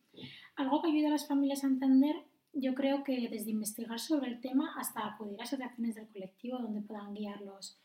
Algo 0.57 0.83
que 0.83 0.89
ayuda 0.89 1.09
a 1.09 1.13
las 1.13 1.29
familias 1.29 1.65
a 1.65 1.69
entender, 1.69 2.17
yo 2.53 2.75
creo 2.75 3.03
que 3.03 3.29
desde 3.29 3.51
investigar 3.51 3.99
sobre 3.99 4.31
el 4.31 4.41
tema 4.41 4.75
hasta 4.79 5.07
acudir 5.07 5.41
a 5.41 5.45
asociaciones 5.45 5.95
del 5.97 6.09
colectivo 6.09 6.59
donde 6.59 6.83
puedan 6.83 7.15
guiarlos 7.15 7.79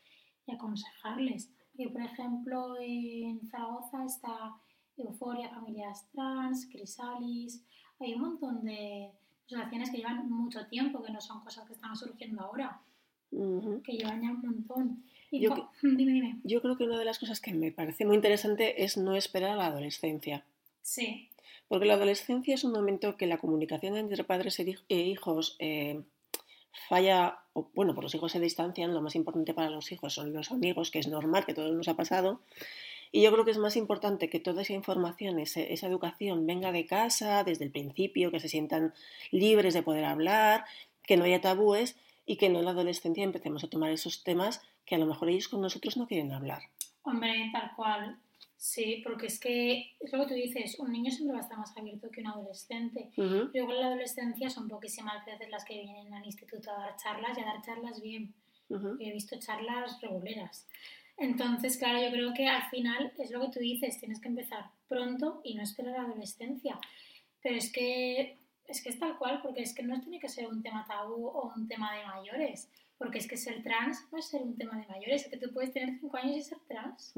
y 0.45 0.51
aconsejarles. 0.51 1.51
Que, 1.75 1.89
por 1.89 2.01
ejemplo, 2.01 2.75
en 2.79 3.41
Zaragoza 3.47 4.05
está 4.05 4.55
Euforia, 4.97 5.49
Familias 5.49 6.07
Trans, 6.11 6.67
Crisalis, 6.71 7.63
hay 7.99 8.13
un 8.13 8.21
montón 8.21 8.63
de 8.63 9.11
asociaciones 9.45 9.89
que 9.89 9.97
llevan 9.97 10.29
mucho 10.29 10.67
tiempo, 10.67 11.01
que 11.01 11.11
no 11.11 11.21
son 11.21 11.41
cosas 11.43 11.65
que 11.67 11.73
están 11.73 11.95
surgiendo 11.95 12.41
ahora, 12.41 12.81
que 13.31 13.93
llevan 13.93 14.21
ya 14.21 14.31
un 14.31 14.41
montón. 14.41 15.03
Yo, 15.31 15.71
yo 16.43 16.61
creo 16.61 16.77
que 16.77 16.83
una 16.83 16.97
de 16.97 17.05
las 17.05 17.19
cosas 17.19 17.39
que 17.39 17.53
me 17.53 17.71
parece 17.71 18.05
muy 18.05 18.15
interesante 18.15 18.83
es 18.83 18.97
no 18.97 19.15
esperar 19.15 19.51
a 19.51 19.55
la 19.55 19.67
adolescencia. 19.67 20.43
Sí. 20.81 21.29
Porque 21.67 21.85
la 21.85 21.93
adolescencia 21.93 22.55
es 22.55 22.63
un 22.63 22.71
momento 22.71 23.15
que 23.15 23.27
la 23.27 23.37
comunicación 23.37 23.95
entre 23.95 24.23
padres 24.23 24.59
e, 24.59 24.77
e 24.89 24.97
hijos 24.97 25.55
eh, 25.59 26.01
falla, 26.87 27.39
o, 27.53 27.69
bueno, 27.75 27.93
por 27.93 28.03
los 28.03 28.15
hijos 28.15 28.31
se 28.31 28.39
distancian, 28.39 28.93
lo 28.93 29.01
más 29.01 29.15
importante 29.15 29.53
para 29.53 29.69
los 29.69 29.91
hijos 29.91 30.13
son 30.13 30.33
los 30.33 30.51
amigos, 30.51 30.89
que 30.89 30.99
es 30.99 31.07
normal, 31.07 31.45
que 31.45 31.53
todo 31.53 31.71
nos 31.73 31.87
ha 31.87 31.95
pasado. 31.95 32.41
Y 33.11 33.21
yo 33.21 33.31
creo 33.31 33.45
que 33.45 33.51
es 33.51 33.57
más 33.57 33.75
importante 33.75 34.29
que 34.29 34.39
toda 34.39 34.61
esa 34.61 34.73
información, 34.73 35.39
esa 35.39 35.87
educación 35.87 36.45
venga 36.45 36.71
de 36.71 36.85
casa, 36.85 37.43
desde 37.43 37.65
el 37.65 37.71
principio, 37.71 38.31
que 38.31 38.39
se 38.39 38.49
sientan 38.49 38.93
libres 39.31 39.73
de 39.73 39.81
poder 39.81 40.05
hablar, 40.05 40.65
que 41.03 41.17
no 41.17 41.23
haya 41.23 41.41
tabúes 41.41 41.97
y 42.25 42.37
que 42.37 42.49
no 42.49 42.59
en 42.59 42.65
la 42.65 42.71
adolescencia 42.71 43.23
empecemos 43.23 43.63
a 43.63 43.69
tomar 43.69 43.91
esos 43.91 44.23
temas 44.23 44.61
que 44.89 44.95
a 44.95 44.97
lo 44.97 45.05
mejor 45.05 45.29
ellos 45.29 45.47
con 45.47 45.61
nosotros 45.61 45.97
no 45.97 46.07
quieren 46.07 46.31
hablar. 46.31 46.63
Hombre, 47.03 47.49
tal 47.53 47.71
cual. 47.75 48.17
Sí, 48.57 49.01
porque 49.05 49.27
es 49.27 49.39
que 49.39 49.95
es 49.99 50.11
lo 50.11 50.19
que 50.19 50.29
tú 50.29 50.33
dices, 50.33 50.79
un 50.79 50.91
niño 50.91 51.11
siempre 51.11 51.33
va 51.33 51.39
a 51.39 51.43
estar 51.43 51.59
más 51.59 51.77
abierto 51.77 52.09
que 52.09 52.21
un 52.21 52.27
adolescente. 52.27 53.11
Luego 53.15 53.71
en 53.71 53.79
la 53.79 53.87
adolescencia 53.87 54.49
son 54.49 54.67
poquísimas 54.67 55.23
veces 55.25 55.49
las 55.49 55.63
que 55.63 55.75
vienen 55.75 56.13
al 56.13 56.25
instituto 56.25 56.71
a 56.71 56.79
dar 56.79 56.95
charlas 56.97 57.37
y 57.37 57.41
a 57.41 57.45
dar 57.45 57.61
charlas 57.61 58.01
bien. 58.01 58.33
He 58.99 59.13
visto 59.13 59.37
charlas 59.39 60.01
reguleras. 60.01 60.67
Entonces, 61.17 61.77
claro, 61.77 62.01
yo 62.01 62.11
creo 62.11 62.33
que 62.33 62.47
al 62.47 62.69
final 62.69 63.13
es 63.17 63.29
lo 63.29 63.41
que 63.41 63.51
tú 63.51 63.59
dices, 63.59 63.99
tienes 63.99 64.19
que 64.19 64.27
empezar 64.27 64.65
pronto 64.87 65.41
y 65.43 65.53
no 65.53 65.61
esperar 65.61 65.95
a 65.95 65.97
la 65.99 66.07
adolescencia. 66.09 66.79
Pero 67.41 67.55
es 67.55 67.71
que 67.71 68.39
es 68.67 68.83
que 68.83 68.89
es 68.89 68.99
tal 68.99 69.17
cual, 69.17 69.41
porque 69.41 69.61
es 69.61 69.73
que 69.73 69.83
no 69.83 69.99
tiene 69.99 70.19
que 70.19 70.29
ser 70.29 70.47
un 70.47 70.61
tema 70.61 70.85
tabú 70.87 71.27
o 71.27 71.53
un 71.55 71.67
tema 71.67 71.95
de 71.95 72.05
mayores. 72.05 72.69
Porque 72.99 73.17
es 73.17 73.27
que 73.27 73.37
ser 73.37 73.63
trans 73.63 74.05
no 74.11 74.19
es 74.19 74.25
ser 74.25 74.41
un 74.41 74.57
tema 74.57 74.77
de 74.77 74.85
mayores, 74.87 75.23
es 75.23 75.29
que 75.29 75.37
tú 75.37 75.51
puedes 75.53 75.71
tener 75.71 75.97
5 75.99 76.17
años 76.17 76.35
y 76.35 76.41
ser 76.41 76.59
trans. 76.67 77.13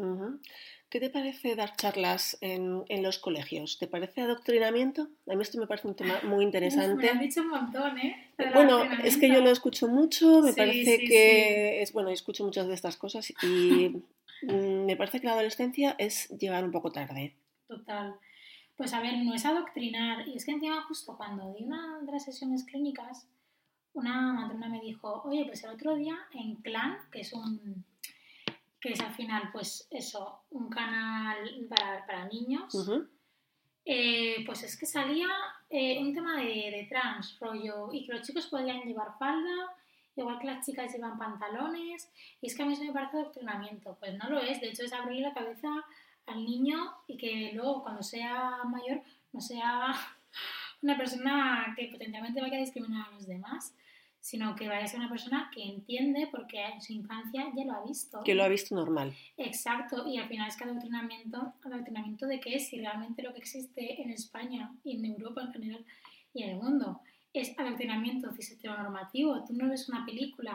¿Qué 0.90 1.00
te 1.00 1.10
parece 1.10 1.56
dar 1.56 1.76
charlas 1.76 2.38
en, 2.40 2.84
en, 2.88 3.02
los 3.02 3.18
colegios? 3.18 3.80
¿Te 3.80 3.88
parece 3.88 4.22
adoctrinamiento? 4.22 5.10
A 5.28 5.36
mí 5.36 5.42
esto 5.42 5.58
me 5.60 5.66
parece 5.66 5.88
un 5.88 5.96
tema 5.96 6.22
muy 6.24 6.46
interesante. 6.46 7.04
me 7.04 7.10
han 7.10 7.20
dicho 7.20 7.42
un 7.42 7.50
montón, 7.50 7.98
¿eh? 7.98 8.32
Bueno, 8.54 8.84
es 9.04 9.18
que 9.18 9.28
yo 9.28 9.42
lo 9.42 9.50
escucho 9.50 9.88
mucho, 9.88 10.42
me 10.42 10.54
parece 10.54 11.00
que 11.00 11.82
es, 11.82 11.92
bueno, 11.94 12.10
escucho 12.10 12.46
muchas 12.46 12.68
de 12.68 12.76
estas 12.76 12.96
cosas 12.96 13.34
y 13.42 14.04
mm, 14.44 14.86
me 14.86 14.96
parece 14.96 15.20
que 15.20 15.26
la 15.26 15.34
adolescencia 15.34 15.96
es 15.98 16.30
llegar 16.30 16.64
un 16.64 16.72
poco 16.72 16.92
tarde. 16.92 17.36
Total. 17.68 18.16
Pues 18.78 18.94
a 18.94 19.00
ver, 19.02 19.18
no 19.18 19.34
es 19.34 19.46
adoctrinar. 19.46 20.28
Y 20.28 20.36
es 20.36 20.46
que 20.46 20.52
encima 20.52 20.84
justo 20.84 21.16
cuando 21.18 21.54
di 21.54 21.64
una 21.64 22.00
de 22.02 22.12
las 22.12 22.26
sesiones 22.26 22.66
clínicas, 22.66 23.28
una 23.94 24.34
matrona 24.34 24.70
me 24.70 24.82
dijo, 24.82 25.22
oye, 25.26 25.46
pues 25.46 25.64
el 25.64 25.72
otro 25.72 25.96
día 25.96 26.18
en 26.34 26.56
Clan, 26.58 26.98
que 27.12 27.22
es 27.22 27.34
un 27.34 27.86
que 28.80 28.94
es 28.94 29.02
al 29.02 29.14
final, 29.14 29.50
pues 29.54 29.88
eso, 29.92 30.42
un 30.50 30.68
canal 30.70 31.38
para, 31.70 32.06
para 32.06 32.26
niños, 32.26 32.74
Eh, 33.84 34.44
pues 34.46 34.62
es 34.64 34.78
que 34.78 34.86
salía 34.86 35.28
eh, 35.70 36.00
un 36.00 36.14
tema 36.14 36.36
de, 36.38 36.72
de 36.72 36.88
trans, 36.90 37.38
rollo, 37.40 37.92
y 37.92 38.06
que 38.06 38.14
los 38.14 38.22
chicos 38.26 38.48
podían 38.48 38.82
llevar 38.82 39.18
falda, 39.18 39.76
igual 40.16 40.40
que 40.40 40.48
las 40.48 40.66
chicas 40.66 40.94
llevan 40.94 41.18
pantalones, 41.18 42.12
y 42.42 42.48
es 42.48 42.56
que 42.56 42.62
a 42.62 42.66
mí 42.66 42.74
eso 42.74 42.84
me 42.84 42.94
parece 42.94 43.18
adoctrinamiento. 43.18 43.98
Pues 44.00 44.18
no 44.18 44.30
lo 44.30 44.40
es, 44.40 44.62
de 44.62 44.70
hecho 44.70 44.84
es 44.84 44.94
abrirle 44.94 45.28
la 45.28 45.34
cabeza 45.34 45.70
al 46.28 46.44
niño 46.46 46.94
y 47.08 47.18
que 47.18 47.52
luego 47.54 47.84
cuando 47.84 48.04
sea 48.04 48.64
mayor 48.66 49.02
no 49.34 49.42
sea 49.42 49.94
una 50.82 50.98
persona 50.98 51.74
que 51.78 51.88
potencialmente 51.88 52.42
vaya 52.42 52.58
a 52.58 52.62
discriminar 52.62 53.08
a 53.08 53.12
los 53.12 53.28
demás, 53.28 53.74
sino 54.20 54.56
que 54.56 54.68
vaya 54.68 54.86
a 54.86 54.88
ser 54.88 55.00
una 55.00 55.10
persona 55.10 55.50
que 55.54 55.64
entiende 55.64 56.28
porque 56.32 56.64
en 56.64 56.82
su 56.82 56.94
infancia 56.94 57.48
ya 57.56 57.66
lo 57.66 57.74
ha 57.74 57.84
visto. 57.84 58.22
Que 58.24 58.36
lo 58.36 58.44
ha 58.44 58.48
visto 58.48 58.76
normal. 58.76 59.16
Exacto, 59.38 60.08
y 60.08 60.18
al 60.18 60.28
final 60.28 60.48
es 60.48 60.56
que 60.56 60.64
adoctrinamiento, 60.64 61.54
adoctrinamiento 61.64 62.28
de 62.28 62.40
qué 62.40 62.56
es, 62.56 62.68
si 62.68 62.78
realmente 62.78 63.24
lo 63.24 63.34
que 63.34 63.40
existe 63.40 64.02
en 64.02 64.12
España 64.12 64.72
y 64.84 64.96
en 64.96 65.06
Europa 65.06 65.42
en 65.42 65.54
general 65.54 65.86
y 66.34 66.44
en 66.44 66.50
el 66.52 66.58
mundo 66.58 67.02
es 67.34 67.58
adoctrinamiento 67.58 68.32
cis 68.32 68.52
heteronormativo. 68.52 69.44
Tú 69.46 69.54
no 69.54 69.70
ves 69.70 69.88
una 69.90 70.06
película 70.06 70.54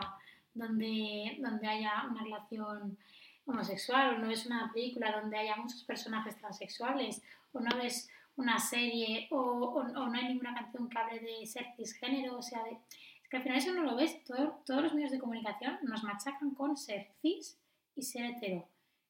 donde, 0.53 1.37
donde 1.39 1.67
haya 1.67 2.05
una 2.09 2.23
relación 2.23 2.97
homosexual, 3.45 4.15
o 4.15 4.17
no 4.19 4.27
ves 4.27 4.45
una 4.45 4.71
película 4.73 5.19
donde 5.19 5.37
haya 5.37 5.55
muchos 5.55 5.83
personajes 5.83 6.37
transexuales, 6.37 7.21
o 7.53 7.59
no 7.59 7.75
ves 7.77 8.09
una 8.37 8.59
serie, 8.59 9.27
o, 9.31 9.37
o, 9.39 9.83
no 9.83 10.13
hay 10.13 10.27
ninguna 10.29 10.53
canción 10.53 10.89
que 10.89 10.97
hable 10.97 11.19
de 11.19 11.45
ser 11.45 11.67
cisgénero, 11.75 12.37
o 12.37 12.41
sea, 12.41 12.63
de, 12.63 12.71
es 12.71 13.29
que 13.29 13.37
al 13.37 13.43
final 13.43 13.57
eso 13.57 13.73
no 13.73 13.83
lo 13.83 13.95
ves. 13.95 14.23
todos 14.23 14.81
los 14.81 14.93
medios 14.93 15.11
de 15.11 15.19
comunicación 15.19 15.77
nos 15.81 16.03
machacan 16.03 16.51
con 16.51 16.77
ser 16.77 17.07
cis 17.21 17.59
y 17.95 18.03
ser 18.03 18.25
hetero. 18.25 18.65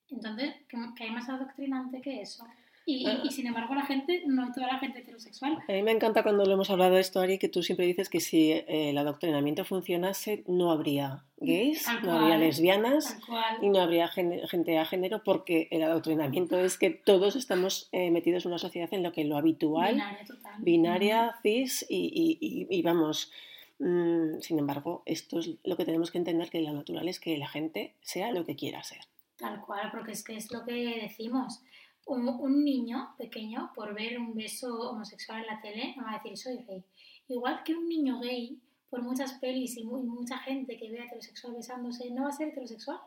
Entonces, 0.09 0.55
¿qué, 0.67 1.03
hay 1.03 1.11
más 1.11 1.29
adoctrinante 1.29 2.01
que 2.01 2.21
eso? 2.21 2.47
Y, 2.89 3.06
ah. 3.06 3.19
y, 3.21 3.32
sin 3.32 3.45
embargo 3.45 3.76
la 3.76 3.86
gente, 3.86 4.23
no 4.28 4.50
toda 4.54 4.67
la 4.67 4.80
gente 4.80 5.00
heterosexual. 5.00 5.58
A 5.67 5.71
mí 5.73 5.84
me 5.84 5.91
encanta 5.91 6.23
cuando 6.23 6.45
lo 6.45 6.54
hemos 6.54 6.69
hablado 6.69 6.95
de 6.95 7.02
esto, 7.02 7.19
Ari, 7.19 7.38
que 7.38 7.50
tú 7.50 7.62
siempre 7.62 7.86
dices 7.86 8.08
que 8.08 8.21
si 8.21 8.54
eh, 8.54 8.91
el 8.91 8.97
adoctrinamiento 8.97 9.65
funcionase, 9.65 10.45
no 10.47 10.71
habría 10.71 11.26
gays, 11.36 11.86
no 12.04 12.13
habría 12.13 12.38
lesbianas 12.38 13.17
y 13.62 13.69
no 13.69 13.82
habría 13.82 14.08
gente 14.08 14.78
a 14.78 14.86
género, 14.86 15.21
porque 15.21 15.67
el 15.69 15.84
adoctrinamiento 15.84 16.58
es 16.58 16.78
que 16.78 16.89
todos 16.89 17.36
estamos 17.36 17.89
eh, 17.91 18.10
metidos 18.10 18.45
en 18.45 18.52
una 18.52 18.58
sociedad 18.58 18.88
en 18.93 19.04
lo 19.04 19.12
que 19.12 19.26
lo 19.26 19.36
habitual, 19.36 19.95
binaria, 19.95 20.26
total. 20.26 20.54
binaria 20.60 21.36
cis 21.43 21.86
y, 21.89 22.67
y 22.69 22.82
vamos... 22.82 23.32
Mm, 23.80 24.39
sin 24.39 24.58
embargo, 24.58 25.04
esto 25.06 25.38
es 25.38 25.52
lo 25.63 25.78
que 25.78 25.86
tenemos 25.86 26.10
que 26.10 26.17
entender, 26.17 26.50
que 26.50 26.62
lo 26.62 26.73
natural 26.73 27.08
es 27.08 27.19
que 27.19 27.38
la 27.38 27.47
gente 27.47 27.93
sea 28.02 28.32
lo 28.32 28.43
que 28.43 28.56
quiera 28.56 28.82
ser. 28.82 29.02
Tal 29.38 29.62
cual, 29.62 29.91
porque 29.91 30.13
es 30.13 30.23
que 30.23 30.36
es 30.36 30.52
lo 30.52 30.65
que 30.65 31.00
decimos 31.00 31.62
un, 32.08 32.63
niño 32.63 33.13
pequeño, 33.17 33.72
por 33.76 33.93
ver 33.93 34.17
un 34.17 34.34
beso 34.34 34.91
homosexual 34.91 35.41
en 35.41 35.48
la 35.48 35.62
tele, 35.62 35.93
no 35.98 36.04
va 36.04 36.13
a 36.13 36.24
decir 36.24 36.38
soy 36.38 36.63
gay. 36.65 36.84
Igual 37.28 37.62
que 37.63 37.76
un 37.76 37.88
niño 37.88 38.20
gay, 38.20 38.58
por 38.89 39.02
muchas 39.04 39.34
pelis 39.34 39.78
y 39.78 39.84
mucha 39.84 40.38
gente 40.39 40.78
que 40.78 40.89
vea 40.89 41.06
heterosexual 41.06 41.54
besándose, 41.54 42.10
no 42.12 42.24
va 42.24 42.30
a 42.30 42.32
ser 42.32 42.50
heterosexual. 42.50 43.00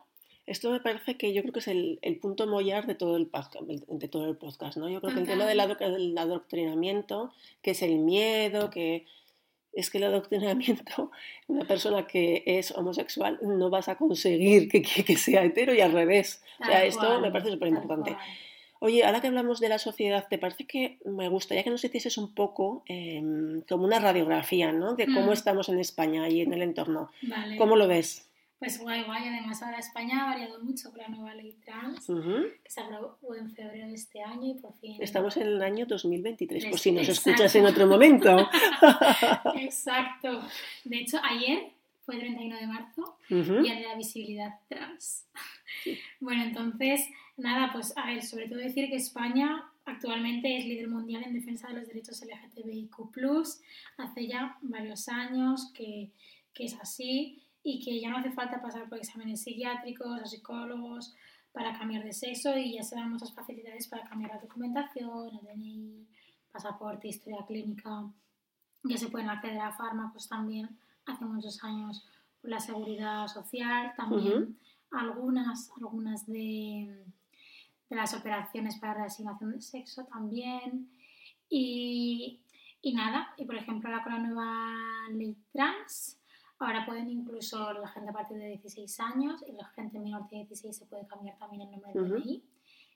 Esto 0.45 0.71
me 0.71 0.79
parece 0.79 1.17
que 1.17 1.33
yo 1.33 1.41
creo 1.41 1.53
que 1.53 1.59
es 1.59 1.67
el, 1.67 1.99
punto 2.21 2.47
mollar 2.47 2.87
de 2.87 2.95
todo 2.95 3.15
el 3.15 3.27
podcast, 3.27 3.55
de 3.61 4.07
todo 4.07 4.27
el 4.27 4.37
podcast, 4.37 4.77
¿no? 4.77 4.89
Yo 4.89 4.99
creo 4.99 5.13
que 5.13 5.21
el 5.21 5.27
tema 5.27 5.45
del, 5.45 6.17
adoctrinamiento, 6.17 7.31
que 7.61 7.71
es 7.71 7.81
el 7.81 7.99
miedo, 7.99 8.69
que 8.69 9.05
es 9.73 9.89
que 9.89 9.99
el 9.99 10.05
adoctrinamiento, 10.05 11.11
una 11.47 11.65
persona 11.65 12.05
que 12.05 12.43
es 12.45 12.71
homosexual 12.71 13.39
no 13.41 13.69
vas 13.69 13.87
a 13.87 13.95
conseguir 13.95 14.67
que, 14.67 14.81
que, 14.81 15.15
sea 15.15 15.43
hetero 15.43 15.73
y 15.73 15.81
al 15.81 15.93
revés. 15.93 16.43
o 16.59 16.65
sea, 16.65 16.85
esto 16.85 17.19
me 17.21 17.31
parece 17.31 17.51
súper 17.51 17.69
importante. 17.69 18.17
Oye, 18.83 19.03
ahora 19.03 19.21
que 19.21 19.27
hablamos 19.27 19.59
de 19.59 19.69
la 19.69 19.77
sociedad, 19.77 20.25
¿te 20.27 20.39
parece 20.39 20.65
que 20.65 20.97
me 21.05 21.29
gustaría 21.29 21.63
que 21.63 21.69
nos 21.69 21.83
hicieses 21.83 22.17
un 22.17 22.33
poco 22.33 22.81
em, 22.87 23.61
como 23.69 23.85
una 23.85 23.99
radiografía, 23.99 24.71
¿no? 24.71 24.95
De 24.95 25.05
cómo 25.05 25.27
mm. 25.27 25.33
estamos 25.33 25.69
en 25.69 25.79
España 25.79 26.27
y 26.29 26.41
en 26.41 26.51
el 26.51 26.63
entorno. 26.63 27.11
Vale. 27.21 27.57
¿Cómo 27.57 27.75
lo 27.75 27.87
ves? 27.87 28.27
Pues 28.57 28.79
guay, 28.81 29.03
guay. 29.03 29.27
Además, 29.27 29.61
ahora 29.61 29.77
España 29.77 30.23
ha 30.23 30.25
variado 30.31 30.63
mucho 30.63 30.89
con 30.89 30.97
la 30.99 31.09
nueva 31.09 31.35
ley 31.35 31.55
trans, 31.63 32.07
que 32.07 32.71
se 32.71 32.81
aprobó 32.81 33.35
en 33.35 33.51
febrero 33.51 33.85
de 33.85 33.93
este 33.93 34.23
año 34.23 34.49
y 34.49 34.55
por 34.55 34.73
fin... 34.79 34.97
Estamos 34.99 35.37
en 35.37 35.43
el 35.43 35.61
año 35.61 35.85
2023, 35.85 36.65
por 36.65 36.79
si 36.79 36.91
nos 36.91 37.07
escuchas 37.07 37.53
en 37.53 37.67
otro 37.67 37.85
momento. 37.85 38.49
Exacto. 39.57 40.41
De 40.85 40.97
hecho, 40.97 41.19
ayer 41.23 41.69
fue 42.03 42.15
el 42.15 42.21
31 42.21 42.55
de 42.57 42.65
marzo 42.65 43.17
y 43.29 43.69
el 43.69 43.77
de 43.77 43.87
la 43.87 43.95
visibilidad 43.95 44.55
trans. 44.67 45.27
Bueno, 46.19 46.43
entonces, 46.43 47.07
nada, 47.41 47.71
pues 47.73 47.95
a 47.97 48.05
ver, 48.05 48.23
sobre 48.23 48.47
todo 48.47 48.59
decir 48.59 48.89
que 48.89 48.95
España 48.95 49.63
actualmente 49.85 50.57
es 50.57 50.65
líder 50.65 50.87
mundial 50.87 51.23
en 51.23 51.33
defensa 51.33 51.67
de 51.67 51.73
los 51.75 51.87
derechos 51.87 52.21
LGTBIQ, 52.21 52.91
hace 53.97 54.27
ya 54.27 54.57
varios 54.61 55.09
años 55.09 55.71
que, 55.73 56.11
que 56.53 56.65
es 56.65 56.79
así 56.79 57.43
y 57.63 57.83
que 57.83 57.99
ya 57.99 58.09
no 58.09 58.17
hace 58.17 58.31
falta 58.31 58.61
pasar 58.61 58.87
por 58.87 58.97
exámenes 58.97 59.41
psiquiátricos 59.41 60.21
o 60.21 60.25
psicólogos 60.25 61.15
para 61.51 61.77
cambiar 61.77 62.03
de 62.03 62.13
sexo 62.13 62.57
y 62.57 62.75
ya 62.75 62.83
se 62.83 62.95
dan 62.95 63.11
muchas 63.11 63.33
facilidades 63.33 63.87
para 63.87 64.07
cambiar 64.07 64.31
la 64.35 64.41
documentación, 64.41 65.29
el 65.29 65.45
DNI, 65.45 66.07
pasaporte, 66.51 67.07
historia 67.07 67.45
clínica. 67.45 68.09
Ya 68.83 68.97
se 68.97 69.09
pueden 69.09 69.29
acceder 69.29 69.59
a 69.59 69.73
fármacos 69.73 70.27
también. 70.27 70.77
Hace 71.05 71.25
muchos 71.25 71.63
años 71.63 72.07
por 72.39 72.49
la 72.49 72.59
seguridad 72.59 73.27
social, 73.27 73.93
también. 73.95 74.57
Algunas, 74.91 75.71
algunas 75.77 76.25
de, 76.25 77.05
de, 77.91 77.95
las 77.97 78.13
operaciones 78.13 78.77
para 78.77 78.95
reasignación 78.95 79.51
de 79.51 79.61
sexo 79.61 80.05
también. 80.05 80.89
Y, 81.49 82.41
y 82.81 82.93
nada, 82.93 83.33
y 83.37 83.45
por 83.45 83.55
ejemplo 83.55 83.89
la 83.89 84.03
con 84.03 84.13
la 84.13 84.19
nueva 84.19 85.09
ley 85.11 85.37
trans, 85.51 86.19
ahora 86.59 86.85
pueden 86.85 87.09
incluso 87.09 87.73
la 87.73 87.87
gente 87.89 88.09
a 88.09 88.13
partir 88.13 88.37
de 88.37 88.47
16 88.47 88.99
años 89.01 89.43
y 89.47 89.51
la 89.51 89.65
gente 89.69 89.99
menor 89.99 90.29
de 90.29 90.37
16 90.37 90.77
se 90.77 90.85
puede 90.85 91.05
cambiar 91.07 91.37
también 91.37 91.63
el 91.63 91.71
nombre 91.71 91.91
del 91.93 92.09
DNI, 92.09 92.43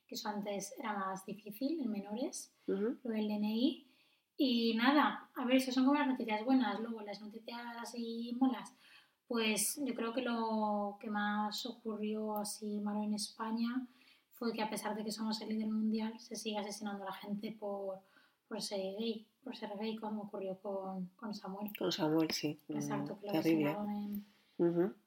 que 0.08 0.16
eso 0.16 0.30
antes 0.30 0.74
era 0.80 0.94
más 0.94 1.26
difícil 1.26 1.82
en 1.82 1.92
menores, 1.92 2.54
lo 2.68 3.12
del 3.12 3.28
DNI. 3.28 3.88
Y 4.38 4.76
nada, 4.76 5.30
a 5.36 5.46
ver, 5.46 5.58
eso 5.58 5.72
son 5.72 5.86
como 5.86 5.98
las 5.98 6.08
noticias 6.08 6.44
buenas, 6.44 6.80
luego 6.80 7.02
las 7.02 7.22
noticias 7.22 7.60
así 7.80 8.36
molas. 8.40 8.74
Pues 9.28 9.82
yo 9.84 9.96
creo 9.96 10.14
que 10.14 10.22
lo 10.22 10.98
que 11.00 11.10
más 11.10 11.66
ocurrió 11.66 12.38
así 12.38 12.80
malo 12.82 13.02
en 13.02 13.14
España 13.16 13.88
fue 14.36 14.54
que 14.54 14.62
a 14.62 14.70
pesar 14.70 14.96
de 14.96 15.04
que 15.04 15.12
somos 15.12 15.42
el 15.42 15.50
líder 15.50 15.68
mundial, 15.68 16.20
se 16.20 16.36
sigue 16.36 16.58
asesinando 16.58 17.04
a 17.04 17.08
la 17.08 17.14
gente 17.14 17.56
por, 17.60 18.00
por 18.48 18.62
ser 18.62 18.80
gay, 18.98 19.28
por 19.44 19.56
ser 19.56 19.72
gay, 19.78 19.96
como 19.96 20.24
ocurrió 20.24 20.58
con, 20.60 21.08
con 21.16 21.34
Samuel. 21.34 21.72
Con 21.78 21.92
Samuel, 21.92 22.32
sí. 22.32 22.60
Exacto, 22.70 23.20
que 23.20 23.28
lo 23.28 23.40
asesinaron 23.40 23.90
en, 23.90 24.26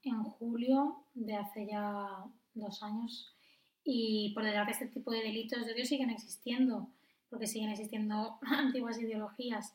en 0.02 0.22
julio 0.24 1.04
de 1.14 1.36
hace 1.36 1.66
ya 1.66 2.24
dos 2.54 2.82
años. 2.82 3.34
Y 3.84 4.32
por 4.34 4.44
detrás 4.44 4.66
de 4.66 4.72
este 4.72 4.86
tipo 4.88 5.10
de 5.10 5.22
delitos 5.22 5.64
de 5.64 5.72
odio 5.72 5.84
siguen 5.84 6.10
existiendo 6.10 6.88
porque 7.28 7.46
siguen 7.46 7.70
existiendo 7.70 8.38
antiguas 8.42 8.98
ideologías 8.98 9.74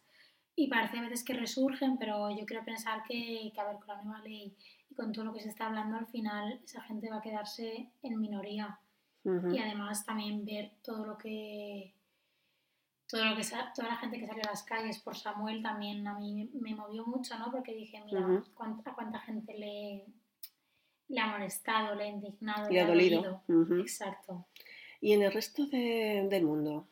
y 0.56 0.68
parece 0.68 1.00
a 1.00 1.02
veces 1.02 1.24
que 1.24 1.34
resurgen, 1.34 1.98
pero 1.98 2.30
yo 2.30 2.46
quiero 2.46 2.64
pensar 2.64 3.04
que, 3.08 3.52
que, 3.54 3.62
a 3.62 3.66
ver, 3.66 3.78
con 3.78 3.88
la 3.88 4.04
nueva 4.04 4.22
ley 4.22 4.56
y 4.90 4.96
con 4.96 5.12
todo 5.12 5.26
lo 5.26 5.34
que 5.34 5.42
se 5.42 5.50
está 5.50 5.66
hablando, 5.66 5.98
al 5.98 6.06
final 6.08 6.62
esa 6.64 6.82
gente 6.82 7.10
va 7.10 7.18
a 7.18 7.22
quedarse 7.22 7.92
en 8.04 8.20
minoría. 8.20 8.80
Y 9.26 9.58
además 9.58 10.06
también 10.06 10.44
ver 10.46 10.74
todo 10.84 11.06
lo 11.06 11.18
que 11.18 11.94
todo 13.08 13.24
lo 13.26 13.36
que 13.36 13.44
toda 13.76 13.90
la 13.90 13.98
gente 13.98 14.20
que 14.20 14.28
sale 14.28 14.42
a 14.42 14.50
las 14.50 14.64
calles 14.64 15.00
por 15.00 15.16
Samuel 15.16 15.62
también 15.62 16.06
a 16.08 16.18
mí 16.18 16.50
me 16.54 16.76
movió 16.76 17.06
mucho, 17.06 17.38
¿no? 17.38 17.52
Porque 17.52 17.74
dije, 17.74 18.02
mira, 18.04 18.20
a 18.20 18.96
cuánta 18.96 19.20
gente 19.20 19.54
le, 19.58 20.06
le 21.08 21.20
ha 21.20 21.28
molestado, 21.28 21.96
le 21.96 22.04
ha 22.04 22.08
indignado, 22.08 22.70
le, 22.70 22.82
ha 22.82 22.88
dolido. 22.88 23.44
Exacto. 23.80 24.48
¿Y 25.00 25.14
en 25.14 25.22
el 25.22 25.32
resto 25.32 25.66
de, 25.68 26.28
del 26.30 26.46
mundo? 26.46 26.88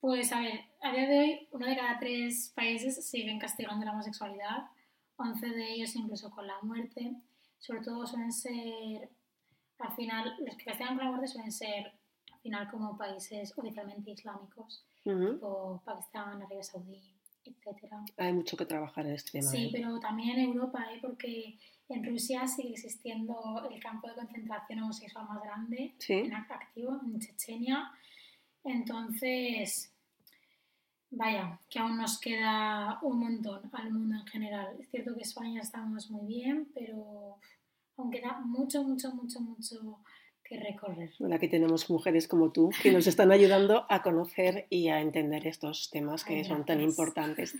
Pues 0.00 0.32
a 0.32 0.40
ver, 0.40 0.60
a 0.82 0.92
día 0.92 1.08
de 1.08 1.18
hoy 1.18 1.48
uno 1.50 1.66
de 1.66 1.76
cada 1.76 1.98
tres 1.98 2.52
países 2.54 3.08
siguen 3.08 3.38
castigando 3.38 3.84
la 3.84 3.92
homosexualidad, 3.92 4.68
11 5.16 5.48
de 5.48 5.72
ellos 5.72 5.96
incluso 5.96 6.30
con 6.30 6.46
la 6.46 6.60
muerte. 6.62 7.16
Sobre 7.58 7.80
todo 7.80 8.06
suelen 8.06 8.32
ser, 8.32 9.08
al 9.84 9.94
final, 9.94 10.36
los 10.44 10.56
que 10.56 10.64
castigan 10.64 10.96
con 10.96 11.04
la 11.04 11.10
muerte 11.10 11.28
suelen 11.28 11.52
ser, 11.52 11.92
al 12.32 12.40
final, 12.40 12.70
como 12.70 12.96
países 12.96 13.52
oficialmente 13.56 14.10
islámicos, 14.10 14.84
tipo 15.02 15.82
Pakistán, 15.84 16.42
Arabia 16.42 16.62
Saudí, 16.62 17.00
etc. 17.44 17.92
Hay 18.16 18.32
mucho 18.32 18.56
que 18.56 18.66
trabajar 18.66 19.06
en 19.06 19.12
este 19.12 19.32
tema. 19.32 19.50
Sí, 19.50 19.66
¿eh? 19.66 19.70
pero 19.72 19.98
también 20.00 20.38
en 20.38 20.52
Europa, 20.52 20.86
¿eh? 20.92 20.98
porque 21.00 21.58
en 21.88 22.04
Rusia 22.04 22.46
sigue 22.46 22.70
existiendo 22.70 23.68
el 23.70 23.80
campo 23.80 24.08
de 24.08 24.14
concentración 24.14 24.82
homosexual 24.82 25.26
más 25.28 25.42
grande, 25.42 25.94
en 26.08 26.34
activo, 26.34 27.00
en 27.04 27.20
Chechenia. 27.20 27.92
Entonces, 28.64 29.94
Vaya, 31.16 31.60
que 31.70 31.78
aún 31.78 31.96
nos 31.96 32.18
queda 32.18 32.98
un 33.02 33.20
montón 33.20 33.70
al 33.72 33.92
mundo 33.92 34.16
en 34.16 34.26
general. 34.26 34.76
Es 34.80 34.90
cierto 34.90 35.14
que 35.14 35.22
España 35.22 35.60
estamos 35.60 36.10
muy 36.10 36.26
bien, 36.26 36.68
pero 36.74 37.38
aún 37.96 38.10
queda 38.10 38.40
mucho, 38.40 38.82
mucho, 38.82 39.12
mucho, 39.12 39.40
mucho 39.40 40.00
que 40.42 40.60
recorrer. 40.60 41.10
Bueno, 41.18 41.36
aquí 41.36 41.48
tenemos 41.48 41.88
mujeres 41.88 42.28
como 42.28 42.52
tú 42.52 42.70
que 42.82 42.92
nos 42.92 43.06
están 43.06 43.32
ayudando 43.32 43.86
a 43.88 44.02
conocer 44.02 44.66
y 44.68 44.88
a 44.88 45.00
entender 45.00 45.46
estos 45.46 45.90
temas 45.90 46.22
que 46.24 46.34
Ay, 46.38 46.44
son 46.44 46.66
tan 46.66 46.80
importantes. 46.82 47.56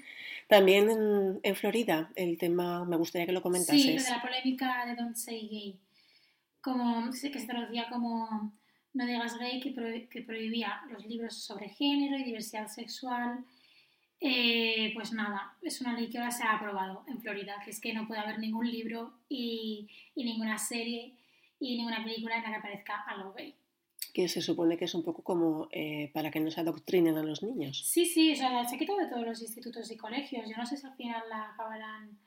También 0.48 0.90
en, 0.90 1.40
en 1.42 1.56
Florida, 1.56 2.10
el 2.14 2.36
tema, 2.36 2.84
me 2.84 2.96
gustaría 2.96 3.26
que 3.26 3.32
lo 3.32 3.40
comentases. 3.42 3.82
Sí, 3.82 3.96
lo 3.96 4.02
de 4.02 4.10
la 4.10 4.20
polémica 4.22 4.84
de 4.86 4.96
Don't 4.96 5.16
Say 5.16 5.48
Gay. 5.48 5.80
Como, 6.60 7.10
que 7.10 7.16
se 7.40 7.46
traducía 7.46 7.86
como 7.90 8.52
No 8.92 9.06
digas 9.06 9.38
gay, 9.38 9.60
que, 9.60 9.70
pro- 9.72 10.08
que 10.10 10.22
prohibía 10.22 10.80
los 10.90 11.04
libros 11.06 11.42
sobre 11.42 11.68
género 11.70 12.16
y 12.18 12.24
diversidad 12.24 12.68
sexual. 12.68 13.44
Eh, 14.26 14.90
pues 14.94 15.12
nada, 15.12 15.54
es 15.60 15.82
una 15.82 15.92
ley 15.92 16.08
que 16.08 16.16
ahora 16.16 16.30
se 16.30 16.44
ha 16.44 16.54
aprobado 16.56 17.04
en 17.08 17.20
Florida, 17.20 17.60
que 17.62 17.70
es 17.70 17.78
que 17.78 17.92
no 17.92 18.06
puede 18.08 18.20
haber 18.22 18.38
ningún 18.38 18.70
libro 18.70 19.18
y, 19.28 19.86
y 20.14 20.24
ninguna 20.24 20.56
serie 20.56 21.14
y 21.60 21.76
ninguna 21.76 22.02
película 22.02 22.36
en 22.38 22.42
la 22.42 22.48
que 22.50 22.56
aparezca 22.56 23.02
algo 23.06 23.34
gay. 23.34 23.54
que 24.14 24.26
se 24.28 24.40
supone 24.40 24.76
que 24.78 24.86
es 24.86 24.94
un 24.94 25.02
poco 25.04 25.22
como 25.22 25.68
eh, 25.72 26.10
para 26.14 26.30
que 26.30 26.40
no 26.40 26.50
se 26.50 26.60
adoctrinen 26.60 27.18
a 27.18 27.22
los 27.22 27.42
niños. 27.42 27.84
Sí, 27.86 28.06
sí, 28.06 28.32
o 28.32 28.36
sea, 28.36 28.64
se 28.64 28.76
ha 28.76 28.78
quitado 28.78 28.98
de 28.98 29.08
todos 29.08 29.26
los 29.26 29.42
institutos 29.42 29.90
y 29.90 29.96
colegios. 29.98 30.48
Yo 30.48 30.56
no 30.56 30.64
sé 30.64 30.76
si 30.78 30.86
al 30.86 30.94
final 30.94 31.22
la 31.28 31.50
acabarán 31.50 32.18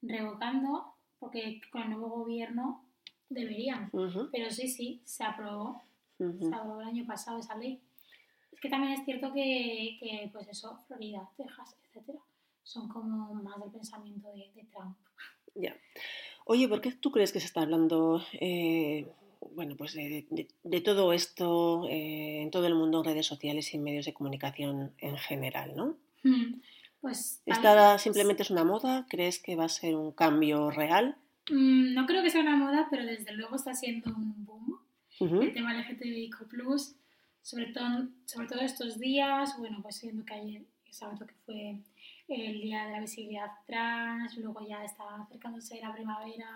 revocando, 0.00 0.94
porque 1.18 1.60
con 1.70 1.82
el 1.82 1.90
nuevo 1.90 2.08
gobierno 2.08 2.86
deberían. 3.28 3.90
Pero 4.32 4.50
sí, 4.50 4.68
sí, 4.68 5.02
se 5.04 5.24
aprobó, 5.24 5.82
se 6.18 6.54
aprobó 6.54 6.80
el 6.80 6.88
año 6.88 7.04
pasado 7.06 7.38
esa 7.38 7.56
ley. 7.56 7.82
Es 8.54 8.60
que 8.60 8.68
también 8.70 8.92
es 8.94 9.04
cierto 9.04 9.32
que, 9.32 9.96
que, 10.00 10.30
pues 10.32 10.48
eso, 10.48 10.78
Florida, 10.86 11.28
Texas, 11.36 11.76
etcétera, 11.84 12.18
son 12.62 12.88
como 12.88 13.34
más 13.34 13.60
del 13.60 13.70
pensamiento 13.72 14.28
de, 14.32 14.50
de 14.54 14.64
Trump. 14.72 14.96
Ya. 15.54 15.76
Oye, 16.46 16.68
¿por 16.68 16.80
qué 16.80 16.92
tú 16.92 17.10
crees 17.10 17.32
que 17.32 17.40
se 17.40 17.46
está 17.46 17.62
hablando, 17.62 18.22
eh, 18.40 19.12
bueno, 19.54 19.76
pues 19.76 19.94
de, 19.94 20.26
de- 20.30 20.48
de 20.62 20.80
todo 20.80 21.12
esto 21.12 21.86
eh, 21.88 22.42
en 22.42 22.50
todo 22.50 22.66
el 22.66 22.74
mundo, 22.74 22.98
en 22.98 23.04
redes 23.04 23.26
sociales 23.26 23.72
y 23.72 23.76
en 23.76 23.82
medios 23.84 24.06
de 24.06 24.14
comunicación 24.14 24.92
en 24.98 25.16
general, 25.18 25.74
¿no? 25.76 25.96
Hmm, 26.22 26.60
Pues 27.00 27.42
¿Esta 27.46 27.98
simplemente 27.98 28.42
es 28.42 28.50
una 28.50 28.64
moda? 28.64 29.06
¿Crees 29.10 29.38
que 29.38 29.56
va 29.56 29.64
a 29.64 29.68
ser 29.68 29.94
un 29.96 30.12
cambio 30.12 30.70
real? 30.70 31.16
Mm, 31.50 31.92
no 31.94 32.06
creo 32.06 32.22
que 32.22 32.30
sea 32.30 32.40
una 32.40 32.56
moda, 32.56 32.88
pero 32.90 33.04
desde 33.04 33.32
luego 33.32 33.56
está 33.56 33.74
siendo 33.74 34.10
un 34.14 34.44
boom. 34.44 34.78
Ujú, 35.20 35.42
el 35.42 35.52
tema 35.52 35.72
LGTBIQ+, 35.74 36.36
sobre 37.44 37.66
todo, 37.66 38.08
sobre 38.24 38.48
todo 38.48 38.60
estos 38.62 38.98
días, 38.98 39.56
bueno, 39.58 39.80
pues 39.82 39.96
siendo 39.96 40.24
que 40.24 40.32
ayer, 40.32 40.62
sábado 40.90 41.26
que 41.26 41.34
fue 41.44 41.78
el 42.28 42.60
día 42.62 42.86
de 42.86 42.92
la 42.92 43.00
visibilidad 43.00 43.50
trans, 43.66 44.36
luego 44.38 44.66
ya 44.66 44.82
está 44.82 45.04
acercándose 45.22 45.78
la 45.80 45.92
primavera, 45.92 46.48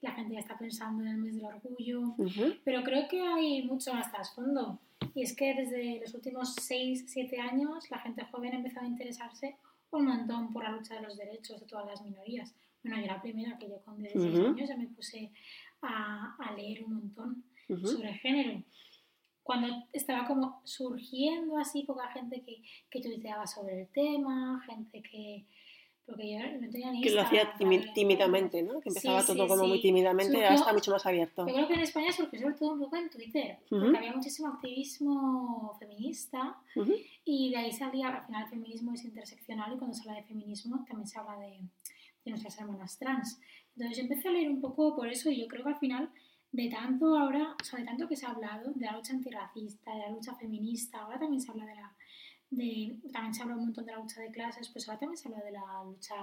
la 0.00 0.10
gente 0.10 0.34
ya 0.34 0.40
está 0.40 0.58
pensando 0.58 1.02
en 1.04 1.10
el 1.10 1.16
mes 1.18 1.36
del 1.36 1.44
orgullo, 1.44 2.00
ujú, 2.18 2.56
pero 2.64 2.82
creo 2.82 3.06
que 3.08 3.20
hay 3.20 3.62
mucho 3.62 3.94
más 3.94 4.10
trasfondo. 4.10 4.80
Y 5.14 5.22
es 5.22 5.36
que 5.36 5.54
desde 5.54 6.00
los 6.00 6.12
últimos 6.14 6.54
6, 6.60 7.04
7 7.06 7.40
años 7.40 7.88
la 7.90 8.00
gente 8.00 8.24
joven 8.24 8.54
ha 8.54 8.56
empezado 8.56 8.86
a 8.86 8.88
interesarse 8.88 9.56
un 9.92 10.06
montón 10.06 10.52
por 10.52 10.64
la 10.64 10.72
lucha 10.72 10.94
de 10.94 11.02
los 11.02 11.16
derechos 11.16 11.60
de 11.60 11.66
todas 11.66 11.86
las 11.86 12.02
minorías. 12.02 12.52
Bueno, 12.82 13.00
yo 13.00 13.06
la 13.06 13.22
primera, 13.22 13.56
que 13.56 13.68
yo 13.68 13.78
con 13.82 14.02
16 14.02 14.34
Ujú. 14.34 14.48
años 14.48 14.68
ya 14.68 14.76
me 14.76 14.88
puse 14.88 15.30
a, 15.82 16.34
a 16.38 16.52
leer 16.54 16.82
un 16.84 16.94
montón 16.94 17.44
ujú. 17.68 17.86
sobre 17.86 18.14
género. 18.14 18.64
Cuando 19.44 19.68
estaba 19.92 20.26
como 20.26 20.60
surgiendo 20.64 21.56
así 21.58 21.84
poca 21.84 22.08
gente 22.08 22.42
que, 22.42 22.62
que 22.90 23.00
tuiteaba 23.00 23.46
sobre 23.46 23.82
el 23.82 23.88
tema, 23.88 24.60
gente 24.66 25.00
que... 25.02 25.44
Porque 26.06 26.32
yo 26.32 26.38
no 26.60 26.70
tenía 26.70 26.90
ni 26.90 27.00
Que 27.00 27.10
lo 27.10 27.22
hacía 27.22 27.54
tímidamente. 27.94 28.62
¿no? 28.62 28.80
Que 28.80 28.90
empezaba 28.90 29.20
Sí, 29.22 29.26
todo 29.28 29.44
sí, 29.44 29.48
como 29.48 29.66
muy 29.68 29.78
sí. 29.78 29.82
tímidamente, 29.84 30.36
ahora 30.36 30.48
Surgió- 30.48 30.60
está 30.60 30.72
mucho 30.74 30.90
más 30.90 31.06
abierto. 31.06 31.46
Yo 31.46 31.54
creo 31.54 31.66
que 31.68 31.74
en 31.74 31.80
España 31.80 32.12
surgió 32.12 32.40
sobre 32.40 32.54
todo 32.56 32.72
un 32.74 32.80
poco 32.80 32.96
en 32.96 33.08
Twitter, 33.08 33.58
porque 33.70 33.86
Ujú. 33.86 33.96
había 33.96 34.12
muchísimo 34.14 34.48
activismo 34.48 35.76
feminista 35.78 36.56
Ujú, 36.76 36.92
y 37.24 37.50
de 37.50 37.56
ahí 37.56 37.72
salía, 37.72 38.08
al 38.08 38.26
final 38.26 38.42
el 38.44 38.48
feminismo 38.50 38.92
es 38.92 39.04
interseccional 39.04 39.72
y 39.74 39.78
cuando 39.78 39.94
se 39.96 40.02
habla 40.08 40.20
de 40.20 40.26
feminismo 40.28 40.84
también 40.86 41.06
se 41.06 41.18
habla 41.18 41.38
de, 41.38 41.60
de 42.24 42.30
nuestras 42.30 42.58
hermanas 42.60 42.98
trans. 42.98 43.40
Entonces 43.74 43.96
yo 43.96 44.02
empecé 44.02 44.28
a 44.28 44.32
leer 44.32 44.50
un 44.50 44.60
poco 44.60 44.94
por 44.94 45.08
eso 45.08 45.30
y 45.30 45.40
yo 45.40 45.48
creo 45.48 45.64
que 45.64 45.70
al 45.70 45.78
final 45.78 46.10
de 46.54 46.68
tanto 46.68 47.18
ahora, 47.18 47.56
o 47.60 47.64
sea, 47.64 47.80
de 47.80 47.84
tanto 47.84 48.06
que 48.06 48.14
se 48.14 48.26
ha 48.26 48.30
hablado 48.30 48.70
de 48.74 48.86
la 48.86 48.92
lucha 48.92 49.12
antirracista, 49.12 49.92
de 49.92 49.98
la 49.98 50.10
lucha 50.10 50.36
feminista, 50.36 51.00
ahora 51.00 51.18
también 51.18 51.40
se 51.40 51.50
habla 51.50 51.66
de 51.66 51.74
la... 51.74 51.92
De, 52.50 52.96
también 53.12 53.34
se 53.34 53.42
habla 53.42 53.56
un 53.56 53.62
montón 53.62 53.84
de 53.84 53.90
la 53.90 53.98
lucha 53.98 54.20
de 54.20 54.30
clases, 54.30 54.68
pues 54.68 54.88
ahora 54.88 55.00
también 55.00 55.16
se 55.16 55.26
habla 55.26 55.42
de 55.42 55.50
la 55.50 55.82
lucha 55.84 56.14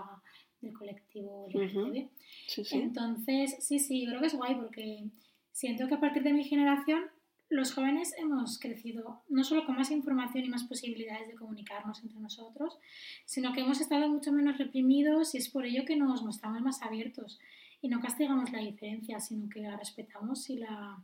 del 0.62 0.72
colectivo 0.72 1.50
LGTB. 1.50 2.08
Sí, 2.48 2.64
sí. 2.64 2.80
Entonces, 2.80 3.58
sí, 3.60 3.80
sí, 3.80 4.04
yo 4.04 4.12
creo 4.12 4.22
que 4.22 4.28
es 4.28 4.36
guay 4.36 4.56
porque 4.56 5.04
siento 5.52 5.90
que 5.90 5.96
a 5.96 6.00
partir 6.00 6.24
de 6.24 6.32
mi 6.32 6.46
generación 6.46 7.04
los 7.50 7.74
jóvenes 7.74 8.16
hemos 8.18 8.58
crecido 8.58 9.24
no 9.28 9.44
solo 9.44 9.66
con 9.66 9.76
más 9.76 9.92
información 9.92 10.46
y 10.46 10.50
más 10.50 10.64
posibilidades 10.64 11.28
de 11.28 11.36
comunicarnos 11.36 12.02
entre 12.04 12.22
nosotros, 12.22 12.80
sino 13.26 13.52
que 13.52 13.60
hemos 13.60 13.82
estado 13.82 14.08
mucho 14.08 14.32
menos 14.32 14.58
reprimidos 14.58 15.36
y 15.36 15.40
es 15.40 15.50
por 15.50 15.66
ello 15.66 15.84
que 15.84 15.98
nos 15.98 16.24
mostramos 16.24 16.62
más 16.62 16.82
abiertos 16.82 17.38
y 17.82 17.88
no 17.90 18.00
castigamos 18.00 18.52
la 18.52 18.60
diferencia, 18.60 19.20
sino 19.20 19.50
que 19.50 19.62
la 19.62 19.76
respetamos 19.78 20.50
y 20.50 20.58
la 20.58 21.04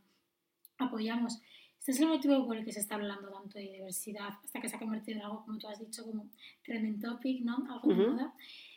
apoyamos. 0.78 1.39
Este 1.80 1.91
es 1.91 1.99
el 2.01 2.07
motivo 2.07 2.45
por 2.45 2.57
el 2.57 2.65
que 2.65 2.73
se 2.73 2.80
está 2.82 2.95
hablando 2.95 3.30
tanto 3.30 3.57
de 3.57 3.71
diversidad, 3.71 4.30
hasta 4.43 4.59
que 4.61 4.69
se 4.69 4.75
ha 4.75 4.80
convertido 4.80 5.19
en 5.19 5.25
algo, 5.25 5.43
como 5.45 5.57
tú 5.57 5.67
has 5.67 5.80
dicho, 5.80 6.03
como 6.05 6.30
trending 6.63 6.99
topic, 6.99 7.43
¿no? 7.43 7.65
Algo 7.69 7.93
de 7.93 8.01
Ujú. 8.03 8.11
moda. 8.13 8.34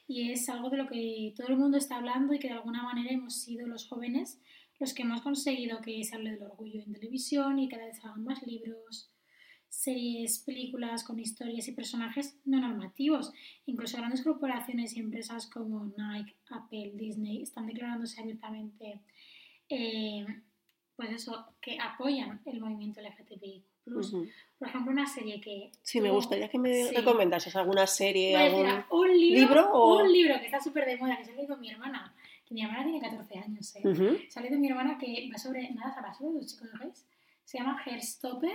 Y 0.07 0.31
es 0.33 0.49
algo 0.49 0.71
de 0.71 0.77
lo 0.79 0.89
que 0.89 1.33
todo 1.37 1.49
el 1.49 1.57
mundo 1.57 1.77
está 1.77 1.97
hablando 1.97 2.33
y 2.35 2.39
que 2.39 2.49
de 2.49 2.55
alguna 2.55 2.83
manera 2.83 3.11
hemos 3.11 3.35
sido 3.35 3.67
los 3.67 3.87
jóvenes 3.89 4.41
los 4.81 4.95
que 4.95 5.03
hemos 5.03 5.21
conseguido 5.21 5.83
que 5.83 6.03
se 6.03 6.17
hable 6.17 6.31
del 6.33 6.43
orgullo 6.43 6.81
en 6.81 6.95
televisión 6.95 7.59
y 7.59 7.69
cada 7.69 7.85
vez 7.85 8.03
hagan 8.03 8.25
más 8.25 8.43
libros, 8.45 9.10
series, 9.71 10.41
películas 10.41 11.05
con 11.05 11.19
historias 11.19 11.67
y 11.69 11.73
personajes 11.73 12.37
no 12.45 12.61
normativos. 12.61 13.33
Incluso 13.67 13.97
grandes 13.97 14.23
corporaciones 14.23 14.95
y 14.97 15.01
empresas 15.01 15.47
como 15.47 15.87
Nike, 15.97 16.35
Apple, 16.51 16.93
Disney 16.97 17.43
están 17.43 17.67
declarándose 17.67 18.21
abiertamente, 18.21 19.01
eh, 19.69 20.27
pues 20.97 21.11
eso, 21.13 21.47
que 21.63 21.79
apoyan 21.81 22.41
el 22.45 22.61
movimiento 22.61 23.01
LGTBI+. 23.01 23.65
Ujú. 23.87 24.27
Por 24.59 24.69
ejemplo, 24.69 24.93
una 24.93 25.07
serie 25.07 25.41
que... 25.41 25.73
Sí, 25.83 26.01
me 26.01 26.09
tuvo- 26.09 26.17
gustaría 26.17 26.49
que 26.49 26.59
me 26.59 26.85
Sí. 26.89 26.95
recomendases 26.97 27.57
alguna 27.57 27.87
serie, 27.87 28.37
decir, 28.37 28.67
algún... 28.67 29.01
un 29.01 29.19
libro, 29.19 29.41
libro 29.49 29.73
o- 29.73 30.03
un 30.03 30.13
libro 30.13 30.39
que 30.39 30.47
está 30.47 30.61
súper 30.61 30.85
de 30.87 30.97
moda, 30.99 31.17
que 31.17 31.25
se 31.25 31.33
ha 31.33 31.37
leído 31.37 31.57
mi 31.57 31.71
hermana, 31.71 32.15
que 32.47 32.55
mi 32.55 32.63
hermana 32.63 32.85
tiene 32.85 33.01
14 33.01 33.39
años, 33.39 33.75
¿eh? 33.77 33.83
Ujú. 33.85 34.19
Se 34.29 34.39
ha 34.39 34.43
leído 34.43 34.59
mi 34.59 34.69
hermana 34.69 34.99
que 34.99 35.29
va 35.33 35.39
sobre, 35.39 35.71
nada, 35.71 35.95
habla 35.97 36.13
sobre 36.13 36.35
los 36.35 36.47
chicos 36.47 36.69
gays. 36.79 37.07
Se 37.45 37.59
llama 37.59 37.81
Hairstopper, 37.85 38.53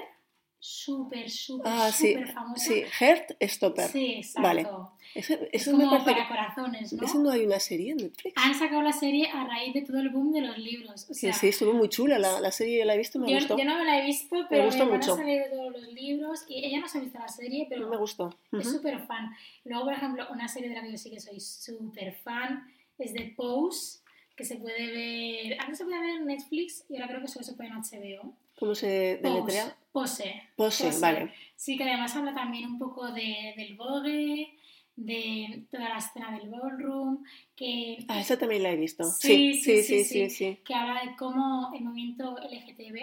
súper, 0.66 1.30
súper, 1.30 1.72
Ah, 1.72 1.91
sí, 1.91 2.13
súper 2.13 2.34
famosa. 2.34 2.63
sí, 2.66 2.84
Heart 2.99 3.32
Stopper. 3.41 3.89
Sí, 3.89 4.13
exacto. 4.18 4.41
Vale. 4.41 4.68
Ese, 5.13 5.34
Es 5.53 5.61
ese 5.61 5.72
me 5.74 5.86
como 5.86 5.91
parece 5.91 6.05
para 6.11 6.24
que- 6.24 6.28
corazones, 6.28 6.93
¿no? 6.93 7.03
ese 7.05 7.18
no 7.20 7.30
hay 7.32 7.45
una 7.45 7.59
serie 7.59 7.91
en 7.91 7.97
Netflix. 7.97 8.34
Han 8.43 8.53
sacado 8.55 8.82
la 8.82 8.91
serie 8.91 9.30
a 9.32 9.45
raíz 9.45 9.74
de 9.74 9.82
todo 9.84 9.99
el 9.99 10.09
boom 10.09 10.32
de 10.34 10.41
los 10.41 10.57
libros. 10.57 11.07
O 11.09 11.13
sea, 11.13 11.32
sí, 11.34 11.47
estuvo 11.49 11.74
muy 11.74 11.88
chula, 11.89 12.20
la, 12.20 12.39
la 12.41 12.51
serie 12.51 12.84
la 12.84 12.95
he 12.95 12.97
visto, 12.97 13.20
me 13.20 13.30
yo, 13.32 13.38
gustó. 13.38 13.57
yo 13.57 13.63
no 13.63 13.78
me 13.78 13.86
la 13.86 13.99
he 13.99 14.05
visto, 14.05 14.36
pero 14.49 14.66
gustó 14.66 14.86
mi 14.86 14.93
hermana 14.93 15.11
mucho. 15.13 15.22
ha 15.22 15.26
leído 15.26 15.45
todos 15.51 15.72
los 15.74 15.93
libros 15.93 16.45
y 16.49 16.66
ella 16.66 16.80
no 16.80 16.88
se 16.88 16.97
ha 16.97 17.01
visto 17.01 17.20
la 17.20 17.28
serie, 17.28 17.68
pero 17.70 17.88
me 17.89 17.97
gustó. 17.97 18.38
es 18.51 18.68
Ujú. 18.68 18.78
súper 18.78 18.99
fan. 19.05 19.30
Luego, 19.63 19.86
por 19.86 19.93
ejemplo, 19.93 20.26
una 20.32 20.47
serie 20.47 20.70
de 20.70 20.76
la 20.76 20.82
que 20.82 20.91
yo 20.91 20.97
sí 20.97 21.09
que 21.11 21.20
soy 21.20 21.39
súper 21.39 22.13
fan 22.16 22.66
es 22.97 23.13
de 23.13 23.34
Pose, 23.38 23.99
que 24.36 24.43
se 24.43 24.57
puede 24.57 24.91
ver, 24.91 25.57
antes 25.61 25.78
se 25.78 25.84
podía 25.86 26.01
ver 26.01 26.09
en 26.18 26.26
Netflix 26.26 26.84
y 26.89 26.95
ahora 26.95 27.07
creo 27.09 27.22
que 27.22 27.28
solo 27.30 27.45
se 27.45 27.53
puede 27.53 27.70
en 27.70 27.76
HBO. 27.76 28.34
¿Cómo 28.59 28.76
se 28.76 29.20
deletrea? 29.22 29.76
Pose. 29.96 30.30
Pose, 30.58 30.88
Pose. 30.88 31.00
vale. 31.00 31.32
Sí, 31.56 31.78
que 31.78 31.84
además 31.86 32.14
habla 32.18 32.34
también 32.34 32.66
un 32.70 32.78
poco 32.78 33.14
de, 33.14 33.54
del 33.56 33.78
vogue, 33.78 34.58
de 34.98 35.66
toda 35.72 35.88
la 35.88 35.98
escena 36.00 36.38
del 36.38 36.50
ballroom, 36.50 37.24
que, 37.56 37.98
Ah, 38.10 38.20
esa 38.20 38.38
también 38.38 38.64
la 38.64 38.72
he 38.72 38.76
visto. 38.76 39.06
Sí, 39.06 39.54
Sí, 39.54 39.54
sí, 39.54 39.84
sí, 39.84 39.84
sí, 39.84 40.04
sí, 40.04 40.30
sí, 40.30 40.30
sí. 40.30 40.60
que 40.66 40.74
habla 40.74 41.02
de 41.06 41.16
cómo 41.16 41.72
el 41.74 41.86
movimiento 41.86 42.38
LGTB, 42.39 43.00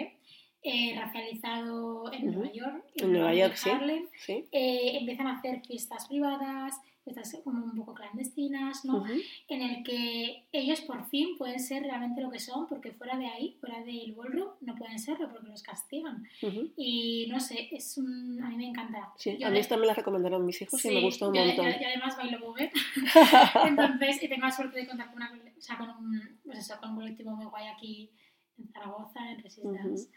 eh, 0.63 0.95
racializado 0.97 2.11
en 2.13 2.29
Ujú. 2.29 2.39
Nueva 2.39 2.53
York, 2.53 2.85
En 2.95 3.11
Nueva 3.13 3.31
de 3.31 3.37
York, 3.39 3.55
sí. 3.55 3.69
Harlem, 3.69 4.05
Sí. 4.17 4.45
eh, 4.51 4.97
empiezan 4.99 5.27
a 5.27 5.37
hacer 5.37 5.61
fiestas 5.65 6.07
privadas, 6.07 6.75
fiestas 7.03 7.37
como 7.43 7.65
un 7.65 7.75
poco 7.75 7.93
clandestinas, 7.95 8.85
¿no? 8.85 8.99
Ujú. 8.99 9.11
En 9.49 9.61
el 9.61 9.83
que 9.83 10.45
ellos 10.53 10.79
por 10.81 11.05
fin 11.09 11.37
pueden 11.37 11.59
ser 11.59 11.83
realmente 11.83 12.21
lo 12.21 12.31
que 12.31 12.39
son, 12.39 12.65
porque 12.69 12.91
fuera 12.93 13.17
de 13.17 13.25
ahí, 13.27 13.57
fuera 13.59 13.83
del 13.83 14.13
ballroom, 14.13 14.51
no 14.61 14.75
pueden 14.75 14.97
serlo 14.99 15.29
porque 15.29 15.49
los 15.49 15.61
castigan. 15.63 16.25
Ujú. 16.41 16.71
Y 16.77 17.27
no 17.29 17.41
sé, 17.41 17.67
es 17.73 17.97
un... 17.97 18.41
a 18.41 18.47
mí 18.47 18.55
me 18.55 18.67
encanta. 18.67 19.11
Sí, 19.17 19.35
Yo 19.37 19.47
a 19.47 19.49
mí 19.49 19.59
esta 19.59 19.75
me 19.75 19.85
la 19.85 19.93
recomendaron 19.93 20.45
mis 20.45 20.61
hijos 20.61 20.83
y 20.85 20.87
me 20.87 20.95
Sí, 20.99 21.01
gustó 21.01 21.27
un 21.27 21.35
yo- 21.35 21.45
montón. 21.45 21.65
yo- 21.65 21.71
yo 21.81 21.87
además 21.87 22.15
bailo 22.15 22.39
bogue. 22.39 22.71
Entonces, 23.67 24.23
y 24.23 24.29
tengo 24.29 24.45
la 24.45 24.51
suerte 24.51 24.79
de 24.79 24.87
contar 24.87 25.07
con, 25.07 25.17
una, 25.17 25.31
o 25.57 25.61
sea, 25.61 25.77
con, 25.77 25.89
un, 25.89 26.39
pues 26.45 26.59
eso, 26.59 26.79
con 26.79 26.91
un 26.91 26.95
colectivo 26.95 27.31
muy 27.35 27.45
guay 27.47 27.67
aquí 27.67 28.09
en 28.57 28.69
Zaragoza, 28.71 29.29
en 29.31 29.39
Resistance. 29.43 30.09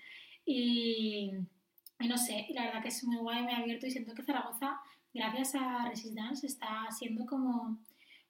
Y, 0.47 1.33
y 2.01 2.09
no 2.09 2.17
sé, 2.17 2.47
la 2.55 2.65
verdad 2.65 2.83
que 2.83 2.89
es 2.89 3.05
muy 3.05 3.19
guay, 3.19 3.43
muy 3.43 3.53
abierto 3.53 3.87
y 3.87 3.91
siento 3.91 4.15
que 4.15 4.23
Zaragoza, 4.23 4.81
gracias 5.13 5.55
a 5.57 5.89
Resistance, 5.89 6.47
está 6.47 6.87
siendo 6.97 7.27
como 7.27 7.79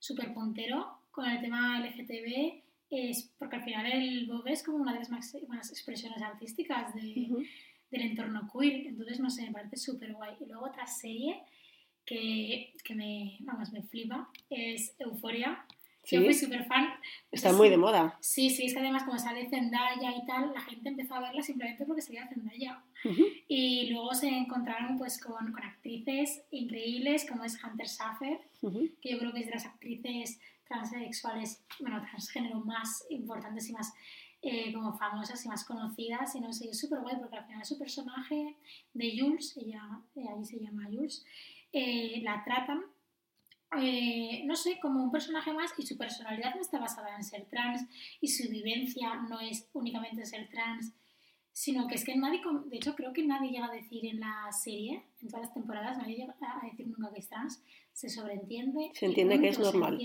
súper 0.01 0.35
puntero 0.35 0.99
con 1.11 1.27
el 1.27 1.41
tema 1.41 1.81
LGTB 1.81 2.67
es 2.91 3.33
porque 3.39 3.57
al 3.57 3.65
final 3.65 3.87
el 3.87 4.27
bob 4.27 4.47
es 4.47 4.63
como 4.63 4.79
una 4.79 4.93
de 4.93 5.01
las 5.01 5.11
máximas 5.11 5.71
expresiones 5.71 6.23
artísticas 6.23 6.95
de, 6.95 7.29
del 7.91 8.03
entorno 8.03 8.49
queer, 8.53 8.87
entonces 8.87 9.21
no 9.21 9.31
sé, 9.31 9.43
me 9.43 9.53
parece 9.53 9.77
súper 9.77 10.15
guay. 10.15 10.35
Y 10.41 10.47
luego 10.47 10.67
otra 10.67 10.87
serie 10.87 11.43
que, 12.05 12.75
que 12.85 12.95
me, 12.95 13.39
vamos, 13.41 13.73
me 13.73 13.83
flipa 13.83 14.29
es 14.51 14.95
Euforia. 14.99 15.65
Yo 16.11 16.23
fui 16.23 16.35
súper 16.35 16.65
fan. 16.67 16.89
Está 17.33 17.53
muy 17.53 17.69
de 17.69 17.77
moda. 17.77 18.17
Sí, 18.21 18.51
sí, 18.51 18.67
es 18.67 18.75
que 18.75 18.79
además 18.79 19.05
como 19.05 19.19
sale 19.19 19.49
Zendaya 19.49 20.17
y 20.17 20.25
tal, 20.25 20.53
la 20.55 20.61
gente 20.61 20.89
empezó 20.89 21.15
a 21.15 21.21
verla 21.21 21.43
simplemente 21.43 21.85
porque 21.85 22.03
salía 22.03 22.29
Zendaya. 22.29 22.83
Y 23.49 23.91
luego 23.91 24.15
se 24.15 24.29
encontraron 24.29 24.99
pues 24.99 25.21
con, 25.21 25.53
con, 25.53 25.63
actrices 25.63 26.43
increíbles 26.51 27.27
como 27.29 27.45
es 27.45 27.59
Hunter 27.63 27.89
Saffer, 27.89 28.41
que 29.01 29.11
yo 29.11 29.19
creo 29.19 29.33
que 29.33 29.41
es 29.41 29.47
de 29.47 29.53
las 29.53 29.67
actrices 29.67 30.41
transexuales, 30.67 31.65
bueno, 31.81 32.03
transgénero 32.03 32.61
más 32.61 33.05
importantes 33.11 33.69
y 33.69 33.73
más 33.73 33.93
eh, 34.43 34.73
como 34.73 34.97
famosas 34.97 35.45
y 35.45 35.49
más 35.49 35.65
conocidas. 35.65 36.35
Y 36.35 36.41
no 36.41 36.53
sé, 36.53 36.69
es 36.69 36.79
súper 36.79 37.01
guay 37.01 37.17
porque 37.17 37.37
al 37.37 37.47
final 37.47 37.65
su 37.65 37.79
personaje 37.79 38.57
de 38.95 39.19
Jules, 39.19 39.57
ella, 39.57 39.83
eh, 40.15 40.25
ahí 40.29 40.45
se 40.45 40.61
llama 40.61 40.89
Jules, 40.91 41.25
eh, 41.73 42.21
la 42.23 42.45
tratan 42.45 42.85
eh, 43.79 44.43
no 44.45 44.55
sé, 44.55 44.79
como 44.81 45.03
un 45.03 45.11
personaje 45.11 45.53
más 45.53 45.73
y 45.77 45.85
su 45.85 45.97
personalidad 45.97 46.55
no 46.55 46.61
está 46.61 46.79
basada 46.79 47.17
en 47.17 47.25
ser 47.25 47.47
trans 47.47 47.83
y 48.21 48.29
su 48.29 48.49
vivencia 48.49 49.17
no 49.29 49.41
es 49.41 49.69
únicamente 49.73 50.25
ser 50.25 50.49
trans, 50.49 50.93
sino 51.53 51.89
que 51.89 51.97
es 51.97 52.05
que 52.05 52.17
nadie, 52.17 52.41
de 52.67 52.77
hecho 52.77 52.95
creo 52.95 53.13
que 53.13 53.25
nadie 53.25 53.51
llega 53.51 53.67
a 53.67 53.73
decir 53.73 54.07
en 54.07 54.21
la 54.21 54.53
serie, 54.53 55.07
en 55.21 55.29
todas 55.29 55.47
las 55.47 55.55
temporadas, 55.55 55.99
nadie 55.99 56.17
llega 56.17 56.37
a 56.41 56.65
decir 56.65 56.87
nunca 56.87 57.13
que 57.13 57.21
es 57.21 57.29
trans, 57.29 57.63
se 57.93 58.09
sobreentiende. 58.09 58.91
Se 58.95 59.07
entiende 59.07 59.41
que 59.41 59.49
es 59.49 59.59
normal. 59.59 59.99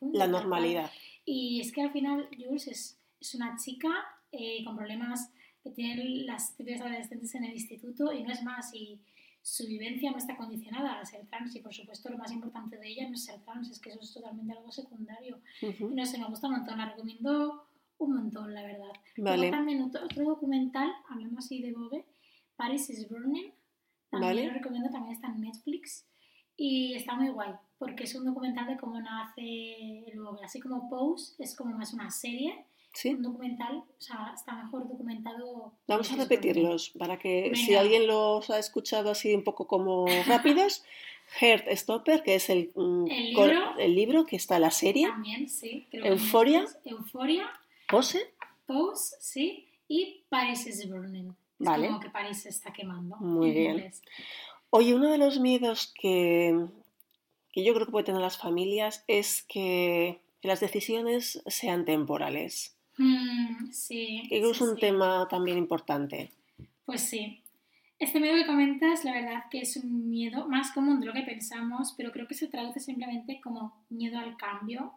la 0.00 0.26
normalidad. 0.26 0.90
Y 1.24 1.60
es 1.60 1.72
que 1.72 1.82
al 1.82 1.90
final 1.90 2.28
Jules 2.38 2.68
es, 2.68 3.00
es 3.20 3.34
una 3.34 3.56
chica 3.56 3.88
eh, 4.30 4.62
con 4.64 4.76
problemas 4.76 5.32
que 5.62 5.70
tiene 5.70 6.04
las 6.24 6.56
típicas 6.56 6.82
adolescentes 6.82 7.34
en 7.34 7.44
el 7.44 7.52
instituto 7.54 8.12
y 8.12 8.22
no 8.22 8.30
es 8.30 8.42
más. 8.42 8.72
Y, 8.72 9.00
su 9.42 9.66
vivencia 9.66 10.10
no 10.10 10.18
está 10.18 10.36
condicionada 10.36 11.00
a 11.00 11.04
ser 11.04 11.26
trans 11.26 11.54
y 11.56 11.60
por 11.60 11.72
supuesto 11.72 12.10
lo 12.10 12.18
más 12.18 12.32
importante 12.32 12.76
ser 13.24 13.40
trans, 13.40 13.70
es 13.70 13.80
que 13.80 13.90
eso 13.90 14.00
es 14.00 14.12
totalmente 14.12 14.52
algo 14.52 14.70
secundario. 14.70 15.40
no 15.80 16.06
sé, 16.06 16.18
me 16.18 16.26
gusta 16.26 16.48
un 16.48 16.54
montón, 16.54 16.78
la 16.78 16.90
recomiendo 16.90 17.66
un 17.98 18.14
montón, 18.14 18.54
la 18.54 18.62
verdad. 18.62 18.92
Vale. 19.16 19.50
también 19.50 19.82
otro, 19.82 20.06
documental, 20.16 20.90
hablando 21.08 21.38
así 21.38 21.62
de 21.62 21.72
Bobe, 21.72 22.06
Paris 22.56 22.90
is 22.90 23.08
Burning, 23.08 23.52
también 24.10 24.48
lo 24.48 24.54
recomiendo, 24.54 24.90
también 24.90 25.14
está 25.14 25.28
en 25.28 25.40
Netflix 25.40 26.06
y 26.56 26.94
está 26.94 27.14
muy 27.14 27.30
guay 27.30 27.54
porque 27.78 28.04
es 28.04 28.14
un 28.14 28.26
documental 28.26 28.66
de 28.66 28.76
cómo 28.76 29.00
nace 29.00 30.04
el 30.06 30.20
Bobe, 30.20 30.44
así 30.44 30.60
como 30.60 30.90
Pose 30.90 31.42
es 31.42 31.56
como 31.56 31.74
más 31.76 31.94
una 31.94 32.10
serie 32.10 32.66
¿Sí? 32.92 33.10
un 33.10 33.22
documental, 33.22 33.76
o 33.76 34.00
sea, 34.00 34.32
está 34.34 34.52
mejor 34.54 34.88
documentado. 34.88 35.72
Vamos 35.86 36.12
a 36.12 36.16
repetirlos 36.16 36.90
para 36.90 37.18
que 37.18 37.52
si 37.54 37.76
alguien 37.76 38.06
los 38.06 38.50
ha 38.50 38.58
escuchado 38.58 39.10
así 39.10 39.32
un 39.34 39.44
poco 39.44 39.66
como 39.66 40.06
rápidos. 40.26 40.84
Heart 41.38 41.68
Stopper, 41.72 42.22
que 42.22 42.34
es 42.34 42.50
el, 42.50 42.70
mm, 42.74 43.06
el, 43.10 43.24
libro, 43.24 43.78
el 43.78 43.94
libro 43.94 44.26
que 44.26 44.36
está 44.36 44.58
la 44.58 44.70
serie. 44.70 45.08
También, 45.08 45.48
sí. 45.48 45.86
Euforia. 45.92 46.66
Euforia. 46.84 47.50
Pose. 47.88 48.34
Pose, 48.66 49.16
sí. 49.20 49.68
Y 49.88 50.22
Paris 50.28 50.66
is 50.66 50.88
burning. 50.88 51.28
Es 51.28 51.66
vale. 51.66 51.88
como 51.88 52.00
que 52.00 52.10
París 52.10 52.42
se 52.42 52.48
está 52.48 52.72
quemando. 52.72 53.16
Muy 53.16 53.50
bien. 53.52 53.92
Oye, 54.70 54.94
uno 54.94 55.10
de 55.10 55.18
los 55.18 55.40
miedos 55.40 55.92
que, 56.00 56.66
que 57.52 57.64
yo 57.64 57.74
creo 57.74 57.86
que 57.86 57.92
pueden 57.92 58.06
tener 58.06 58.20
las 58.20 58.38
familias 58.38 59.04
es 59.08 59.42
que 59.42 60.20
las 60.42 60.60
decisiones 60.60 61.42
sean 61.46 61.84
temporales. 61.84 62.76
Mm, 62.96 63.72
sí. 63.72 64.22
es 64.30 64.60
un 64.60 64.76
tema 64.76 65.26
también 65.28 65.58
importante. 65.58 66.30
Pues 66.84 67.02
sí. 67.02 67.42
Este 68.00 68.18
miedo 68.18 68.34
que 68.34 68.46
comentas, 68.46 69.04
la 69.04 69.12
verdad 69.12 69.44
que 69.50 69.60
es 69.60 69.76
un 69.76 70.08
miedo 70.08 70.48
más 70.48 70.72
común 70.72 71.00
de 71.00 71.06
lo 71.06 71.12
que 71.12 71.20
pensamos, 71.20 71.92
pero 71.98 72.10
creo 72.12 72.26
que 72.26 72.32
se 72.32 72.48
traduce 72.48 72.80
simplemente 72.80 73.42
como 73.42 73.84
miedo 73.90 74.18
al 74.18 74.38
cambio, 74.38 74.94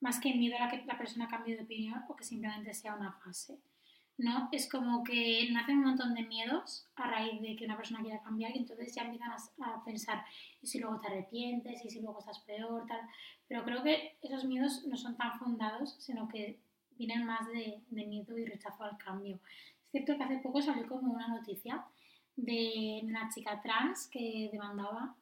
más 0.00 0.20
que 0.20 0.32
miedo 0.32 0.54
a 0.60 0.70
que 0.70 0.84
la 0.86 0.96
persona 0.96 1.26
cambie 1.26 1.56
de 1.56 1.64
opinión 1.64 2.04
o 2.08 2.14
que 2.14 2.22
simplemente 2.22 2.72
sea 2.72 2.94
una 2.94 3.10
fase. 3.10 3.58
¿no? 4.18 4.48
Es 4.52 4.70
como 4.70 5.02
que 5.02 5.48
nacen 5.50 5.78
un 5.78 5.84
montón 5.86 6.14
de 6.14 6.22
miedos 6.22 6.86
a 6.94 7.10
raíz 7.10 7.42
de 7.42 7.56
que 7.56 7.64
una 7.64 7.76
persona 7.76 8.02
quiera 8.02 8.22
cambiar 8.22 8.54
y 8.54 8.60
entonces 8.60 8.94
ya 8.94 9.02
empiezan 9.02 9.32
a, 9.32 9.84
pensar, 9.84 10.24
¿y 10.62 10.68
si 10.68 10.78
luego 10.78 11.00
te 11.00 11.08
arrepientes? 11.08 11.84
¿Y 11.84 11.90
si 11.90 12.02
luego 12.02 12.20
estás 12.20 12.38
peor? 12.38 12.86
Tal. 12.86 13.00
Pero 13.48 13.64
creo 13.64 13.82
que 13.82 14.16
esos 14.22 14.44
miedos 14.44 14.84
no 14.86 14.96
son 14.96 15.16
tan 15.16 15.40
fundados, 15.40 15.96
sino 15.98 16.28
que 16.28 16.60
vienen 16.92 17.26
más 17.26 17.48
de, 17.48 17.82
miedo 17.90 18.38
y 18.38 18.44
rechazo 18.44 18.84
al 18.84 18.96
cambio. 18.96 19.40
Es 19.82 19.90
cierto 19.90 20.16
que 20.16 20.22
hace 20.22 20.38
poco 20.38 20.62
salió 20.62 20.86
como 20.86 21.12
una 21.14 21.26
noticia 21.26 21.84
de 22.36 23.00
una 23.04 23.28
chica 23.32 23.60
trans 23.62 24.08
que 24.08 24.48
demandaba 24.52 25.14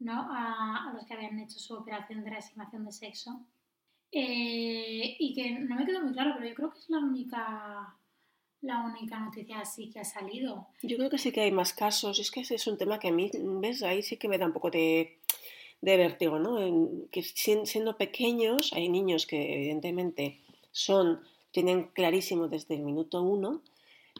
¿no? 0.00 0.28
a, 0.30 0.92
los 0.94 1.04
que 1.06 1.14
habían 1.14 1.38
hecho 1.40 1.58
su 1.58 1.74
operación 1.74 2.24
de 2.24 2.30
reasignación 2.30 2.84
de 2.84 2.92
sexo. 2.92 3.40
Eh, 4.10 5.16
y 5.18 5.34
que 5.34 5.50
no 5.50 5.76
me 5.76 5.84
quedó 5.84 6.02
muy 6.02 6.12
claro, 6.12 6.32
pero 6.36 6.48
yo 6.48 6.54
creo 6.54 6.70
que 6.70 6.78
es 6.78 6.88
la 6.88 6.98
única, 6.98 7.94
la 8.62 8.84
única 8.86 9.18
noticia 9.18 9.60
así 9.60 9.90
que 9.90 10.00
ha 10.00 10.04
salido. 10.04 10.68
Yo 10.82 10.96
creo 10.96 11.10
que 11.10 11.18
sí 11.18 11.30
que 11.30 11.42
hay 11.42 11.52
más 11.52 11.74
casos. 11.74 12.18
Es 12.18 12.30
que 12.30 12.40
ese 12.40 12.54
es 12.54 12.66
un 12.66 12.78
tema 12.78 12.98
que 12.98 13.08
a 13.08 13.12
mí, 13.12 13.30
¿ves? 13.34 13.82
Ahí 13.82 14.02
sí 14.02 14.16
que 14.16 14.28
me 14.28 14.38
da 14.38 14.46
un 14.46 14.54
poco 14.54 14.70
de, 14.70 15.18
de 15.80 15.96
vértigo, 15.96 16.38
¿no? 16.38 16.58
que 17.10 17.22
siendo 17.22 17.96
pequeños, 17.96 18.72
hay 18.72 18.88
niños 18.88 19.26
que 19.26 19.54
evidentemente 19.54 20.40
son, 20.72 21.20
tienen 21.50 21.84
clarísimo 21.88 22.48
desde 22.48 22.74
el 22.74 22.82
minuto 22.82 23.22
uno, 23.22 23.62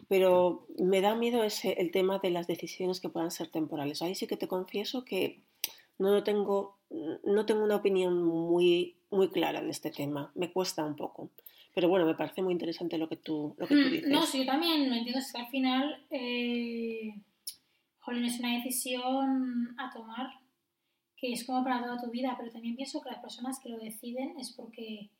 pero 0.09 0.67
me 0.79 1.01
da 1.01 1.15
miedo 1.15 1.43
ese, 1.43 1.73
el 1.81 1.91
tema 1.91 2.19
de 2.19 2.31
las 2.31 2.47
decisiones 2.47 3.01
que 3.01 3.09
puedan 3.09 3.31
ser 3.31 3.49
temporales. 3.49 4.03
Ahí 4.03 4.15
sí 4.15 4.27
que 4.27 4.37
te 4.37 4.49
confieso 4.49 5.05
que 5.05 5.43
no 5.99 6.23
tengo, 6.23 6.79
no 7.25 7.47
tengo 7.47 7.65
una 7.65 7.77
opinión 7.77 8.23
muy, 8.23 8.97
muy 9.11 9.29
clara 9.31 9.61
en 9.61 9.69
este 9.69 9.91
tema, 9.91 10.31
me 10.35 10.53
cuesta 10.53 10.85
un 10.85 10.97
poco. 10.97 11.31
Pero 11.75 11.89
bueno, 11.89 12.07
me 12.07 12.15
parece 12.15 12.43
muy 12.43 12.53
interesante 12.53 12.99
lo 12.99 13.09
que 13.09 13.17
tú, 13.17 13.55
lo 13.59 13.67
que 13.67 13.75
tú 13.75 13.81
hmm, 13.81 13.91
dices. 13.91 14.11
No, 14.11 14.27
sí, 14.27 14.41
yo 14.41 14.47
también 14.47 14.89
lo 14.89 14.97
entiendo, 14.97 15.21
es 15.21 15.33
que 15.33 15.41
al 15.41 15.49
final, 15.49 16.07
eh, 16.11 17.15
jolín, 18.01 18.25
es 18.25 18.39
una 18.39 18.55
decisión 18.55 19.75
a 19.79 19.91
tomar 19.93 20.29
que 21.17 21.33
es 21.33 21.45
como 21.45 21.65
para 21.65 21.83
toda 21.83 22.01
tu 22.01 22.11
vida, 22.11 22.37
pero 22.39 22.51
también 22.53 22.77
pienso 22.77 23.01
que 23.01 23.11
las 23.11 23.21
personas 23.21 23.59
que 23.61 23.71
lo 23.71 23.79
deciden 23.79 24.39
es 24.39 24.53
porque 24.53 25.11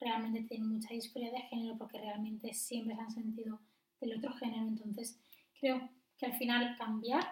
realmente 0.00 0.42
tienen 0.42 0.68
mucha 0.68 0.94
disforia 0.94 1.32
de 1.32 1.40
género 1.42 1.76
porque 1.76 1.98
realmente 1.98 2.54
siempre 2.54 2.94
se 2.94 3.02
han 3.02 3.10
sentido 3.10 3.60
del 4.00 4.18
otro 4.18 4.32
género. 4.34 4.66
Entonces, 4.66 5.18
creo 5.60 5.88
que 6.16 6.26
al 6.26 6.34
final 6.34 6.76
cambiar 6.76 7.24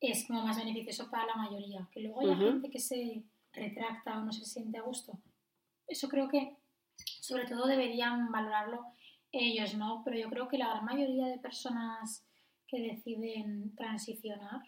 es 0.00 0.26
como 0.26 0.42
más 0.42 0.56
beneficioso 0.56 1.10
para 1.10 1.26
la 1.26 1.36
mayoría. 1.36 1.88
Que 1.92 2.00
luego 2.00 2.20
hay 2.20 2.36
gente 2.36 2.70
que 2.70 2.80
se 2.80 3.22
retracta 3.52 4.18
o 4.18 4.24
no 4.24 4.32
se 4.32 4.44
siente 4.44 4.78
a 4.78 4.82
gusto. 4.82 5.18
Eso 5.86 6.08
creo 6.08 6.28
que 6.28 6.56
sobre 7.20 7.46
todo 7.46 7.66
deberían 7.66 8.30
valorarlo 8.30 8.86
ellos, 9.32 9.74
¿no? 9.74 10.02
Pero 10.04 10.18
yo 10.18 10.28
creo 10.30 10.48
que 10.48 10.58
la 10.58 10.68
gran 10.68 10.84
mayoría 10.84 11.26
de 11.26 11.38
personas 11.38 12.24
que 12.66 12.80
deciden 12.80 13.74
transicionar 13.76 14.62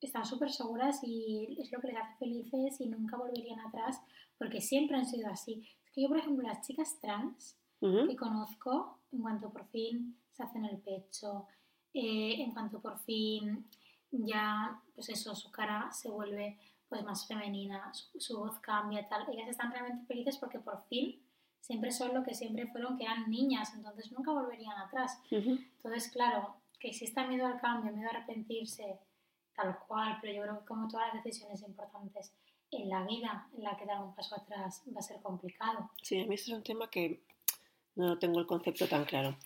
están 0.00 0.24
súper 0.24 0.50
seguras 0.50 1.00
y 1.02 1.56
es 1.60 1.70
lo 1.70 1.80
que 1.80 1.88
les 1.88 1.96
hace 1.96 2.16
felices 2.18 2.80
y 2.80 2.86
nunca 2.86 3.16
volverían 3.16 3.60
atrás 3.60 4.00
porque 4.38 4.60
siempre 4.60 4.96
han 4.96 5.06
sido 5.06 5.28
así. 5.28 5.68
Es 5.84 5.92
que 5.92 6.02
yo, 6.02 6.08
por 6.08 6.18
ejemplo, 6.18 6.46
las 6.46 6.66
chicas 6.66 6.98
trans 7.00 7.56
que 7.80 8.16
conozco, 8.16 8.98
en 9.10 9.22
cuanto 9.22 9.50
por 9.50 9.66
fin 9.68 10.16
se 10.40 10.46
hacen 10.46 10.64
el 10.64 10.78
pecho, 10.78 11.46
eh, 11.92 12.42
en 12.42 12.52
cuanto 12.52 12.80
por 12.80 12.98
fin 13.00 13.66
ya, 14.10 14.80
pues 14.94 15.08
eso, 15.10 15.34
su 15.34 15.50
cara 15.50 15.90
se 15.92 16.08
vuelve 16.08 16.58
pues 16.88 17.04
más 17.04 17.26
femenina, 17.28 17.92
su, 17.94 18.38
voz 18.38 18.58
cambia, 18.58 19.08
tal, 19.08 19.24
ellas 19.32 19.48
están 19.48 19.70
realmente 19.70 20.06
felices 20.06 20.38
porque 20.38 20.58
por 20.58 20.82
fin 20.88 21.22
siempre 21.60 21.92
son 21.92 22.14
lo 22.14 22.24
que 22.24 22.34
siempre 22.34 22.66
fueron, 22.66 22.98
que 22.98 23.04
eran 23.04 23.30
niñas, 23.30 23.72
entonces 23.74 24.10
nunca 24.10 24.32
volverían 24.32 24.76
atrás. 24.76 25.20
Entonces, 25.30 26.10
claro, 26.10 26.56
que 26.80 26.88
exista 26.88 27.28
miedo 27.28 27.46
al 27.46 27.60
cambio, 27.60 27.92
miedo 27.92 28.08
a 28.08 28.16
arrepentirse, 28.16 28.98
tal 29.54 29.78
cual, 29.86 30.18
pero 30.20 30.32
yo 30.34 30.42
creo 30.42 30.58
que 30.60 30.66
como 30.66 30.88
todas 30.88 31.14
las 31.14 31.22
decisiones 31.22 31.62
importantes 31.62 32.34
en 32.72 32.88
la 32.88 33.04
vida 33.04 33.48
en 33.56 33.62
la 33.62 33.76
que 33.76 33.86
dar 33.86 34.02
un 34.02 34.14
paso 34.14 34.34
atrás 34.34 34.82
va 34.92 34.98
a 34.98 35.02
ser 35.02 35.20
complicado. 35.20 35.90
Sí, 36.02 36.20
a 36.20 36.26
mí 36.26 36.34
este 36.34 36.50
es 36.50 36.56
un 36.56 36.64
tema 36.64 36.90
que 36.90 37.22
no 37.94 38.18
tengo 38.18 38.40
el 38.40 38.46
concepto 38.46 38.88
tan 38.88 39.04
claro. 39.04 39.36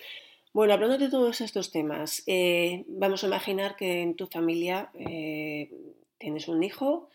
Bueno, 0.55 0.73
hablando 0.73 0.99
de 0.99 1.11
todos 1.11 1.41
estos 1.41 1.73
temas, 1.73 2.23
eh, 2.29 2.85
vamos 2.87 3.25
a 3.25 3.27
imaginar 3.27 3.75
que 3.75 4.03
en 4.03 4.15
tu 4.15 4.29
familia 4.29 4.89
eh, 4.95 5.69
tienes 6.17 6.47
un 6.47 6.63
hijo 6.63 7.09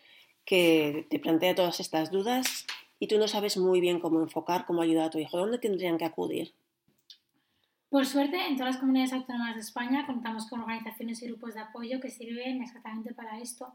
que 0.43 1.07
te 1.09 1.19
plantea 1.19 1.55
todas 1.55 1.79
estas 1.79 2.11
dudas 2.11 2.67
y 2.99 3.07
tú 3.07 3.17
no 3.17 3.29
sabes 3.29 3.55
muy 3.55 3.79
bien 3.79 4.01
cómo 4.01 4.21
enfocar, 4.21 4.65
cómo 4.65 4.81
ayudar 4.81 5.05
a 5.05 5.09
tu 5.09 5.19
hijo. 5.19 5.37
¿Dónde 5.37 5.57
tendrían 5.57 5.97
que 5.97 6.03
acudir? 6.03 6.53
Por 7.87 8.05
suerte, 8.05 8.45
en 8.45 8.57
todas 8.57 8.73
las 8.73 8.81
comunidades 8.81 9.13
autónomas 9.13 9.55
de 9.55 9.61
España 9.61 10.05
contamos 10.05 10.49
con 10.49 10.59
organizaciones 10.59 11.21
y 11.21 11.27
grupos 11.27 11.53
de 11.53 11.61
apoyo 11.61 12.01
que 12.01 12.09
sirven 12.09 12.61
exactamente 12.61 13.13
para 13.13 13.39
esto, 13.39 13.71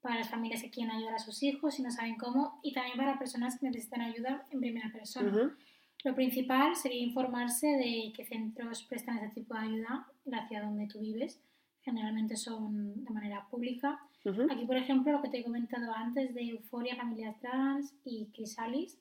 para 0.00 0.14
las 0.14 0.30
familias 0.30 0.62
que 0.62 0.70
quieren 0.70 0.94
ayudar 0.94 1.16
a 1.16 1.18
sus 1.18 1.42
hijos 1.42 1.76
y 1.80 1.82
no 1.82 1.90
saben 1.90 2.14
cómo, 2.18 2.60
y 2.62 2.72
también 2.72 2.96
para 2.96 3.18
personas 3.18 3.58
que 3.58 3.66
necesitan 3.66 4.02
ayuda 4.02 4.46
en 4.52 4.60
primera 4.60 4.92
persona. 4.92 5.56
Lo 6.04 6.14
principal 6.14 6.76
sería 6.76 7.02
informarse 7.02 7.66
de 7.66 8.12
qué 8.14 8.24
centros 8.24 8.84
prestan 8.84 9.18
ese 9.18 9.34
tipo 9.34 9.54
de 9.54 9.60
ayuda 9.60 10.06
ciudad 10.46 10.64
donde 10.64 10.86
tú 10.86 11.00
vives. 11.00 11.40
Generalmente 11.82 12.36
son 12.36 13.04
de 13.04 13.10
manera 13.10 13.46
pública. 13.48 14.00
Aquí, 14.50 14.66
por 14.66 14.76
ejemplo, 14.76 15.12
lo 15.12 15.22
que 15.22 15.28
te 15.28 15.38
he 15.38 15.44
comentado 15.44 15.92
antes 15.92 16.34
de 16.34 16.50
Euforia, 16.50 16.96
Familia 16.96 17.34
Trans 17.40 17.94
y 18.04 18.26
Crisalis, 18.26 18.98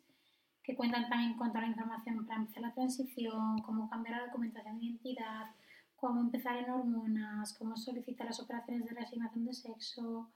que 0.64 0.76
cuentan 0.76 1.10
también 1.10 1.36
con 1.38 1.50
toda 1.50 1.62
la 1.62 1.68
información 1.68 2.26
para 2.26 2.40
empezar 2.40 2.62
la 2.62 2.74
transición, 2.74 3.62
cómo 3.62 3.90
cambiar 3.90 4.20
la 4.20 4.26
documentación 4.28 4.80
de 4.80 4.86
identidad, 4.86 5.48
cómo 5.96 6.22
empezar 6.22 6.58
en 6.58 6.70
hormonas, 6.70 7.58
cómo 7.58 7.76
solicitar 7.76 8.28
las 8.28 8.40
operaciones 8.40 8.86
de 8.86 8.96
reasignación 8.96 9.46
de 9.46 9.54
sexo. 9.54 10.30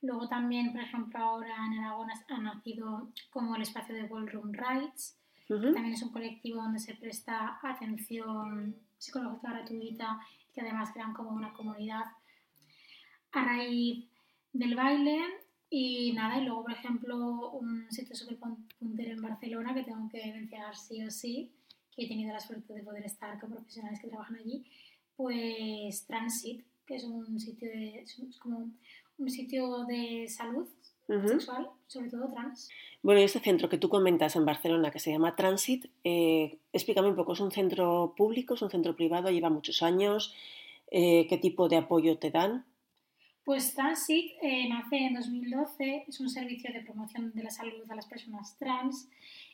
Luego 0.00 0.28
también, 0.28 0.72
por 0.72 0.80
ejemplo, 0.80 1.18
ahora 1.18 1.54
en 1.66 1.78
Aragón 1.78 2.08
ha 2.10 2.38
nacido 2.38 3.08
como 3.30 3.56
el 3.56 3.62
espacio 3.62 3.94
de 3.94 4.06
Ballroom 4.06 4.52
Rights, 4.52 5.16
también 5.48 5.94
es 5.94 6.02
un 6.02 6.12
colectivo 6.12 6.62
donde 6.62 6.78
se 6.78 6.94
presta 6.94 7.58
atención 7.62 8.76
psicológica 8.98 9.52
gratuita 9.52 10.20
que 10.52 10.60
además 10.60 10.90
crean 10.92 11.14
como 11.14 11.30
una 11.30 11.52
comunidad 11.52 12.04
a 13.32 13.44
raíz 13.44 14.04
del 14.52 14.74
baile 14.74 15.22
y 15.70 16.12
nada, 16.12 16.38
y 16.38 16.44
luego 16.44 16.62
por 16.62 16.72
ejemplo 16.72 17.50
un 17.50 17.90
sitio 17.90 18.14
súper 18.14 18.38
puntero 18.78 19.12
en 19.12 19.22
Barcelona 19.22 19.74
que 19.74 19.84
tengo 19.84 20.08
que 20.08 20.32
mencionar 20.32 20.76
sí 20.76 21.02
o 21.04 21.10
sí, 21.10 21.52
que 21.94 22.04
he 22.04 22.08
tenido 22.08 22.32
la 22.32 22.40
suerte 22.40 22.72
de 22.74 22.82
poder 22.82 23.04
estar 23.04 23.38
con 23.40 23.50
profesionales 23.50 24.00
que 24.00 24.08
trabajan 24.08 24.36
allí, 24.36 24.64
pues 25.16 26.06
Transit, 26.06 26.64
que 26.86 26.96
es 26.96 27.04
un 27.04 27.38
sitio 27.38 27.68
de, 27.68 28.00
es 28.00 28.38
como 28.38 28.70
un 29.18 29.30
sitio 29.30 29.84
de 29.84 30.26
salud 30.28 30.66
sexual, 31.26 31.70
sobre 31.86 32.10
todo 32.10 32.28
trans. 32.28 32.68
Bueno, 33.02 33.20
y 33.20 33.24
este 33.24 33.40
centro 33.40 33.68
que 33.68 33.78
tú 33.78 33.88
comentas 33.88 34.36
en 34.36 34.44
Barcelona, 34.44 34.90
que 34.90 34.98
se 34.98 35.10
llama 35.10 35.36
Transit, 35.36 35.86
eh, 36.04 36.58
explícame 36.72 37.08
un 37.08 37.16
poco, 37.16 37.32
¿es 37.32 37.40
un 37.40 37.50
centro 37.50 38.14
público, 38.16 38.54
es 38.54 38.62
un 38.62 38.70
centro 38.70 38.94
privado, 38.94 39.30
lleva 39.30 39.50
muchos 39.50 39.82
años? 39.82 40.34
Eh, 40.90 41.26
¿Qué 41.28 41.38
tipo 41.38 41.68
de 41.68 41.76
apoyo 41.76 42.18
te 42.18 42.30
dan? 42.30 42.64
Pues 43.44 43.74
Transit 43.74 44.32
eh, 44.42 44.68
nace 44.68 44.96
en 44.98 45.14
2012, 45.14 46.04
es 46.06 46.20
un 46.20 46.28
servicio 46.28 46.70
de 46.70 46.80
promoción 46.80 47.32
de 47.32 47.44
la 47.44 47.50
salud 47.50 47.90
a 47.90 47.94
las 47.94 48.06
personas 48.06 48.58
trans 48.58 49.08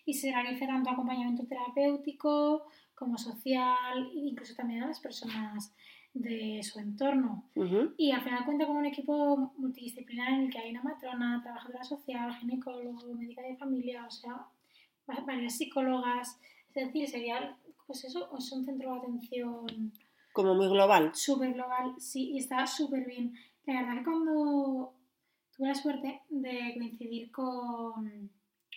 y 0.05 0.15
se 0.15 0.33
realiza 0.33 0.67
tanto 0.67 0.91
acompañamiento 0.91 1.47
terapéutico 1.47 2.67
como 2.95 3.19
social 3.19 4.11
incluso 4.15 4.55
también 4.55 4.83
a 4.83 4.89
las 4.89 4.99
personas 4.99 5.73
de 6.15 6.63
su 6.63 6.79
entorno. 6.79 7.45
Y 7.99 8.13
al 8.13 8.23
final 8.23 8.45
cuenta 8.45 8.67
con 8.67 8.77
un 8.77 8.87
equipo 8.87 9.53
multidisciplinar 9.59 10.33
en 10.33 10.41
el 10.43 10.51
que 10.51 10.59
hay 10.59 10.71
una 10.71 10.83
matrona, 10.83 11.43
trabajadora 11.43 11.85
social, 11.85 12.35
ginecólogo, 12.37 13.15
médica 13.15 13.43
de 13.43 13.57
familia, 13.57 14.07
o 14.07 14.11
sea, 14.11 14.47
varias 15.27 15.59
psicólogas. 15.59 16.41
Es 16.73 16.87
decir, 16.87 17.09
sería, 17.09 17.57
pues 17.87 18.05
eso, 18.05 18.31
es 18.39 18.53
un 18.53 18.65
centro 18.65 18.93
de 18.93 18.99
atención. 18.99 19.93
Como 20.33 20.55
muy 20.55 20.69
global. 20.69 21.11
Súper 21.15 21.53
global, 21.53 21.95
sí, 21.99 22.31
y 22.31 22.39
está 22.39 22.67
súper 22.67 23.07
bien. 23.07 23.35
La 23.67 23.83
verdad 23.83 23.99
que 23.99 24.05
cuando 24.05 24.93
tuve 25.57 25.69
la 25.69 25.75
suerte 25.75 26.23
de 26.29 26.75
coincidir 26.77 27.31
con 27.33 28.31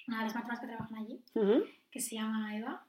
una 0.08 0.18
de 0.18 0.24
las 0.24 0.36
matronas 0.36 0.60
que 0.60 0.68
trabajan 0.68 0.98
allí, 0.98 1.22
que 1.92 2.00
se 2.00 2.16
llama 2.16 2.56
Eva, 2.56 2.87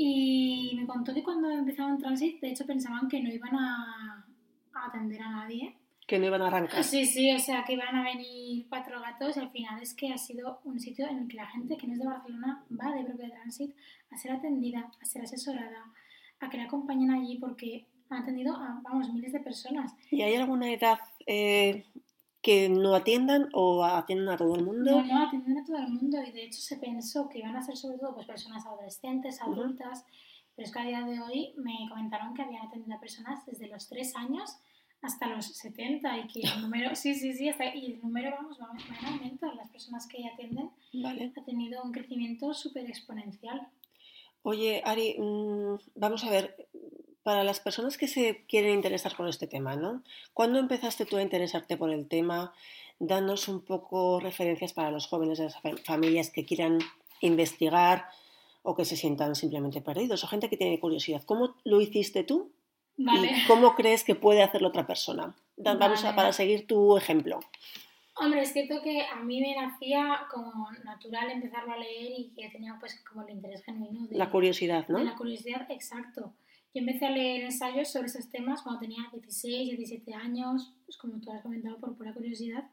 y 0.00 0.74
me 0.76 0.86
contó 0.86 1.12
que 1.12 1.24
cuando 1.24 1.50
empezaron 1.50 1.98
Transit, 1.98 2.40
de 2.40 2.50
hecho 2.50 2.64
pensaban 2.64 3.08
que 3.08 3.20
no 3.20 3.28
iban 3.28 3.52
a, 3.56 4.24
atender 4.72 5.20
a 5.20 5.28
nadie. 5.28 5.74
Que 6.06 6.20
no 6.20 6.26
iban 6.26 6.40
a 6.40 6.46
arrancar. 6.46 6.84
Sí, 6.84 7.04
sí, 7.04 7.34
o 7.34 7.38
sea, 7.40 7.64
que 7.64 7.72
iban 7.72 7.96
a 7.96 8.04
venir 8.04 8.66
cuatro 8.68 9.00
gatos 9.00 9.36
y 9.36 9.40
al 9.40 9.50
final 9.50 9.82
es 9.82 9.94
que 9.94 10.12
ha 10.12 10.16
sido 10.16 10.60
un 10.62 10.78
sitio 10.78 11.08
en 11.08 11.18
el 11.18 11.28
que 11.28 11.36
la 11.36 11.46
gente 11.46 11.76
que 11.76 11.88
no 11.88 11.94
es 11.94 11.98
de 11.98 12.06
Barcelona 12.06 12.64
va 12.70 12.92
de 12.92 13.04
propio 13.04 13.28
Transit 13.28 13.74
a 14.12 14.16
ser 14.16 14.30
atendida, 14.30 14.88
a 15.02 15.04
ser 15.04 15.22
asesorada, 15.22 15.92
a 16.38 16.48
que 16.48 16.58
la 16.58 16.64
acompañen 16.64 17.10
allí 17.10 17.36
porque 17.38 17.88
han 18.08 18.22
atendido 18.22 18.54
a, 18.54 18.80
vamos, 18.84 19.12
miles 19.12 19.32
de 19.32 19.40
personas. 19.40 19.96
¿Y 20.12 20.22
hay 20.22 20.36
alguna 20.36 20.72
edad 20.72 21.00
eh, 21.26 21.86
que 22.42 22.68
no 22.68 22.94
atiendan 22.94 23.48
o 23.52 23.84
atienden 23.84 24.28
a 24.28 24.36
todo 24.36 24.54
el 24.54 24.64
mundo? 24.64 24.90
No, 24.90 25.04
no, 25.04 25.26
atienden 25.26 25.58
a 25.58 25.64
todo 25.64 25.78
el 25.78 25.88
mundo 25.88 26.18
y 26.22 26.32
de 26.32 26.44
hecho 26.44 26.60
se 26.60 26.76
pensó 26.76 27.28
que 27.28 27.40
iban 27.40 27.56
a 27.56 27.62
ser 27.62 27.76
sobre 27.76 27.98
todo 27.98 28.14
pues, 28.14 28.26
personas 28.26 28.64
adolescentes, 28.64 29.42
adultas, 29.42 30.04
pero 30.54 30.66
es 30.66 30.72
que 30.72 30.78
a 30.80 30.84
día 30.84 31.02
de 31.02 31.20
hoy 31.20 31.54
me 31.56 31.88
comentaron 31.88 32.34
que 32.34 32.42
habían 32.42 32.66
atendido 32.66 32.96
a 32.96 33.00
personas 33.00 33.44
desde 33.46 33.68
los 33.68 33.88
3 33.88 34.16
años 34.16 34.56
hasta 35.02 35.28
los 35.28 35.46
70 35.46 36.18
y 36.18 36.26
que 36.28 36.40
el 36.40 36.62
número, 36.62 36.94
sí, 36.94 37.14
sí, 37.14 37.32
sí, 37.32 37.48
hasta, 37.48 37.74
y 37.74 37.92
el 37.92 38.00
número 38.00 38.30
vamos, 38.30 38.58
va 38.60 38.68
en 38.76 39.06
aumento, 39.06 39.52
las 39.54 39.68
personas 39.70 40.06
que 40.06 40.26
atienden 40.26 40.70
ha 41.04 41.44
tenido 41.44 41.82
un 41.82 41.92
crecimiento 41.92 42.52
súper 42.54 42.86
exponencial. 42.86 43.68
Oye, 44.42 44.82
Ari, 44.84 45.16
mm, 45.18 45.76
vamos 45.96 46.24
a 46.24 46.30
ver, 46.30 46.68
para 47.22 47.44
las 47.44 47.60
personas 47.60 47.98
que 47.98 48.08
se 48.08 48.44
quieren 48.46 48.74
interesar 48.74 49.14
con 49.16 49.28
este 49.28 49.46
tema, 49.46 49.76
¿no? 49.76 50.02
¿Cuándo 50.32 50.58
empezaste 50.58 51.04
tú 51.04 51.16
a 51.16 51.22
interesarte 51.22 51.76
por 51.76 51.90
el 51.90 52.08
tema? 52.08 52.52
Danos 52.98 53.48
un 53.48 53.60
poco 53.64 54.20
referencias 54.20 54.72
para 54.72 54.90
los 54.90 55.06
jóvenes 55.06 55.38
de 55.38 55.44
las 55.44 55.56
familias 55.84 56.30
que 56.30 56.44
quieran 56.44 56.78
investigar 57.20 58.08
o 58.62 58.74
que 58.74 58.84
se 58.84 58.96
sientan 58.96 59.34
simplemente 59.34 59.80
perdidos 59.80 60.24
o 60.24 60.26
gente 60.26 60.48
que 60.48 60.56
tiene 60.56 60.80
curiosidad. 60.80 61.22
¿Cómo 61.24 61.56
lo 61.64 61.80
hiciste 61.80 62.24
tú? 62.24 62.50
Vale. 62.96 63.30
¿Y 63.30 63.46
cómo 63.46 63.74
crees 63.74 64.04
que 64.04 64.14
puede 64.14 64.42
hacerlo 64.42 64.68
otra 64.68 64.86
persona? 64.86 65.34
Vamos 65.56 66.04
a, 66.04 66.14
para 66.14 66.32
seguir 66.32 66.66
tu 66.66 66.96
ejemplo. 66.96 67.40
Hombre, 68.20 68.42
es 68.42 68.52
cierto 68.52 68.82
que 68.82 69.02
a 69.02 69.16
mí 69.16 69.40
me 69.40 69.54
nacía 69.54 70.26
como 70.30 70.68
natural 70.84 71.30
empezarlo 71.30 71.72
a 71.72 71.76
leer 71.76 72.12
y 72.18 72.32
que 72.34 72.48
tenía 72.50 72.76
pues 72.80 73.00
como 73.08 73.22
el 73.26 73.34
interés 73.34 73.62
genuino 73.64 74.08
de... 74.08 74.16
La 74.16 74.28
curiosidad, 74.28 74.88
¿no? 74.88 74.98
De 74.98 75.04
la 75.04 75.14
curiosidad, 75.14 75.70
exacto. 75.70 76.32
Yo 76.74 76.80
empecé 76.80 77.06
a 77.06 77.10
leer 77.10 77.44
ensayos 77.44 77.88
sobre 77.88 78.08
esos 78.08 78.28
temas 78.30 78.62
cuando 78.62 78.80
tenía 78.80 79.08
16, 79.10 79.76
17 79.78 80.14
años, 80.14 80.74
pues 80.84 80.98
como 80.98 81.18
tú 81.20 81.32
has 81.32 81.42
comentado, 81.42 81.78
por 81.78 81.96
pura 81.96 82.12
curiosidad, 82.12 82.64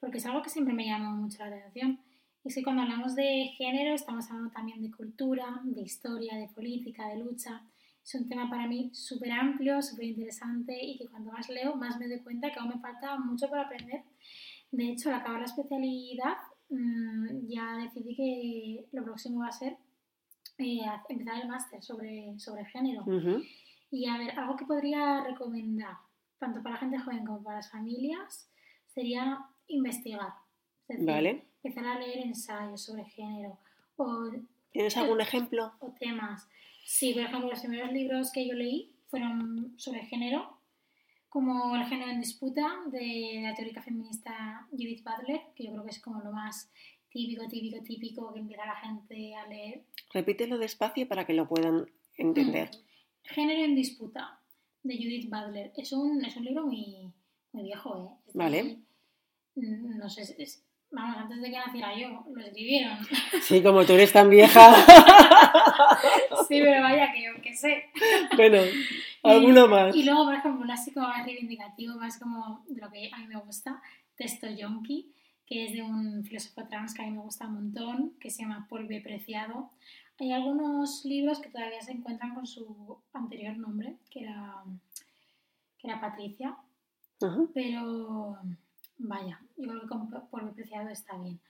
porque 0.00 0.18
es 0.18 0.26
algo 0.26 0.42
que 0.42 0.48
siempre 0.48 0.72
me 0.72 0.86
llamó 0.86 1.16
mucho 1.16 1.44
la 1.44 1.56
atención. 1.56 2.00
Y 2.42 2.48
es 2.48 2.54
que 2.54 2.62
cuando 2.62 2.82
hablamos 2.82 3.14
de 3.14 3.52
género 3.58 3.94
estamos 3.94 4.30
hablando 4.30 4.52
también 4.52 4.80
de 4.80 4.90
cultura, 4.90 5.60
de 5.64 5.82
historia, 5.82 6.36
de 6.36 6.48
política, 6.48 7.08
de 7.08 7.18
lucha. 7.18 7.62
Es 8.02 8.14
un 8.14 8.28
tema 8.28 8.48
para 8.48 8.66
mí 8.68 8.90
súper 8.94 9.32
amplio, 9.32 9.82
súper 9.82 10.06
interesante 10.06 10.78
y 10.80 10.96
que 10.96 11.08
cuando 11.08 11.32
más 11.32 11.48
leo 11.48 11.74
más 11.74 11.98
me 11.98 12.08
doy 12.08 12.20
cuenta 12.20 12.52
que 12.52 12.58
aún 12.58 12.70
me 12.70 12.78
falta 12.78 13.18
mucho 13.18 13.48
por 13.48 13.58
aprender. 13.58 14.02
De 14.70 14.90
hecho, 14.92 15.08
al 15.08 15.16
acabar 15.16 15.40
la 15.40 15.46
especialidad 15.46 16.36
mm, 16.70 17.48
ya 17.48 17.76
decidí 17.78 18.14
que 18.14 18.86
lo 18.92 19.04
próximo 19.04 19.40
va 19.40 19.48
a 19.48 19.52
ser 19.52 19.76
eh, 20.58 20.80
empezar 21.08 21.42
el 21.42 21.48
máster 21.48 21.82
sobre, 21.82 22.38
sobre 22.38 22.64
género. 22.66 23.04
Y 23.90 24.06
a 24.08 24.18
ver, 24.18 24.38
algo 24.38 24.56
que 24.56 24.64
podría 24.64 25.22
recomendar, 25.24 25.96
tanto 26.38 26.62
para 26.62 26.76
gente 26.76 26.98
joven 26.98 27.24
como 27.24 27.42
para 27.42 27.56
las 27.56 27.70
familias, 27.70 28.50
sería 28.86 29.46
investigar. 29.68 30.34
vale. 30.88 31.44
Empezar 31.62 31.86
a 31.86 31.98
leer 31.98 32.18
ensayos 32.18 32.82
sobre 32.82 33.04
género. 33.04 33.58
O, 33.96 34.30
¿Tienes 34.70 34.96
algún 34.96 35.20
ejemplo? 35.20 35.72
O 35.80 35.90
temas. 35.92 36.48
Sí, 36.84 37.12
por 37.12 37.22
ejemplo, 37.22 37.50
los 37.50 37.60
primeros 37.60 37.92
libros 37.92 38.30
que 38.30 38.46
yo 38.46 38.54
leí 38.54 38.94
fueron 39.08 39.74
sobre 39.76 40.04
género, 40.06 40.56
como 41.28 41.76
El 41.76 41.84
género 41.84 42.12
en 42.12 42.20
disputa 42.20 42.80
de 42.86 43.40
la 43.42 43.54
teórica 43.54 43.82
feminista 43.82 44.66
Judith 44.70 45.04
Butler, 45.04 45.40
que 45.54 45.64
yo 45.64 45.72
creo 45.72 45.84
que 45.84 45.90
es 45.90 46.00
como 46.00 46.20
lo 46.22 46.32
más 46.32 46.70
típico, 47.10 47.46
típico, 47.48 47.82
típico 47.82 48.32
que 48.32 48.40
empieza 48.40 48.66
la 48.66 48.76
gente 48.76 49.34
a 49.34 49.46
leer. 49.46 49.84
Repítelo 50.12 50.58
despacio 50.58 51.08
para 51.08 51.26
que 51.26 51.34
lo 51.34 51.48
puedan 51.48 51.86
entender. 52.16 52.70
Mm. 52.70 53.34
Género 53.34 53.64
en 53.64 53.74
disputa, 53.74 54.40
de 54.82 54.96
Judith 54.96 55.28
Butler. 55.28 55.72
Es 55.76 55.92
un, 55.92 56.24
es 56.24 56.36
un 56.36 56.44
libro 56.44 56.66
muy, 56.66 57.12
muy 57.52 57.64
viejo, 57.64 57.96
¿eh? 57.98 58.30
vale. 58.34 58.78
Mm, 59.54 59.98
no 59.98 60.08
sé, 60.08 60.22
vamos, 60.90 61.16
antes 61.16 61.40
de 61.40 61.50
que 61.50 61.58
naciera 61.58 61.98
yo, 61.98 62.24
lo 62.32 62.44
escribieron. 62.44 62.98
Sí, 63.42 63.62
como 63.62 63.84
tú 63.84 63.94
eres 63.94 64.12
tan 64.12 64.30
vieja. 64.30 64.74
sí, 66.48 66.60
pero 66.60 66.82
vaya, 66.82 67.12
que 67.12 67.24
yo 67.24 67.42
qué 67.42 67.54
sé. 67.54 67.84
Bueno, 68.36 68.58
alguno 69.22 69.68
más. 69.68 69.94
Y 69.94 70.04
luego, 70.04 70.24
por 70.24 70.34
ejemplo, 70.34 70.62
un 70.62 70.70
así 70.70 70.92
como 70.92 71.08
más 71.08 71.24
reivindicativo, 71.24 71.96
más 71.96 72.18
como 72.18 72.64
de 72.68 72.80
lo 72.80 72.90
que 72.90 73.10
a 73.12 73.18
mí 73.18 73.26
me 73.26 73.40
gusta, 73.40 73.80
Texto 74.16 74.48
Yonki 74.48 75.12
que 75.46 75.64
es 75.64 75.72
de 75.72 75.82
un 75.82 76.24
filósofo 76.24 76.66
trans 76.68 76.92
que 76.92 77.02
a 77.02 77.06
mí 77.06 77.12
me 77.12 77.22
gusta 77.22 77.46
un 77.46 77.54
montón, 77.54 78.14
que 78.20 78.30
se 78.30 78.42
llama 78.42 78.66
Polve 78.68 79.00
Preciado. 79.00 79.70
Hay 80.18 80.32
algunos 80.32 81.04
libros 81.04 81.40
que 81.40 81.50
todavía 81.50 81.80
se 81.80 81.92
encuentran 81.92 82.34
con 82.34 82.46
su 82.46 82.98
anterior 83.12 83.56
nombre, 83.56 83.96
que 84.10 84.24
era, 84.24 84.64
que 85.78 85.88
era 85.88 86.00
Patricia, 86.00 86.56
pero 87.54 88.38
vaya, 88.98 89.40
yo 89.56 89.68
creo 89.68 89.80
que 89.82 89.88
con 89.88 90.10
Polve 90.30 90.52
Preciado 90.52 90.88
está 90.88 91.16
bien. 91.18 91.40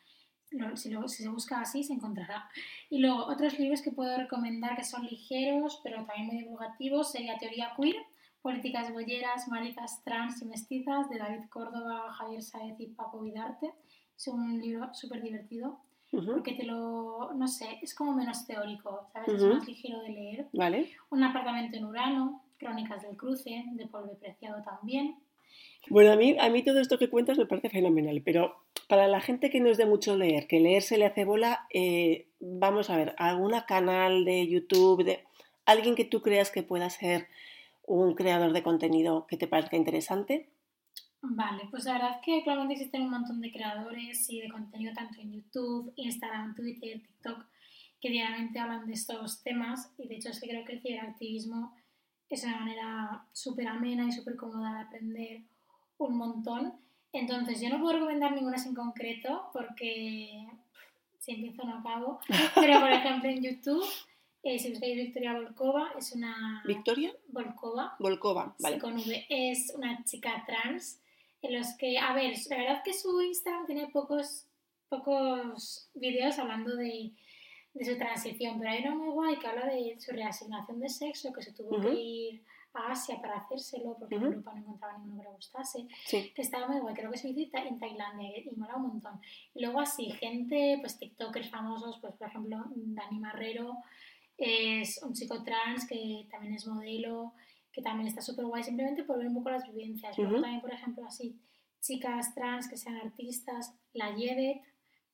Si, 0.76 0.90
si, 0.90 1.22
se 1.22 1.28
busca 1.28 1.60
así, 1.60 1.82
se 1.82 1.92
encontrará. 1.92 2.48
Y 2.88 2.98
luego, 2.98 3.26
otros 3.26 3.58
libros 3.58 3.82
que 3.82 3.90
puedo 3.90 4.16
recomendar 4.16 4.76
que 4.76 4.84
son 4.84 5.04
ligeros, 5.04 5.80
pero 5.82 6.04
también 6.04 6.26
muy 6.26 6.38
divulgativos, 6.38 7.10
sería 7.10 7.38
Teoría 7.38 7.72
Queer, 7.76 7.96
Políticas 8.42 8.92
Bolleras, 8.92 9.48
Maricas 9.48 10.04
Trans 10.04 10.40
y 10.40 10.44
Mestizas, 10.44 11.08
de 11.10 11.18
David 11.18 11.48
Córdoba, 11.50 12.12
Javier 12.12 12.42
Saez 12.42 12.78
y 12.78 12.86
Paco 12.86 13.20
Vidarte. 13.20 13.72
Es 14.16 14.28
un 14.28 14.60
libro 14.60 14.92
súper 14.94 15.22
divertido. 15.22 15.80
porque 16.10 16.54
te 16.54 16.64
lo, 16.64 17.32
no 17.34 17.46
sé, 17.46 17.78
es 17.82 17.94
como 17.94 18.12
menos 18.12 18.46
teórico, 18.46 19.06
¿sabes? 19.12 19.28
Es 19.28 19.42
más 19.42 19.66
ligero 19.66 20.00
de 20.00 20.08
leer. 20.08 20.46
Vale. 20.52 20.88
Un 21.10 21.22
apartamento 21.22 21.76
en 21.76 21.84
Urano, 21.84 22.42
Crónicas 22.58 23.02
del 23.02 23.16
Cruce, 23.16 23.64
de 23.72 23.86
Polve 23.86 24.14
Preciado 24.14 24.62
también. 24.62 25.16
Bueno, 25.88 26.12
a 26.12 26.16
mí, 26.16 26.36
a 26.38 26.48
mí 26.48 26.62
todo 26.62 26.80
esto 26.80 26.98
que 26.98 27.10
cuentas 27.10 27.38
me 27.38 27.46
parece 27.46 27.70
fenomenal, 27.70 28.22
pero 28.24 28.56
para 28.88 29.08
la 29.08 29.20
gente 29.20 29.50
que 29.50 29.60
no 29.60 29.68
es 29.68 29.78
de 29.78 29.86
mucho 29.86 30.16
leer, 30.16 30.46
que 30.46 30.60
leer 30.60 30.82
se 30.82 30.98
le 30.98 31.06
hace 31.06 31.24
bola, 31.24 31.66
eh, 31.72 32.28
vamos 32.40 32.90
a 32.90 32.96
ver, 32.96 33.14
¿alguna 33.18 33.66
canal 33.66 34.24
de 34.24 34.46
YouTube, 34.46 35.04
de 35.04 35.24
alguien 35.64 35.94
que 35.94 36.04
tú 36.04 36.22
creas 36.22 36.50
que 36.50 36.62
pueda 36.62 36.90
ser 36.90 37.28
un 37.84 38.14
creador 38.14 38.52
de 38.52 38.62
contenido 38.62 39.26
que 39.28 39.36
te 39.36 39.46
parezca 39.46 39.76
interesante? 39.76 40.48
Vale, 41.22 41.68
pues 41.70 41.84
la 41.84 41.94
verdad 41.94 42.10
es 42.16 42.24
que 42.24 42.38
actualmente 42.38 42.74
existen 42.74 43.02
un 43.02 43.10
montón 43.10 43.40
de 43.40 43.52
creadores 43.52 44.30
y 44.30 44.40
de 44.40 44.48
contenido 44.48 44.92
tanto 44.94 45.20
en 45.20 45.32
YouTube, 45.32 45.92
Instagram, 45.96 46.54
Twitter, 46.54 47.00
TikTok, 47.00 47.44
que 48.00 48.10
diariamente 48.10 48.58
hablan 48.58 48.86
de 48.86 48.92
estos 48.92 49.42
temas 49.42 49.92
y 49.98 50.06
de 50.06 50.16
hecho 50.16 50.30
es 50.30 50.40
que 50.40 50.48
creo 50.48 50.64
que 50.64 50.74
el 50.74 50.82
ciberactivismo 50.82 51.74
es 52.28 52.44
una 52.44 52.58
manera 52.58 53.26
súper 53.32 53.68
amena 53.68 54.06
y 54.06 54.12
súper 54.12 54.36
cómoda 54.36 54.74
de 54.74 54.80
aprender 54.80 55.42
un 55.98 56.16
montón. 56.16 56.74
Entonces, 57.12 57.60
yo 57.60 57.70
no 57.70 57.80
puedo 57.80 57.94
recomendar 57.94 58.32
ninguna 58.32 58.62
en 58.62 58.74
concreto 58.74 59.48
porque 59.52 60.46
si 61.18 61.32
empiezo 61.32 61.64
no 61.64 61.78
acabo. 61.78 62.20
Pero, 62.54 62.80
por 62.80 62.90
ejemplo, 62.90 63.30
en 63.30 63.42
YouTube, 63.42 63.84
eh, 64.42 64.58
si 64.58 64.70
buscáis 64.70 64.96
Victoria 64.96 65.34
Volkova, 65.34 65.92
es 65.98 66.12
una... 66.12 66.62
¿Victoria? 66.66 67.12
Volkova. 67.28 67.96
Volkova, 67.98 68.54
vale. 68.58 68.78
con 68.78 68.94
V. 68.94 69.26
Es 69.28 69.72
una 69.74 70.04
chica 70.04 70.44
trans 70.46 71.00
en 71.46 71.58
los 71.58 71.74
que, 71.78 71.98
a 71.98 72.14
ver, 72.14 72.34
la 72.50 72.56
verdad 72.56 72.82
que 72.84 72.92
su 72.92 73.20
Instagram 73.20 73.66
tiene 73.66 73.88
pocos, 73.88 74.46
pocos 74.88 75.88
vídeos 75.94 76.38
hablando 76.38 76.76
de, 76.76 77.12
de 77.74 77.84
su 77.84 77.96
transición, 77.96 78.58
pero 78.58 78.70
hay 78.70 78.82
una 78.82 78.94
muy 78.94 79.10
guay 79.10 79.38
que 79.38 79.46
habla 79.46 79.66
de 79.66 79.96
su 79.98 80.12
reasignación 80.12 80.80
de 80.80 80.88
sexo, 80.88 81.32
que 81.32 81.42
se 81.42 81.52
tuvo 81.52 81.80
que 81.80 81.94
ir 81.94 82.42
a 82.74 82.92
Asia 82.92 83.20
para 83.20 83.38
hacérselo 83.38 83.96
porque 83.98 84.16
en 84.16 84.24
Europa 84.24 84.52
no 84.52 84.60
encontraba 84.60 84.98
ninguno 84.98 85.22
que 85.22 85.28
le 85.28 85.34
gustase. 85.34 85.86
Que 86.10 86.42
estaba 86.42 86.68
muy 86.68 86.80
guay, 86.80 86.94
creo 86.94 87.10
que 87.10 87.18
se 87.18 87.28
hizo 87.28 87.56
en 87.56 87.78
Tailandia 87.78 88.38
y 88.38 88.50
mola 88.56 88.76
un 88.76 88.88
montón. 88.88 89.20
Y 89.54 89.62
luego 89.62 89.80
así, 89.80 90.10
gente, 90.10 90.78
pues 90.80 90.98
TikTokers 90.98 91.50
famosos, 91.50 91.98
pues 92.00 92.14
por 92.14 92.28
ejemplo 92.28 92.64
Dani 92.74 93.18
Marrero 93.18 93.76
es 94.36 95.02
un 95.02 95.14
chico 95.14 95.42
trans 95.42 95.86
que 95.86 96.26
también 96.30 96.54
es 96.54 96.66
modelo, 96.66 97.32
que 97.76 97.82
también 97.82 98.08
está 98.08 98.22
súper 98.22 98.46
guay 98.46 98.62
simplemente 98.64 99.04
por 99.04 99.18
ver 99.18 99.26
un 99.26 99.34
poco 99.34 99.50
las 99.50 99.70
vivencias. 99.70 100.16
Luego 100.16 100.40
también, 100.40 100.62
por 100.62 100.72
ejemplo, 100.72 101.04
así, 101.04 101.38
chicas 101.82 102.34
trans 102.34 102.68
que 102.68 102.78
sean 102.78 102.96
artistas, 102.96 103.74
la 103.92 104.16
Yedet, 104.16 104.62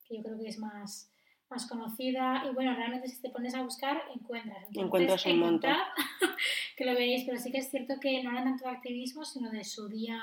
que 0.07 0.19
yo 0.19 0.23
creo 0.23 0.39
que 0.39 0.49
es 0.49 0.61
más 0.61 1.11
más 1.51 1.67
conocida 1.67 2.45
y 2.49 2.55
bueno, 2.55 2.75
realmente 2.75 3.09
si 3.09 3.21
te 3.21 3.31
pones 3.31 3.55
a 3.57 3.63
buscar 3.63 4.01
encuentras. 4.15 4.69
Encuentras 4.73 5.27
un 5.27 5.41
montón. 5.41 5.75
que 6.77 6.85
lo 6.87 6.93
veréis, 6.93 7.25
pero 7.27 7.37
sí 7.37 7.51
que 7.51 7.59
es 7.59 7.69
cierto 7.69 7.95
que 8.01 8.23
no 8.23 8.31
hablan 8.31 8.45
tanto 8.45 8.65
de 8.65 8.71
activismo, 8.71 9.25
sino 9.25 9.51
de 9.51 9.65
su 9.65 9.89
día 9.89 10.23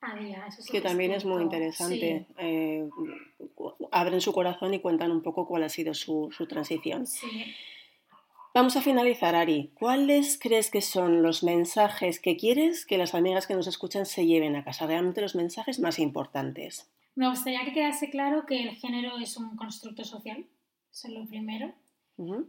a 0.00 0.16
día. 0.16 0.48
que, 0.72 0.80
también 0.80 1.12
es 1.12 1.26
muy 1.26 1.42
interesante. 1.42 2.26
Eh, 2.38 2.88
abren 3.92 4.22
su 4.22 4.32
corazón 4.32 4.72
y 4.72 4.80
cuentan 4.80 5.12
un 5.12 5.22
poco 5.22 5.46
cuál 5.46 5.62
ha 5.62 5.68
sido 5.68 5.92
su, 5.92 6.30
su 6.32 6.46
transición. 6.48 7.06
Sí. 7.06 7.54
Vamos 8.56 8.74
a 8.74 8.80
finalizar, 8.80 9.34
Ari. 9.34 9.70
¿Cuáles 9.74 10.38
crees 10.40 10.70
que 10.70 10.80
son 10.80 11.22
los 11.22 11.42
mensajes 11.42 12.18
que 12.18 12.38
quieres 12.38 12.86
que 12.86 12.96
las 12.96 13.14
amigas 13.14 13.46
que 13.46 13.54
nos 13.54 13.66
escuchan 13.66 14.06
se 14.06 14.24
lleven 14.24 14.56
a 14.56 14.64
casa? 14.64 14.86
Realmente 14.86 15.20
los 15.20 15.34
mensajes 15.34 15.78
más 15.78 15.98
importantes. 15.98 16.90
Me 17.16 17.28
gustaría 17.28 17.66
que 17.66 17.74
quedase 17.74 18.08
claro 18.08 18.46
que 18.46 18.62
el 18.62 18.74
género 18.76 19.18
es 19.18 19.36
un 19.36 19.56
constructo 19.56 20.04
social, 20.04 20.46
eso 20.90 21.08
es 21.08 21.12
lo 21.12 21.26
primero. 21.26 21.74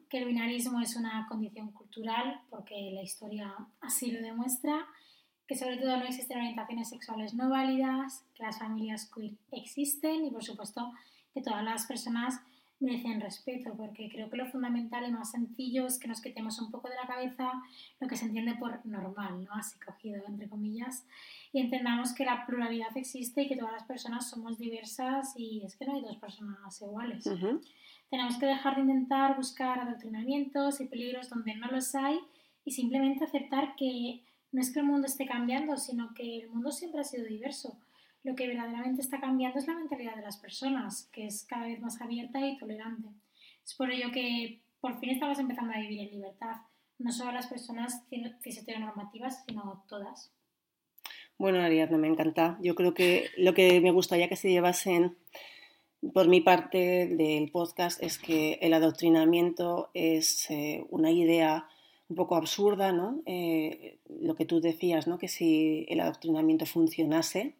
Que 0.09 0.19
el 0.19 0.27
binarismo 0.27 0.79
es 0.79 0.95
una 0.95 1.25
condición 1.27 1.73
cultural, 1.73 2.39
porque 2.49 2.91
la 2.93 3.03
historia 3.03 3.53
así 3.81 4.09
lo 4.09 4.21
demuestra. 4.21 4.87
Que 5.45 5.57
sobre 5.57 5.75
todo 5.75 5.97
no 5.97 6.05
existen 6.05 6.37
orientaciones 6.37 6.87
sexuales 6.87 7.33
no 7.33 7.49
válidas, 7.49 8.23
que 8.33 8.43
las 8.43 8.57
familias 8.57 9.11
queer 9.13 9.33
existen 9.51 10.23
y, 10.23 10.31
por 10.31 10.45
supuesto, 10.45 10.89
que 11.33 11.41
todas 11.41 11.65
las 11.65 11.85
personas 11.85 12.39
merecen 12.79 13.19
respeto, 13.19 13.73
porque 13.75 14.09
creo 14.09 14.29
que 14.29 14.37
lo 14.37 14.45
fundamental 14.45 15.07
y 15.07 15.11
más 15.11 15.31
sencillo 15.31 15.87
es 15.87 15.97
que 15.97 16.07
nos 16.07 16.21
quitemos 16.21 16.59
un 16.61 16.69
poco 16.69 16.89
de 16.89 16.95
la 16.95 17.07
cabeza 17.07 17.51
lo 17.99 18.07
que 18.07 18.15
se 18.15 18.25
entiende 18.25 18.55
por 18.55 18.85
normal, 18.85 19.43
¿no? 19.43 19.53
Así 19.53 19.79
cogido, 19.79 20.23
entre 20.27 20.47
comillas, 20.47 21.05
y 21.51 21.59
entendamos 21.59 22.13
que 22.13 22.25
la 22.25 22.45
pluralidad 22.45 22.95
existe 22.95 23.43
y 23.43 23.47
que 23.47 23.57
todas 23.57 23.73
las 23.73 23.83
personas 23.83 24.29
somos 24.29 24.59
diversas 24.59 25.33
y 25.37 25.63
es 25.65 25.75
que 25.75 25.85
no 25.85 25.95
hay 25.95 26.01
dos 26.01 26.17
personas 26.17 26.79
iguales. 26.81 27.27
Tenemos 28.09 28.37
que 28.37 28.45
dejar 28.45 28.75
de 28.75 28.81
intentar 28.81 29.35
buscar 29.35 29.79
adoctrinamientos 29.79 30.79
y 30.79 30.85
peligros 30.85 31.29
donde 31.29 31.55
no 31.55 31.67
los 31.67 31.93
hay 31.95 32.19
y 32.63 32.71
simplemente 32.71 33.25
aceptar 33.25 33.75
que 33.75 34.21
no 34.51 34.61
es 34.61 34.71
que 34.71 34.79
el 34.79 34.85
mundo 34.85 35.07
esté 35.07 35.25
cambiando, 35.25 35.77
sino 35.77 36.13
que 36.13 36.39
el 36.41 36.49
mundo 36.49 36.71
siempre 36.71 37.01
ha 37.01 37.03
sido 37.03 37.25
diverso. 37.25 37.77
Lo 38.27 38.35
que 38.35 38.45
verdaderamente 38.45 39.01
está 39.01 39.21
cambiando 39.21 39.57
es 39.57 39.67
la 39.67 39.75
mentalidad 39.75 40.17
de 40.17 40.21
las 40.21 40.35
personas, 40.35 41.09
que 41.13 41.27
es 41.27 41.45
cada 41.45 41.65
vez 41.65 41.79
más 41.79 42.01
abierta 42.01 42.45
y 42.45 42.57
tolerante. 42.57 43.07
Es 43.63 43.73
por 43.73 43.89
ello 43.89 44.11
que 44.11 44.59
por 44.81 44.99
fin 44.99 45.11
estamos 45.11 45.39
empezando 45.39 45.73
a 45.73 45.79
vivir 45.79 46.01
en 46.01 46.11
libertad, 46.11 46.57
no 46.99 47.13
solo 47.13 47.31
las 47.31 47.47
personas 47.47 48.03
normativas, 48.81 49.45
sino 49.45 49.85
todas. 49.87 50.33
Bueno, 51.37 51.61
Ariadna, 51.61 51.97
me 51.97 52.09
encanta. 52.09 52.57
Yo 52.61 52.75
creo 52.75 52.93
que 52.93 53.29
lo 53.37 53.53
que 53.53 53.79
me 53.79 53.91
gustaría 53.91 54.27
que 54.27 54.35
se 54.35 54.49
llevasen 54.49 55.15
por 56.13 56.27
mi 56.27 56.41
parte 56.41 57.07
del 57.07 57.49
podcast 57.49 58.03
es 58.03 58.19
que 58.19 58.59
el 58.61 58.73
adoctrinamiento 58.73 59.89
es 59.93 60.51
eh, 60.51 60.85
una 60.89 61.11
idea 61.11 61.69
un 62.09 62.17
poco 62.17 62.35
absurda, 62.35 62.91
¿no? 62.91 63.21
Eh, 63.25 63.99
lo 64.19 64.35
que 64.35 64.43
tú 64.43 64.59
decías, 64.59 65.07
¿no? 65.07 65.17
Que 65.17 65.29
si 65.29 65.85
el 65.87 66.01
adoctrinamiento 66.01 66.65
funcionase, 66.65 67.55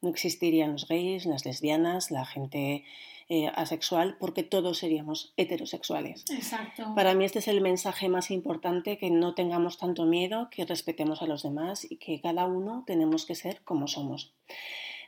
no 0.00 0.10
existirían 0.10 0.72
los 0.72 0.86
gays, 0.88 1.26
las 1.26 1.44
lesbianas, 1.44 2.10
la 2.10 2.24
gente 2.24 2.84
eh, 3.30 3.50
asexual, 3.54 4.16
porque 4.18 4.42
todos 4.42 4.78
seríamos 4.78 5.34
heterosexuales. 5.36 6.24
Exacto. 6.30 6.94
Para 6.94 7.14
mí 7.14 7.24
este 7.24 7.40
es 7.40 7.48
el 7.48 7.60
mensaje 7.60 8.08
más 8.08 8.30
importante, 8.30 8.96
que 8.96 9.10
no 9.10 9.34
tengamos 9.34 9.76
tanto 9.76 10.06
miedo, 10.06 10.48
que 10.50 10.64
respetemos 10.64 11.20
a 11.20 11.26
los 11.26 11.42
demás 11.42 11.86
y 11.90 11.96
que 11.96 12.20
cada 12.20 12.46
uno 12.46 12.84
tenemos 12.86 13.26
que 13.26 13.34
ser 13.34 13.60
como 13.64 13.86
somos. 13.86 14.32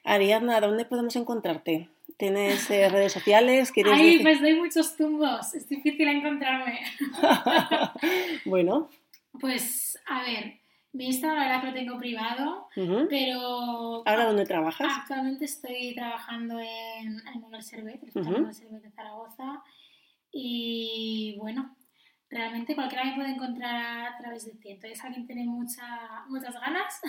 Ariadna, 0.04 0.60
¿dónde 0.60 0.84
podemos 0.84 1.16
encontrarte? 1.16 1.88
¿Tienes 2.16 2.70
eh, 2.70 2.88
redes 2.90 3.12
sociales? 3.12 3.72
Ay, 3.86 4.18
pues 4.20 4.40
doy 4.40 4.54
muchos 4.54 4.96
tumbos, 4.96 5.54
es 5.54 5.68
difícil 5.68 6.08
encontrarme. 6.08 6.80
bueno. 8.44 8.90
Pues, 9.40 9.98
a 10.06 10.22
ver, 10.22 10.59
mi 10.92 11.06
Instagram 11.06 11.38
la 11.38 11.46
verdad 11.46 11.60
que 11.60 11.66
lo 11.68 11.74
tengo 11.74 11.98
privado, 11.98 12.68
pero... 13.08 14.02
¿Ahora 14.06 14.26
dónde 14.26 14.44
trabajas? 14.44 14.88
Actualmente 15.00 15.44
estoy 15.44 15.94
trabajando 15.94 16.58
en, 16.58 17.22
en 17.34 17.54
el 17.54 17.62
Servet, 17.62 18.02
en 18.16 18.46
el 18.46 18.54
Servet 18.54 18.82
de 18.82 18.90
Zaragoza. 18.90 19.62
Y 20.32 21.36
bueno, 21.38 21.76
realmente 22.30 22.74
cualquiera 22.74 23.04
me 23.04 23.14
puede 23.16 23.30
encontrar 23.30 24.14
a 24.14 24.18
través 24.18 24.46
de 24.46 24.52
ti. 24.52 24.70
Entonces, 24.70 25.02
alguien 25.04 25.26
tiene 25.26 25.44
mucha, 25.44 26.24
muchas 26.28 26.54
ganas. 26.54 27.00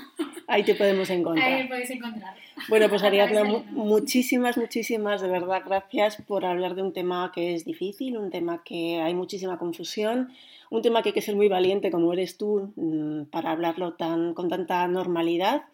Ahí 0.48 0.64
te 0.64 0.76
podemos 0.76 1.10
encontrar. 1.12 1.48
Ahí 1.48 1.64
me 1.64 1.70
podéis 1.70 1.92
encontrar. 1.92 2.36
Bueno, 2.68 2.90
pues 2.90 3.04
Ariadna, 3.04 3.44
muchísimas, 3.72 4.58
muchísimas, 4.58 5.22
de 5.22 5.28
verdad, 5.28 5.62
gracias 5.66 6.18
por 6.28 6.46
hablar 6.46 6.76
de 6.76 6.82
un 6.82 6.94
tema 6.94 7.32
que 7.34 7.54
es 7.54 7.66
difícil, 7.66 8.18
un 8.18 8.32
tema 8.32 8.64
que 8.64 9.02
hay 9.02 9.14
muchísima 9.14 9.58
confusión 9.58 10.32
un 10.72 10.82
tema 10.82 11.04
que 11.04 11.10
hay 11.10 11.14
que 11.14 11.22
ser 11.22 11.36
muy 11.36 11.50
valiente 11.50 11.92
como 11.92 12.14
eres 12.14 12.38
tú 12.38 12.72
mm, 12.78 13.26
para 13.26 13.52
hablarlo 13.52 13.94
tan, 13.94 14.34
con 14.34 14.50
tanta 14.50 14.88
normalidad. 14.88 15.66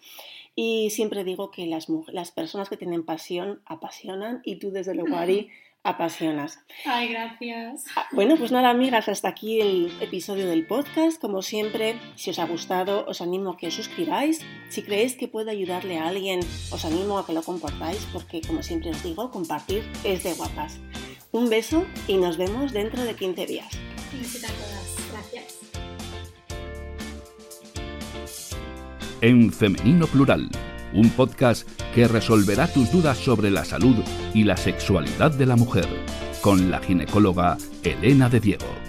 Y 0.56 0.90
siempre 0.90 1.24
digo 1.24 1.52
que 1.52 1.68
las, 1.68 1.88
las 2.08 2.32
personas 2.32 2.68
que 2.68 2.78
tienen 2.78 3.06
pasión 3.06 3.62
apasionan 3.66 4.42
y 4.44 4.56
tú 4.56 4.72
desde 4.72 4.96
luego, 4.96 5.16
Ari, 5.18 5.50
apasionas. 5.88 6.60
Ay, 6.86 7.08
gracias. 7.10 7.86
Ah, 7.96 8.06
bueno, 8.12 8.36
pues 8.38 8.52
nada, 8.52 8.70
amigas, 8.70 9.08
hasta 9.08 9.30
aquí 9.30 9.62
el 9.62 9.92
episodio 10.02 10.48
del 10.48 10.68
podcast. 10.68 11.20
Como 11.20 11.42
siempre, 11.42 11.98
si 12.16 12.30
os 12.30 12.40
ha 12.40 12.46
gustado, 12.46 13.06
os 13.08 13.22
animo 13.22 13.52
a 13.52 13.58
que 13.58 13.68
os 13.68 13.74
suscribáis. 13.74 14.42
Si 14.70 14.84
creéis 14.84 15.16
que 15.16 15.28
puede 15.28 15.52
ayudarle 15.52 15.98
a 15.98 16.08
alguien, 16.08 16.42
os 16.72 16.84
animo 16.84 17.18
a 17.18 17.26
que 17.26 17.34
lo 17.34 17.42
compartáis, 17.42 18.06
porque 18.12 18.42
como 18.42 18.62
siempre 18.64 18.92
os 18.92 19.02
digo, 19.02 19.32
compartir 19.32 19.90
es 20.04 20.24
de 20.24 20.34
guapas. 20.34 20.80
Un 21.32 21.50
beso 21.50 21.86
y 22.08 22.18
nos 22.18 22.38
vemos 22.38 22.74
dentro 22.74 23.04
de 23.04 23.16
15 23.16 23.46
días. 23.46 23.80
Gracias. 24.12 25.60
En 29.22 29.52
Femenino 29.52 30.06
Plural, 30.06 30.50
un 30.98 31.12
podcast 31.12 31.70
que 31.94 32.08
resolverá 32.08 32.68
tus 32.68 32.92
dudas 32.92 33.18
sobre 33.18 33.52
la 33.52 33.64
salud 33.64 33.96
y 34.34 34.44
la 34.44 34.58
sexualidad 34.58 35.32
de 35.32 35.46
la 35.46 35.56
mujer, 35.56 35.88
con 36.42 36.72
la 36.72 36.80
ginecóloga 36.80 37.58
Elena 37.84 38.30
de 38.30 38.40
Diego. 38.40 38.87